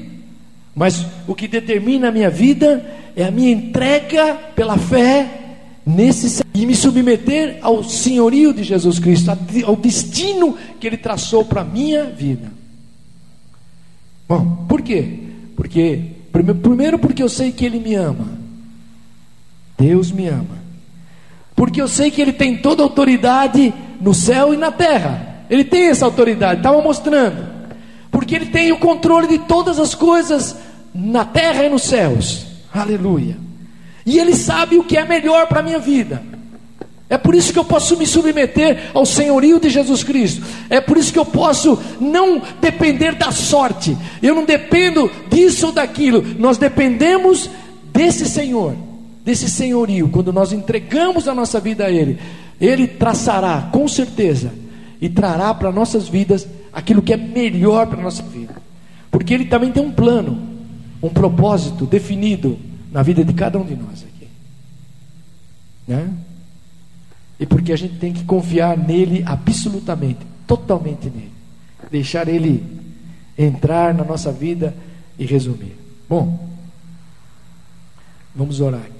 mas 0.75 1.07
o 1.27 1.35
que 1.35 1.47
determina 1.47 2.09
a 2.09 2.13
minha 2.13 2.29
vida 2.29 2.85
é 3.15 3.25
a 3.25 3.31
minha 3.31 3.51
entrega 3.51 4.35
pela 4.55 4.77
fé 4.77 5.47
nesse 5.87 6.45
e 6.53 6.67
me 6.67 6.75
submeter 6.75 7.59
ao 7.63 7.85
senhorio 7.85 8.53
de 8.53 8.65
Jesus 8.65 8.99
Cristo, 8.99 9.31
ao 9.65 9.77
destino 9.77 10.57
que 10.81 10.87
Ele 10.87 10.97
traçou 10.97 11.45
para 11.45 11.61
a 11.61 11.65
minha 11.65 12.05
vida. 12.05 12.51
Bom, 14.29 14.67
por 14.69 14.83
quê? 14.83 15.21
Porque 15.55 16.01
primeiro 16.33 16.99
porque 16.99 17.23
eu 17.23 17.29
sei 17.29 17.53
que 17.53 17.65
Ele 17.65 17.79
me 17.79 17.95
ama. 17.95 18.27
Deus 19.79 20.11
me 20.11 20.27
ama. 20.27 20.59
Porque 21.55 21.81
eu 21.81 21.89
sei 21.89 22.11
que 22.11 22.21
Ele 22.21 22.33
tem 22.33 22.57
toda 22.57 22.83
a 22.83 22.87
autoridade 22.87 23.73
no 24.01 24.15
céu 24.15 24.53
e 24.53 24.57
na 24.57 24.71
terra. 24.71 25.45
Ele 25.49 25.65
tem 25.65 25.87
essa 25.87 26.05
autoridade, 26.05 26.61
estava 26.61 26.81
mostrando. 26.81 27.47
Porque 28.11 28.35
Ele 28.35 28.47
tem 28.47 28.73
o 28.73 28.79
controle 28.79 29.27
de 29.27 29.39
todas 29.41 29.79
as 29.79 29.95
coisas 29.95 30.57
na 30.95 31.25
terra 31.25 31.65
e 31.65 31.69
nos 31.69 31.83
céus. 31.83 32.47
Aleluia. 32.73 33.37
E 34.05 34.19
Ele 34.19 34.35
sabe 34.35 34.79
o 34.79 34.85
que 34.85 34.97
é 34.97 35.05
melhor 35.05 35.47
para 35.47 35.61
a 35.61 35.63
minha 35.63 35.79
vida. 35.79 36.23
É 37.09 37.17
por 37.17 37.35
isso 37.37 37.53
que 37.53 37.59
eu 37.59 37.65
posso 37.65 37.97
me 37.97 38.07
submeter 38.07 38.91
ao 38.93 39.07
senhorio 39.07 39.61
de 39.61 39.71
Jesus 39.71 40.03
Cristo. 40.03 40.45
É 40.69 40.81
por 40.81 40.97
isso 40.97 41.13
que 41.13 41.19
eu 41.19 41.25
posso 41.25 41.79
não 42.01 42.43
depender 42.61 43.15
da 43.15 43.31
sorte. 43.31 43.97
Eu 44.21 44.35
não 44.35 44.45
dependo 44.45 45.11
disso 45.31 45.67
ou 45.67 45.73
daquilo. 45.73 46.25
Nós 46.37 46.59
dependemos 46.59 47.49
desse 47.93 48.27
Senhor, 48.27 48.75
desse 49.25 49.49
senhorio. 49.49 50.09
Quando 50.09 50.33
nós 50.33 50.53
entregamos 50.53 51.29
a 51.29 51.35
nossa 51.35 51.61
vida 51.61 51.85
a 51.85 51.91
Ele, 51.91 52.19
Ele 52.61 52.87
traçará, 52.87 53.69
com 53.73 53.87
certeza, 53.87 54.53
e 55.01 55.09
trará 55.09 55.53
para 55.53 55.71
nossas 55.71 56.09
vidas 56.09 56.47
aquilo 56.73 57.03
que 57.03 57.13
é 57.13 57.17
melhor 57.17 57.87
para 57.87 58.03
nossa 58.03 58.23
vida. 58.23 58.55
Porque 59.11 59.35
Ele 59.35 59.47
também 59.47 59.73
tem 59.73 59.83
um 59.83 59.93
plano, 59.93 60.39
um 61.03 61.09
propósito 61.09 61.87
definido 61.87 62.59
na 62.91 63.03
vida 63.03 63.25
de 63.25 63.33
cada 63.35 63.59
um 63.59 63.65
de 63.65 63.77
nós 63.77 64.05
aqui. 64.05 64.29
Né? 65.87 66.11
E 67.39 67.45
porque 67.45 67.73
a 67.73 67.77
gente 67.77 67.99
tem 67.99 68.13
que 68.13 68.25
confiar 68.25 68.77
nele 68.77 69.23
absolutamente, 69.27 70.21
totalmente 70.47 71.11
nele. 71.11 71.33
Deixar 71.91 72.27
ele 72.29 72.65
entrar 73.37 73.93
na 73.93 74.03
nossa 74.03 74.33
vida 74.33 74.75
e 75.19 75.27
resumir. 75.27 75.77
Bom, 76.09 76.49
vamos 78.35 78.61
orar 78.61 78.81
aqui. 78.81 78.96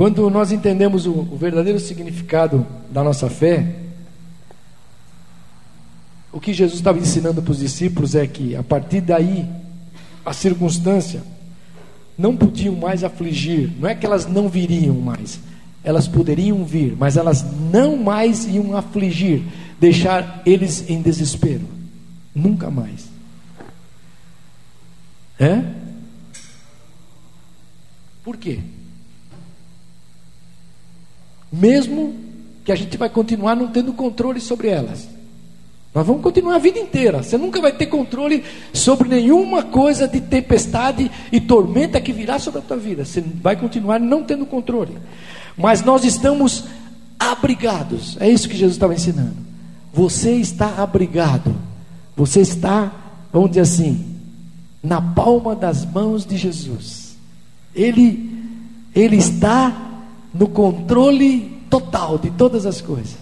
Quando 0.00 0.30
nós 0.30 0.50
entendemos 0.50 1.04
o, 1.04 1.12
o 1.12 1.36
verdadeiro 1.36 1.78
significado 1.78 2.66
da 2.90 3.04
nossa 3.04 3.28
fé, 3.28 3.80
o 6.32 6.40
que 6.40 6.54
Jesus 6.54 6.78
estava 6.78 6.98
ensinando 6.98 7.42
para 7.42 7.52
os 7.52 7.58
discípulos 7.58 8.14
é 8.14 8.26
que 8.26 8.56
a 8.56 8.62
partir 8.62 9.02
daí, 9.02 9.46
a 10.24 10.32
circunstância 10.32 11.22
não 12.16 12.34
podiam 12.34 12.74
mais 12.76 13.04
afligir, 13.04 13.70
não 13.78 13.90
é 13.90 13.94
que 13.94 14.06
elas 14.06 14.24
não 14.24 14.48
viriam 14.48 14.94
mais, 14.94 15.38
elas 15.84 16.08
poderiam 16.08 16.64
vir, 16.64 16.96
mas 16.98 17.18
elas 17.18 17.44
não 17.70 17.98
mais 17.98 18.46
iam 18.46 18.74
afligir, 18.74 19.42
deixar 19.78 20.40
eles 20.46 20.88
em 20.88 21.02
desespero. 21.02 21.68
Nunca 22.34 22.70
mais. 22.70 23.06
É? 25.38 25.62
Por 28.24 28.38
quê? 28.38 28.60
Mesmo 31.52 32.14
que 32.64 32.72
a 32.72 32.76
gente 32.76 32.96
vai 32.96 33.08
continuar 33.08 33.54
não 33.56 33.68
tendo 33.68 33.92
controle 33.92 34.40
sobre 34.40 34.68
elas. 34.68 35.08
Nós 35.92 36.06
vamos 36.06 36.22
continuar 36.22 36.54
a 36.54 36.58
vida 36.58 36.78
inteira. 36.78 37.22
Você 37.22 37.36
nunca 37.36 37.60
vai 37.60 37.72
ter 37.72 37.86
controle 37.86 38.44
sobre 38.72 39.08
nenhuma 39.08 39.64
coisa 39.64 40.06
de 40.06 40.20
tempestade 40.20 41.10
e 41.32 41.40
tormenta 41.40 42.00
que 42.00 42.12
virá 42.12 42.38
sobre 42.38 42.60
a 42.60 42.62
tua 42.62 42.76
vida. 42.76 43.04
Você 43.04 43.20
vai 43.20 43.56
continuar 43.56 43.98
não 43.98 44.22
tendo 44.22 44.46
controle 44.46 44.96
mas 45.60 45.82
nós 45.82 46.04
estamos 46.04 46.64
abrigados. 47.18 48.16
É 48.18 48.28
isso 48.28 48.48
que 48.48 48.56
Jesus 48.56 48.76
estava 48.76 48.94
ensinando. 48.94 49.36
Você 49.92 50.32
está 50.36 50.82
abrigado. 50.82 51.54
Você 52.16 52.40
está, 52.40 52.92
vamos 53.32 53.50
dizer 53.50 53.62
assim, 53.62 54.16
na 54.82 55.00
palma 55.00 55.54
das 55.54 55.84
mãos 55.84 56.24
de 56.24 56.36
Jesus. 56.36 57.16
Ele 57.74 58.38
ele 58.92 59.16
está 59.16 59.89
no 60.32 60.48
controle 60.48 61.62
total 61.68 62.18
de 62.18 62.30
todas 62.30 62.66
as 62.66 62.80
coisas. 62.80 63.16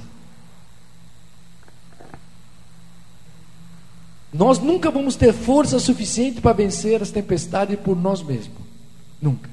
Nós 4.32 4.58
nunca 4.58 4.90
vamos 4.90 5.16
ter 5.16 5.32
força 5.32 5.78
suficiente 5.78 6.40
para 6.40 6.52
vencer 6.52 7.02
as 7.02 7.10
tempestades 7.10 7.78
por 7.80 7.96
nós 7.96 8.22
mesmos. 8.22 8.58
Nunca. 9.20 9.48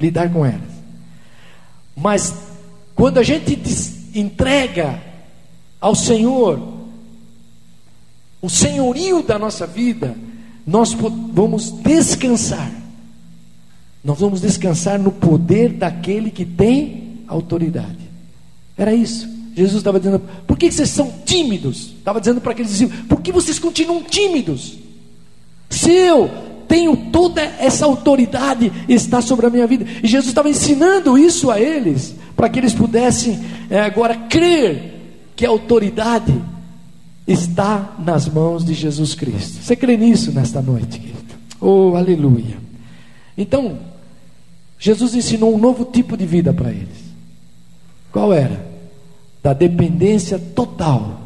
Lidar 0.00 0.32
com 0.32 0.46
elas. 0.46 0.70
Mas 1.96 2.34
quando 2.94 3.18
a 3.18 3.22
gente 3.22 3.58
entrega 4.14 5.02
ao 5.80 5.94
Senhor 5.94 6.80
o 8.40 8.48
senhorio 8.48 9.22
da 9.22 9.38
nossa 9.38 9.66
vida, 9.66 10.16
nós 10.66 10.92
vamos 10.92 11.70
descansar. 11.70 12.81
Nós 14.04 14.18
vamos 14.18 14.40
descansar 14.40 14.98
no 14.98 15.12
poder 15.12 15.70
daquele 15.74 16.30
que 16.30 16.44
tem 16.44 17.20
autoridade. 17.26 17.98
Era 18.76 18.92
isso. 18.92 19.28
Jesus 19.54 19.76
estava 19.76 19.98
dizendo: 19.98 20.20
por 20.46 20.58
que 20.58 20.70
vocês 20.70 20.88
são 20.88 21.12
tímidos? 21.24 21.92
Estava 21.98 22.20
dizendo 22.20 22.40
para 22.40 22.52
aqueles 22.52 22.72
discípulos: 22.72 23.04
por 23.06 23.20
que 23.20 23.30
vocês 23.30 23.58
continuam 23.58 24.02
tímidos? 24.02 24.78
Se 25.68 25.90
eu 25.90 26.30
tenho 26.66 26.96
toda 27.12 27.42
essa 27.42 27.84
autoridade, 27.84 28.72
está 28.88 29.20
sobre 29.20 29.46
a 29.46 29.50
minha 29.50 29.66
vida. 29.66 29.84
E 30.02 30.06
Jesus 30.06 30.28
estava 30.28 30.48
ensinando 30.48 31.18
isso 31.18 31.50
a 31.50 31.60
eles, 31.60 32.14
para 32.34 32.48
que 32.48 32.58
eles 32.58 32.72
pudessem 32.72 33.40
é, 33.70 33.80
agora 33.80 34.14
crer 34.14 34.90
que 35.36 35.46
a 35.46 35.50
autoridade 35.50 36.34
está 37.26 37.96
nas 37.98 38.28
mãos 38.28 38.64
de 38.64 38.74
Jesus 38.74 39.14
Cristo. 39.14 39.62
Você 39.62 39.76
crê 39.76 39.96
nisso 39.96 40.32
nesta 40.32 40.60
noite, 40.60 40.98
querido? 40.98 41.18
Oh, 41.60 41.94
aleluia. 41.94 42.56
Então, 43.36 43.78
Jesus 44.82 45.14
ensinou 45.14 45.54
um 45.54 45.58
novo 45.58 45.84
tipo 45.84 46.16
de 46.16 46.26
vida 46.26 46.52
para 46.52 46.70
eles. 46.70 46.98
Qual 48.10 48.32
era? 48.32 48.66
Da 49.40 49.52
dependência 49.52 50.40
total 50.40 51.20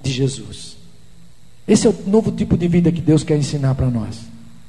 de 0.00 0.12
Jesus. 0.12 0.76
Esse 1.66 1.88
é 1.88 1.90
o 1.90 1.96
novo 2.06 2.30
tipo 2.30 2.56
de 2.56 2.68
vida 2.68 2.92
que 2.92 3.00
Deus 3.00 3.24
quer 3.24 3.36
ensinar 3.36 3.74
para 3.74 3.90
nós 3.90 4.20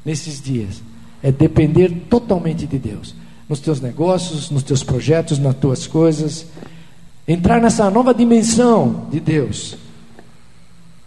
nesses 0.03 0.41
dias. 0.41 0.81
É 1.21 1.31
depender 1.31 1.91
totalmente 2.09 2.65
de 2.65 2.79
Deus. 2.79 3.13
nos 3.47 3.59
teus 3.59 3.79
negócios, 3.79 4.49
nos 4.49 4.63
teus 4.63 4.81
projetos, 4.81 5.37
nas 5.37 5.55
tuas 5.55 5.85
coisas. 5.85 6.47
Entrar 7.27 7.61
nessa 7.61 7.91
nova 7.91 8.11
dimensão 8.11 9.05
de 9.11 9.19
Deus. 9.19 9.77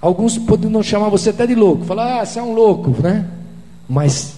Alguns 0.00 0.38
podem 0.38 0.80
chamar 0.84 1.08
você 1.08 1.30
até 1.30 1.48
de 1.48 1.56
louco, 1.56 1.84
falar, 1.84 2.20
ah, 2.20 2.24
você 2.24 2.38
é 2.38 2.42
um 2.44 2.54
louco, 2.54 2.94
né? 3.02 3.28
Mas 3.88 4.37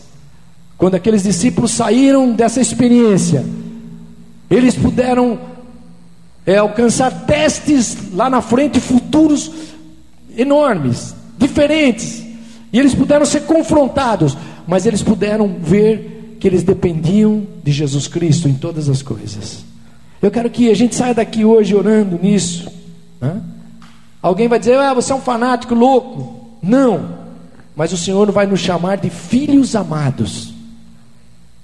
quando 0.81 0.95
aqueles 0.95 1.25
discípulos 1.25 1.73
saíram 1.73 2.33
dessa 2.33 2.59
experiência, 2.59 3.45
eles 4.51 4.75
puderam 4.75 5.39
é, 6.47 6.57
alcançar 6.57 7.27
testes 7.27 8.15
lá 8.15 8.31
na 8.31 8.41
frente, 8.41 8.81
futuros 8.81 9.53
enormes, 10.35 11.15
diferentes, 11.37 12.25
e 12.73 12.79
eles 12.79 12.95
puderam 12.95 13.27
ser 13.27 13.43
confrontados, 13.43 14.35
mas 14.67 14.87
eles 14.87 15.03
puderam 15.03 15.55
ver 15.61 16.39
que 16.41 16.49
eles 16.49 16.63
dependiam 16.63 17.47
de 17.63 17.73
Jesus 17.73 18.09
Cristo 18.09 18.49
em 18.49 18.55
todas 18.55 18.89
as 18.89 19.03
coisas. 19.03 19.63
Eu 20.23 20.31
quero 20.31 20.49
que 20.49 20.71
a 20.71 20.75
gente 20.75 20.95
saia 20.95 21.13
daqui 21.13 21.45
hoje 21.45 21.75
orando 21.75 22.19
nisso. 22.23 22.73
Né? 23.21 23.39
Alguém 24.23 24.49
vai 24.49 24.59
dizer, 24.59 24.79
ah, 24.79 24.95
você 24.95 25.13
é 25.13 25.15
um 25.15 25.21
fanático 25.21 25.75
louco. 25.75 26.57
Não, 26.63 27.19
mas 27.77 27.93
o 27.93 27.99
Senhor 27.99 28.33
vai 28.33 28.47
nos 28.47 28.61
chamar 28.61 28.97
de 28.97 29.11
filhos 29.11 29.77
amados. 29.77 30.59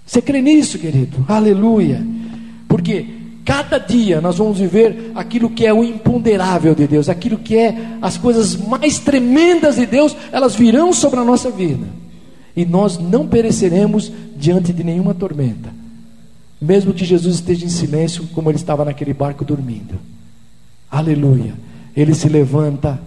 Você 0.06 0.22
crê 0.22 0.40
nisso, 0.40 0.78
querido? 0.78 1.24
Aleluia. 1.28 2.06
Porque 2.68 3.04
cada 3.44 3.78
dia 3.78 4.20
nós 4.20 4.38
vamos 4.38 4.58
viver 4.58 5.10
aquilo 5.14 5.50
que 5.50 5.66
é 5.66 5.74
o 5.74 5.84
imponderável 5.84 6.74
de 6.74 6.86
Deus, 6.86 7.08
aquilo 7.08 7.38
que 7.38 7.56
é 7.56 7.98
as 8.00 8.16
coisas 8.16 8.56
mais 8.56 8.98
tremendas 8.98 9.76
de 9.76 9.84
Deus, 9.84 10.16
elas 10.32 10.54
virão 10.54 10.92
sobre 10.92 11.20
a 11.20 11.24
nossa 11.24 11.50
vida. 11.50 11.86
E 12.56 12.64
nós 12.64 12.96
não 12.96 13.26
pereceremos 13.26 14.10
diante 14.36 14.72
de 14.72 14.84
nenhuma 14.84 15.12
tormenta. 15.12 15.74
Mesmo 16.62 16.94
que 16.94 17.04
Jesus 17.04 17.34
esteja 17.34 17.66
em 17.66 17.68
silêncio, 17.68 18.26
como 18.32 18.48
ele 18.48 18.56
estava 18.56 18.84
naquele 18.84 19.12
barco 19.12 19.44
dormindo. 19.44 19.98
Aleluia 20.90 21.66
ele 21.96 22.14
se 22.14 22.28
levanta 22.28 23.00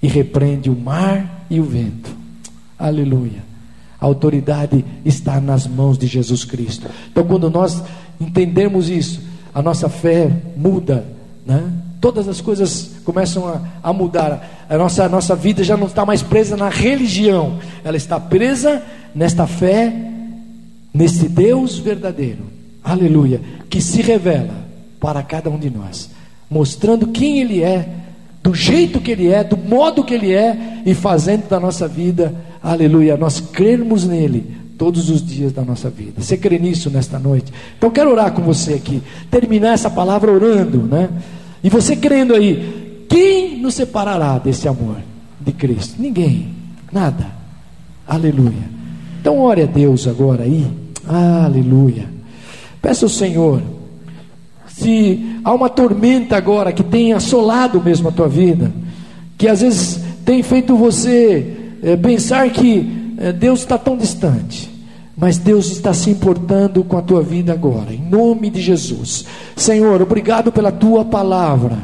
e 0.00 0.06
repreende 0.06 0.70
o 0.70 0.76
mar 0.76 1.44
e 1.50 1.58
o 1.58 1.64
vento. 1.64 2.16
Aleluia. 2.78 3.47
A 4.00 4.06
autoridade 4.06 4.84
está 5.04 5.40
nas 5.40 5.66
mãos 5.66 5.98
de 5.98 6.06
Jesus 6.06 6.44
Cristo. 6.44 6.86
Então, 7.10 7.24
quando 7.24 7.50
nós 7.50 7.82
entendemos 8.20 8.88
isso, 8.88 9.20
a 9.54 9.60
nossa 9.60 9.88
fé 9.88 10.30
muda, 10.56 11.04
né? 11.44 11.72
Todas 12.00 12.28
as 12.28 12.40
coisas 12.40 12.92
começam 13.04 13.48
a, 13.48 13.60
a 13.82 13.92
mudar. 13.92 14.66
A 14.68 14.78
nossa, 14.78 15.04
a 15.04 15.08
nossa 15.08 15.34
vida 15.34 15.64
já 15.64 15.76
não 15.76 15.88
está 15.88 16.06
mais 16.06 16.22
presa 16.22 16.56
na 16.56 16.68
religião, 16.68 17.58
ela 17.82 17.96
está 17.96 18.20
presa 18.20 18.82
nesta 19.14 19.46
fé, 19.46 19.92
nesse 20.94 21.28
Deus 21.28 21.78
verdadeiro. 21.78 22.44
Aleluia. 22.84 23.40
Que 23.68 23.80
se 23.80 24.00
revela 24.00 24.54
para 25.00 25.22
cada 25.24 25.50
um 25.50 25.58
de 25.58 25.70
nós, 25.70 26.10
mostrando 26.48 27.08
quem 27.08 27.40
Ele 27.40 27.62
é 27.64 27.88
do 28.42 28.54
jeito 28.54 29.00
que 29.00 29.10
Ele 29.10 29.28
é, 29.32 29.42
do 29.42 29.56
modo 29.56 30.04
que 30.04 30.14
Ele 30.14 30.32
é, 30.32 30.82
e 30.86 30.94
fazendo 30.94 31.48
da 31.48 31.58
nossa 31.58 31.88
vida, 31.88 32.32
aleluia, 32.62 33.16
nós 33.16 33.40
crermos 33.40 34.06
nele 34.06 34.56
todos 34.78 35.10
os 35.10 35.24
dias 35.24 35.52
da 35.52 35.62
nossa 35.62 35.90
vida. 35.90 36.22
Você 36.22 36.36
crê 36.36 36.58
nisso 36.58 36.88
nesta 36.88 37.18
noite? 37.18 37.52
Então 37.76 37.90
quero 37.90 38.10
orar 38.10 38.32
com 38.32 38.42
você 38.42 38.74
aqui, 38.74 39.02
terminar 39.30 39.74
essa 39.74 39.90
palavra 39.90 40.32
orando, 40.32 40.78
né? 40.82 41.08
E 41.62 41.68
você 41.68 41.96
crendo 41.96 42.34
aí, 42.34 43.04
quem 43.08 43.60
nos 43.60 43.74
separará 43.74 44.38
desse 44.38 44.68
amor 44.68 44.96
de 45.40 45.52
Cristo? 45.52 46.00
Ninguém, 46.00 46.54
nada. 46.92 47.26
Aleluia. 48.06 48.78
Então 49.20 49.38
ore 49.38 49.62
a 49.62 49.66
Deus 49.66 50.06
agora 50.06 50.44
aí. 50.44 50.66
Aleluia. 51.06 52.06
Peça 52.80 53.04
ao 53.04 53.10
Senhor 53.10 53.60
se 54.68 55.40
há 55.42 55.52
uma 55.52 55.68
tormenta 55.68 56.36
agora 56.36 56.72
que 56.72 56.84
tem 56.84 57.12
assolado 57.12 57.82
mesmo 57.82 58.08
a 58.08 58.12
tua 58.12 58.28
vida, 58.28 58.70
que 59.36 59.48
às 59.48 59.60
vezes 59.60 60.00
tem 60.24 60.42
feito 60.42 60.76
você 60.76 61.57
é, 61.82 61.96
pensar 61.96 62.48
que 62.50 63.14
é, 63.18 63.32
Deus 63.32 63.60
está 63.60 63.76
tão 63.76 63.96
distante, 63.96 64.70
mas 65.16 65.38
Deus 65.38 65.70
está 65.70 65.92
se 65.92 66.10
importando 66.10 66.84
com 66.84 66.96
a 66.96 67.02
tua 67.02 67.22
vida 67.22 67.52
agora, 67.52 67.92
em 67.92 68.00
nome 68.00 68.50
de 68.50 68.60
Jesus. 68.60 69.24
Senhor, 69.56 70.00
obrigado 70.00 70.52
pela 70.52 70.70
tua 70.70 71.04
palavra. 71.04 71.76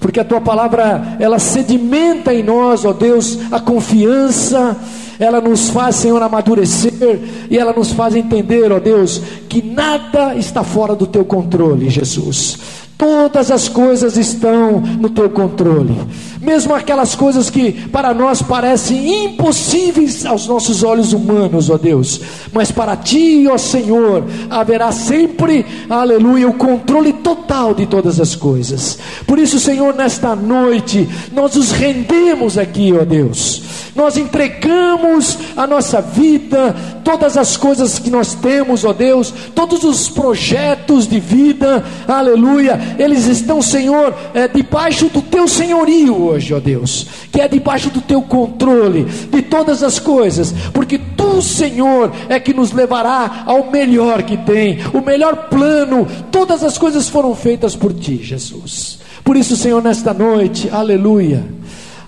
Porque 0.00 0.20
a 0.20 0.24
tua 0.24 0.40
palavra, 0.40 1.16
ela 1.18 1.38
sedimenta 1.38 2.32
em 2.32 2.42
nós, 2.42 2.84
ó 2.84 2.92
Deus, 2.92 3.38
a 3.50 3.58
confiança, 3.58 4.76
ela 5.18 5.40
nos 5.40 5.70
faz, 5.70 5.96
Senhor, 5.96 6.22
amadurecer 6.22 7.20
e 7.50 7.58
ela 7.58 7.72
nos 7.72 7.92
faz 7.92 8.14
entender, 8.14 8.70
ó 8.70 8.78
Deus, 8.78 9.20
que 9.48 9.60
nada 9.62 10.36
está 10.36 10.62
fora 10.62 10.94
do 10.94 11.06
teu 11.06 11.24
controle, 11.24 11.90
Jesus. 11.90 12.58
Todas 12.98 13.52
as 13.52 13.68
coisas 13.68 14.16
estão 14.16 14.80
no 14.80 15.08
teu 15.08 15.30
controle, 15.30 15.96
mesmo 16.42 16.74
aquelas 16.74 17.14
coisas 17.14 17.48
que 17.48 17.70
para 17.70 18.12
nós 18.12 18.42
parecem 18.42 19.26
impossíveis 19.26 20.26
aos 20.26 20.48
nossos 20.48 20.82
olhos 20.82 21.12
humanos, 21.12 21.70
ó 21.70 21.78
Deus, 21.78 22.20
mas 22.52 22.72
para 22.72 22.96
ti, 22.96 23.46
ó 23.48 23.56
Senhor, 23.56 24.24
haverá 24.50 24.90
sempre, 24.90 25.64
aleluia, 25.88 26.48
o 26.48 26.54
controle 26.54 27.12
total 27.12 27.72
de 27.72 27.86
todas 27.86 28.18
as 28.18 28.34
coisas. 28.34 28.98
Por 29.28 29.38
isso, 29.38 29.60
Senhor, 29.60 29.94
nesta 29.94 30.34
noite, 30.34 31.08
nós 31.32 31.54
nos 31.54 31.70
rendemos 31.70 32.58
aqui, 32.58 32.92
ó 32.92 33.04
Deus, 33.04 33.62
nós 33.94 34.16
entregamos 34.16 35.38
a 35.56 35.68
nossa 35.68 36.00
vida, 36.00 36.74
todas 37.04 37.36
as 37.36 37.56
coisas 37.56 37.96
que 37.96 38.10
nós 38.10 38.34
temos, 38.34 38.84
ó 38.84 38.92
Deus, 38.92 39.32
todos 39.54 39.84
os 39.84 40.08
projetos 40.08 41.06
de 41.06 41.20
vida, 41.20 41.84
aleluia 42.08 42.87
eles 42.98 43.26
estão, 43.26 43.60
Senhor, 43.60 44.14
é, 44.34 44.46
debaixo 44.46 45.08
do 45.08 45.20
teu 45.22 45.48
senhorio 45.48 46.20
hoje, 46.20 46.54
ó 46.54 46.60
Deus, 46.60 47.06
que 47.32 47.40
é 47.40 47.48
debaixo 47.48 47.90
do 47.90 48.00
teu 48.00 48.22
controle 48.22 49.04
de 49.04 49.42
todas 49.42 49.82
as 49.82 49.98
coisas, 49.98 50.52
porque 50.72 50.98
tu, 51.16 51.42
Senhor, 51.42 52.12
é 52.28 52.38
que 52.38 52.54
nos 52.54 52.72
levará 52.72 53.44
ao 53.46 53.70
melhor 53.70 54.22
que 54.22 54.36
tem, 54.36 54.78
o 54.92 55.00
melhor 55.00 55.48
plano, 55.48 56.06
todas 56.30 56.62
as 56.62 56.78
coisas 56.78 57.08
foram 57.08 57.34
feitas 57.34 57.74
por 57.74 57.92
ti, 57.92 58.22
Jesus. 58.22 58.98
Por 59.24 59.36
isso, 59.36 59.56
Senhor, 59.56 59.82
nesta 59.82 60.14
noite, 60.14 60.70
aleluia 60.70 61.58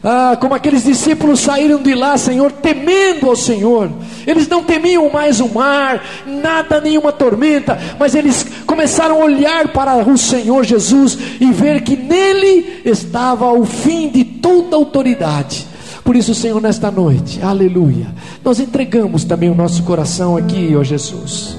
ah, 0.03 0.37
como 0.41 0.55
aqueles 0.55 0.85
discípulos 0.85 1.41
saíram 1.41 1.83
de 1.83 1.95
lá, 1.95 2.17
Senhor, 2.17 2.51
temendo 2.53 3.29
ao 3.29 3.37
Senhor. 3.37 3.91
Eles 4.27 4.49
não 4.49 4.63
temiam 4.65 5.11
mais 5.11 5.41
o 5.41 5.49
mar, 5.49 6.03
nada, 6.27 6.81
nenhuma 6.81 7.13
tormenta, 7.13 7.79
mas 7.99 8.15
eles 8.15 8.47
começaram 8.71 9.21
a 9.21 9.25
olhar 9.25 9.69
para 9.73 9.97
o 10.09 10.17
Senhor 10.17 10.63
Jesus 10.63 11.19
e 11.41 11.53
ver 11.53 11.83
que 11.83 11.97
nele 11.97 12.81
estava 12.85 13.53
o 13.53 13.67
fim 13.67 14.09
de 14.09 14.23
toda 14.23 14.77
autoridade. 14.77 15.67
Por 16.05 16.15
isso, 16.15 16.33
Senhor, 16.37 16.63
nesta 16.63 16.89
noite, 16.89 17.41
aleluia, 17.43 18.07
nós 18.45 18.61
entregamos 18.61 19.25
também 19.25 19.51
o 19.51 19.57
nosso 19.57 19.83
coração 19.83 20.37
aqui, 20.37 20.73
ó 20.79 20.85
Jesus. 20.85 21.57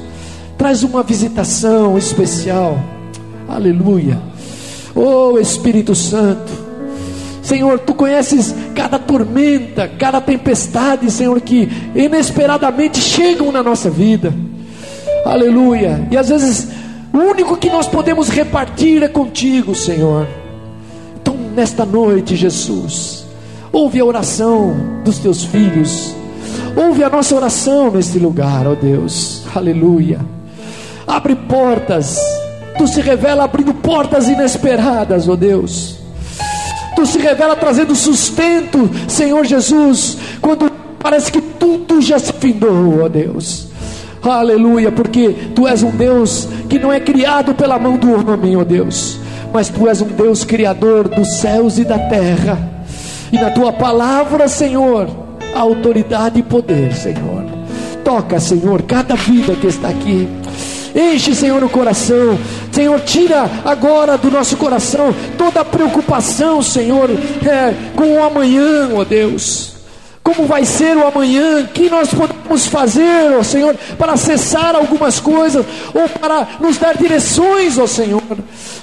Traz 0.57 0.83
uma 0.83 1.03
visitação 1.03 1.97
especial, 1.97 2.79
aleluia. 3.45 4.17
Oh 4.95 5.37
Espírito 5.37 5.93
Santo. 5.93 6.49
Senhor, 7.41 7.77
tu 7.79 7.93
conheces 7.93 8.55
cada 8.73 8.97
tormenta, 8.97 9.85
cada 9.99 10.21
tempestade, 10.21 11.11
Senhor, 11.11 11.41
que 11.41 11.67
inesperadamente 11.93 13.01
chegam 13.01 13.51
na 13.51 13.61
nossa 13.61 13.89
vida. 13.89 14.33
Aleluia. 15.25 16.07
E 16.09 16.17
às 16.17 16.29
vezes 16.29 16.80
o 17.13 17.17
único 17.17 17.57
que 17.57 17.69
nós 17.69 17.87
podemos 17.87 18.29
repartir 18.29 19.03
é 19.03 19.07
contigo, 19.07 19.75
Senhor. 19.75 20.27
Então, 21.21 21.35
nesta 21.55 21.85
noite, 21.85 22.35
Jesus, 22.35 23.25
ouve 23.71 23.99
a 23.99 24.05
oração 24.05 25.01
dos 25.03 25.19
teus 25.19 25.43
filhos. 25.43 26.15
Ouve 26.75 27.03
a 27.03 27.09
nossa 27.09 27.35
oração 27.35 27.91
neste 27.91 28.17
lugar, 28.17 28.65
ó 28.65 28.75
Deus. 28.75 29.43
Aleluia. 29.53 30.19
Abre 31.05 31.35
portas. 31.35 32.17
Tu 32.77 32.87
se 32.87 33.01
revela 33.01 33.43
abrindo 33.43 33.73
portas 33.73 34.29
inesperadas, 34.29 35.27
ó 35.27 35.35
Deus. 35.35 35.97
Tu 36.95 37.05
se 37.05 37.17
revela 37.17 37.55
trazendo 37.55 37.95
sustento, 37.95 38.89
Senhor 39.07 39.45
Jesus, 39.45 40.17
quando 40.41 40.71
parece 40.99 41.31
que 41.31 41.41
tudo 41.41 42.01
já 42.01 42.17
se 42.17 42.31
findou, 42.33 43.03
ó 43.03 43.09
Deus. 43.09 43.70
Aleluia, 44.23 44.91
porque 44.91 45.35
tu 45.55 45.67
és 45.67 45.81
um 45.81 45.89
Deus 45.89 46.47
que 46.69 46.77
não 46.77 46.93
é 46.93 46.99
criado 46.99 47.55
pela 47.55 47.79
mão 47.79 47.97
do 47.97 48.11
homem, 48.13 48.55
ó 48.55 48.63
Deus, 48.63 49.19
mas 49.51 49.69
tu 49.69 49.87
és 49.87 49.99
um 50.01 50.07
Deus 50.07 50.43
criador 50.43 51.07
dos 51.07 51.27
céus 51.39 51.79
e 51.79 51.83
da 51.83 51.97
terra. 51.97 52.57
E 53.31 53.37
na 53.37 53.49
tua 53.49 53.73
palavra, 53.73 54.47
Senhor, 54.47 55.07
autoridade 55.55 56.39
e 56.39 56.43
poder, 56.43 56.93
Senhor. 56.93 57.45
Toca, 58.03 58.39
Senhor, 58.39 58.83
cada 58.83 59.15
vida 59.15 59.55
que 59.55 59.67
está 59.67 59.89
aqui. 59.89 60.27
Enche, 60.93 61.33
Senhor, 61.33 61.63
o 61.63 61.69
coração. 61.69 62.37
Senhor, 62.71 62.99
tira 63.01 63.49
agora 63.65 64.17
do 64.17 64.29
nosso 64.29 64.57
coração 64.57 65.13
toda 65.37 65.61
a 65.61 65.65
preocupação, 65.65 66.61
Senhor, 66.61 67.09
é, 67.09 67.73
com 67.95 68.17
o 68.17 68.23
amanhã, 68.23 68.89
ó 68.93 69.03
Deus. 69.03 69.70
Como 70.23 70.45
vai 70.45 70.65
ser 70.65 70.95
o 70.95 71.07
amanhã, 71.07 71.65
que 71.65 71.89
nós 71.89 72.09
podemos 72.13 72.67
fazer, 72.67 73.35
ó 73.37 73.43
Senhor, 73.43 73.75
para 73.97 74.13
acessar 74.13 74.75
algumas 74.75 75.19
coisas 75.19 75.65
ou 75.93 76.07
para 76.07 76.47
nos 76.59 76.77
dar 76.77 76.95
direções, 76.95 77.77
ó 77.77 77.87
Senhor. 77.87 78.21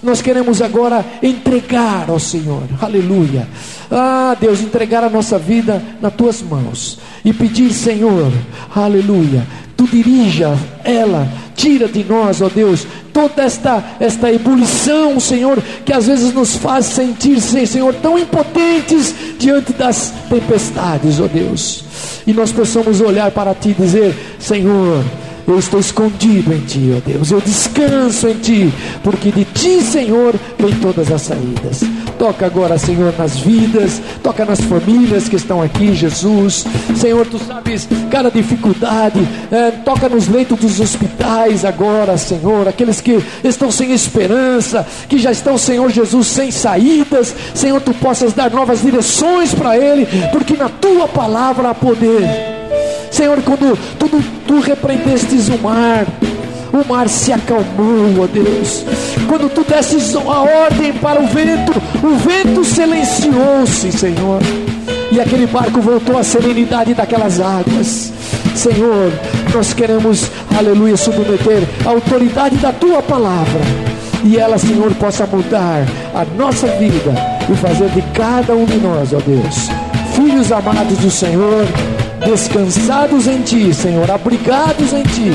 Nós 0.03 0.21
queremos 0.21 0.61
agora 0.61 1.05
entregar, 1.23 2.11
ó 2.11 2.19
Senhor, 2.19 2.65
aleluia. 2.81 3.47
Ah, 3.91 4.37
Deus, 4.39 4.61
entregar 4.61 5.05
a 5.05 5.09
nossa 5.09 5.39
vida 5.39 5.83
nas 6.01 6.13
tuas 6.13 6.43
mãos 6.43 6.99
e 7.25 7.33
pedir, 7.33 7.73
Senhor, 7.73 8.33
aleluia, 8.75 9.47
tu 9.77 9.87
dirija 9.87 10.59
ela, 10.85 11.29
tira 11.55 11.87
de 11.87 12.03
nós, 12.05 12.43
ó 12.43 12.49
Deus, 12.49 12.87
toda 13.19 13.43
esta, 13.43 13.83
esta 13.99 14.33
ebulição, 14.33 15.19
Senhor, 15.19 15.61
que 15.85 15.93
às 15.93 16.07
vezes 16.07 16.33
nos 16.33 16.55
faz 16.55 16.87
sentir, 16.87 17.41
Senhor, 17.41 17.93
tão 17.95 18.17
impotentes 18.17 19.13
diante 19.37 19.73
das 19.73 20.13
tempestades, 20.31 21.19
ó 21.19 21.27
Deus, 21.27 21.83
e 22.25 22.33
nós 22.33 22.53
possamos 22.53 23.01
olhar 23.01 23.33
para 23.33 23.53
Ti 23.55 23.71
e 23.71 23.83
dizer: 23.83 24.15
Senhor, 24.39 25.05
eu 25.49 25.59
estou 25.59 25.81
escondido 25.81 26.53
em 26.55 26.61
Ti, 26.61 26.95
ó 26.97 27.11
Deus, 27.11 27.33
eu 27.33 27.41
descanso 27.41 28.29
em 28.29 28.35
Ti, 28.35 28.73
porque 29.03 29.33
de 29.33 29.45
Ti, 29.47 29.83
Senhor, 29.83 30.37
vem 30.57 30.75
todas 30.77 31.11
as 31.11 31.23
saídas. 31.23 31.83
Toca 32.19 32.47
agora, 32.47 32.77
Senhor, 32.79 33.15
nas 33.17 33.37
vidas, 33.37 34.03
toca 34.23 34.45
nas 34.45 34.61
famílias 34.61 35.29
que 35.29 35.37
estão 35.37 35.63
aqui, 35.63 35.95
Jesus. 35.95 36.67
Senhor, 36.97 37.25
tu 37.27 37.39
sabes 37.39 37.89
cada 38.11 38.31
dificuldade, 38.31 39.21
é, 39.53 39.71
toca 39.71 40.09
nos 40.09 40.27
leitos 40.27 40.59
dos 40.59 40.81
hospitais 40.81 41.65
agora, 41.65 42.17
Senhor, 42.17 42.67
aqueles 42.67 43.01
que 43.01 43.23
estão 43.45 43.71
sem 43.71 43.93
esperança, 43.93 44.87
que 45.09 45.19
já 45.19 45.31
estão, 45.31 45.57
Senhor 45.57 45.91
Jesus, 45.91 46.27
sem 46.27 46.51
saídas. 46.51 47.35
Senhor, 47.55 47.81
tu 47.81 47.95
possas 47.95 48.33
dar 48.33 48.51
novas 48.51 48.83
direções 48.83 49.55
para 49.55 49.79
ele, 49.79 50.07
porque 50.33 50.57
na 50.57 50.69
tua 50.69 51.07
palavra 51.07 51.71
há 51.71 51.75
poder. 51.75 52.48
Senhor, 53.11 53.41
quando 53.43 53.79
tu, 53.99 54.09
tu 54.47 54.61
repreendestes 54.61 55.49
o 55.49 55.59
mar, 55.59 56.07
o 56.73 56.87
mar 56.87 57.09
se 57.09 57.33
acalmou, 57.33 58.23
ó 58.23 58.27
Deus. 58.27 58.85
Quando 59.27 59.49
tu 59.53 59.65
desses 59.65 60.15
a 60.15 60.19
ordem 60.21 60.93
para 60.95 61.21
o 61.21 61.27
vento, 61.27 61.73
o 62.03 62.17
vento 62.17 62.65
silenciou-se, 62.65 63.93
Senhor. 63.93 64.41
E 65.11 65.21
aquele 65.21 65.47
barco 65.47 65.81
voltou 65.81 66.19
à 66.19 66.23
serenidade 66.23 66.93
daquelas 66.95 67.41
águas. 67.41 68.13
Senhor, 68.55 69.11
nós 69.55 69.73
queremos, 69.73 70.31
aleluia, 70.57 70.97
submeter 70.97 71.63
a 71.87 71.91
autoridade 71.91 72.57
da 72.57 72.73
tua 72.73 73.03
palavra. 73.03 73.61
E 74.25 74.37
ela, 74.37 74.59
Senhor, 74.59 74.93
possa 74.95 75.27
mudar 75.27 75.87
a 76.15 76.25
nossa 76.37 76.67
vida 76.67 77.15
e 77.51 77.57
fazer 77.57 77.89
de 77.91 78.03
cada 78.13 78.55
um 78.55 78.65
de 78.65 78.77
nós, 78.77 79.13
ó 79.13 79.19
Deus, 79.25 79.71
filhos 80.19 80.51
amados 80.51 80.99
do 80.99 81.11
Senhor, 81.11 81.65
descansados 82.27 83.29
em 83.29 83.41
Ti, 83.43 83.73
Senhor, 83.73 84.11
abrigados 84.11 84.93
em 84.93 85.05
Ti 85.05 85.31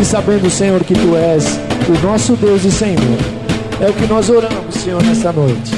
e 0.00 0.04
sabendo, 0.04 0.48
Senhor, 0.48 0.84
que 0.84 0.94
Tu 0.94 1.16
és 1.16 1.58
o 1.88 2.06
nosso 2.06 2.36
Deus 2.36 2.64
e 2.64 2.70
Senhor. 2.70 3.18
É 3.80 3.90
o 3.90 3.92
que 3.92 4.06
nós 4.06 4.30
oramos, 4.30 4.76
Senhor, 4.76 5.02
nesta 5.02 5.32
noite 5.32 5.72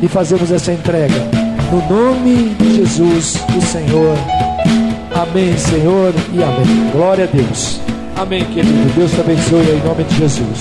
e 0.00 0.08
fazemos 0.08 0.50
essa 0.50 0.72
entrega 0.72 1.14
no 1.70 1.86
nome 1.88 2.54
de 2.58 2.76
Jesus, 2.76 3.36
o 3.56 3.60
Senhor. 3.60 4.16
Amém, 5.14 5.56
Senhor, 5.58 6.14
e 6.32 6.42
amém. 6.42 6.90
Glória 6.92 7.24
a 7.24 7.26
Deus. 7.26 7.78
Amém, 8.16 8.42
querido. 8.46 8.90
Deus 8.96 9.10
te 9.10 9.20
abençoe 9.20 9.68
em 9.70 9.86
nome 9.86 10.04
de 10.04 10.16
Jesus. 10.16 10.60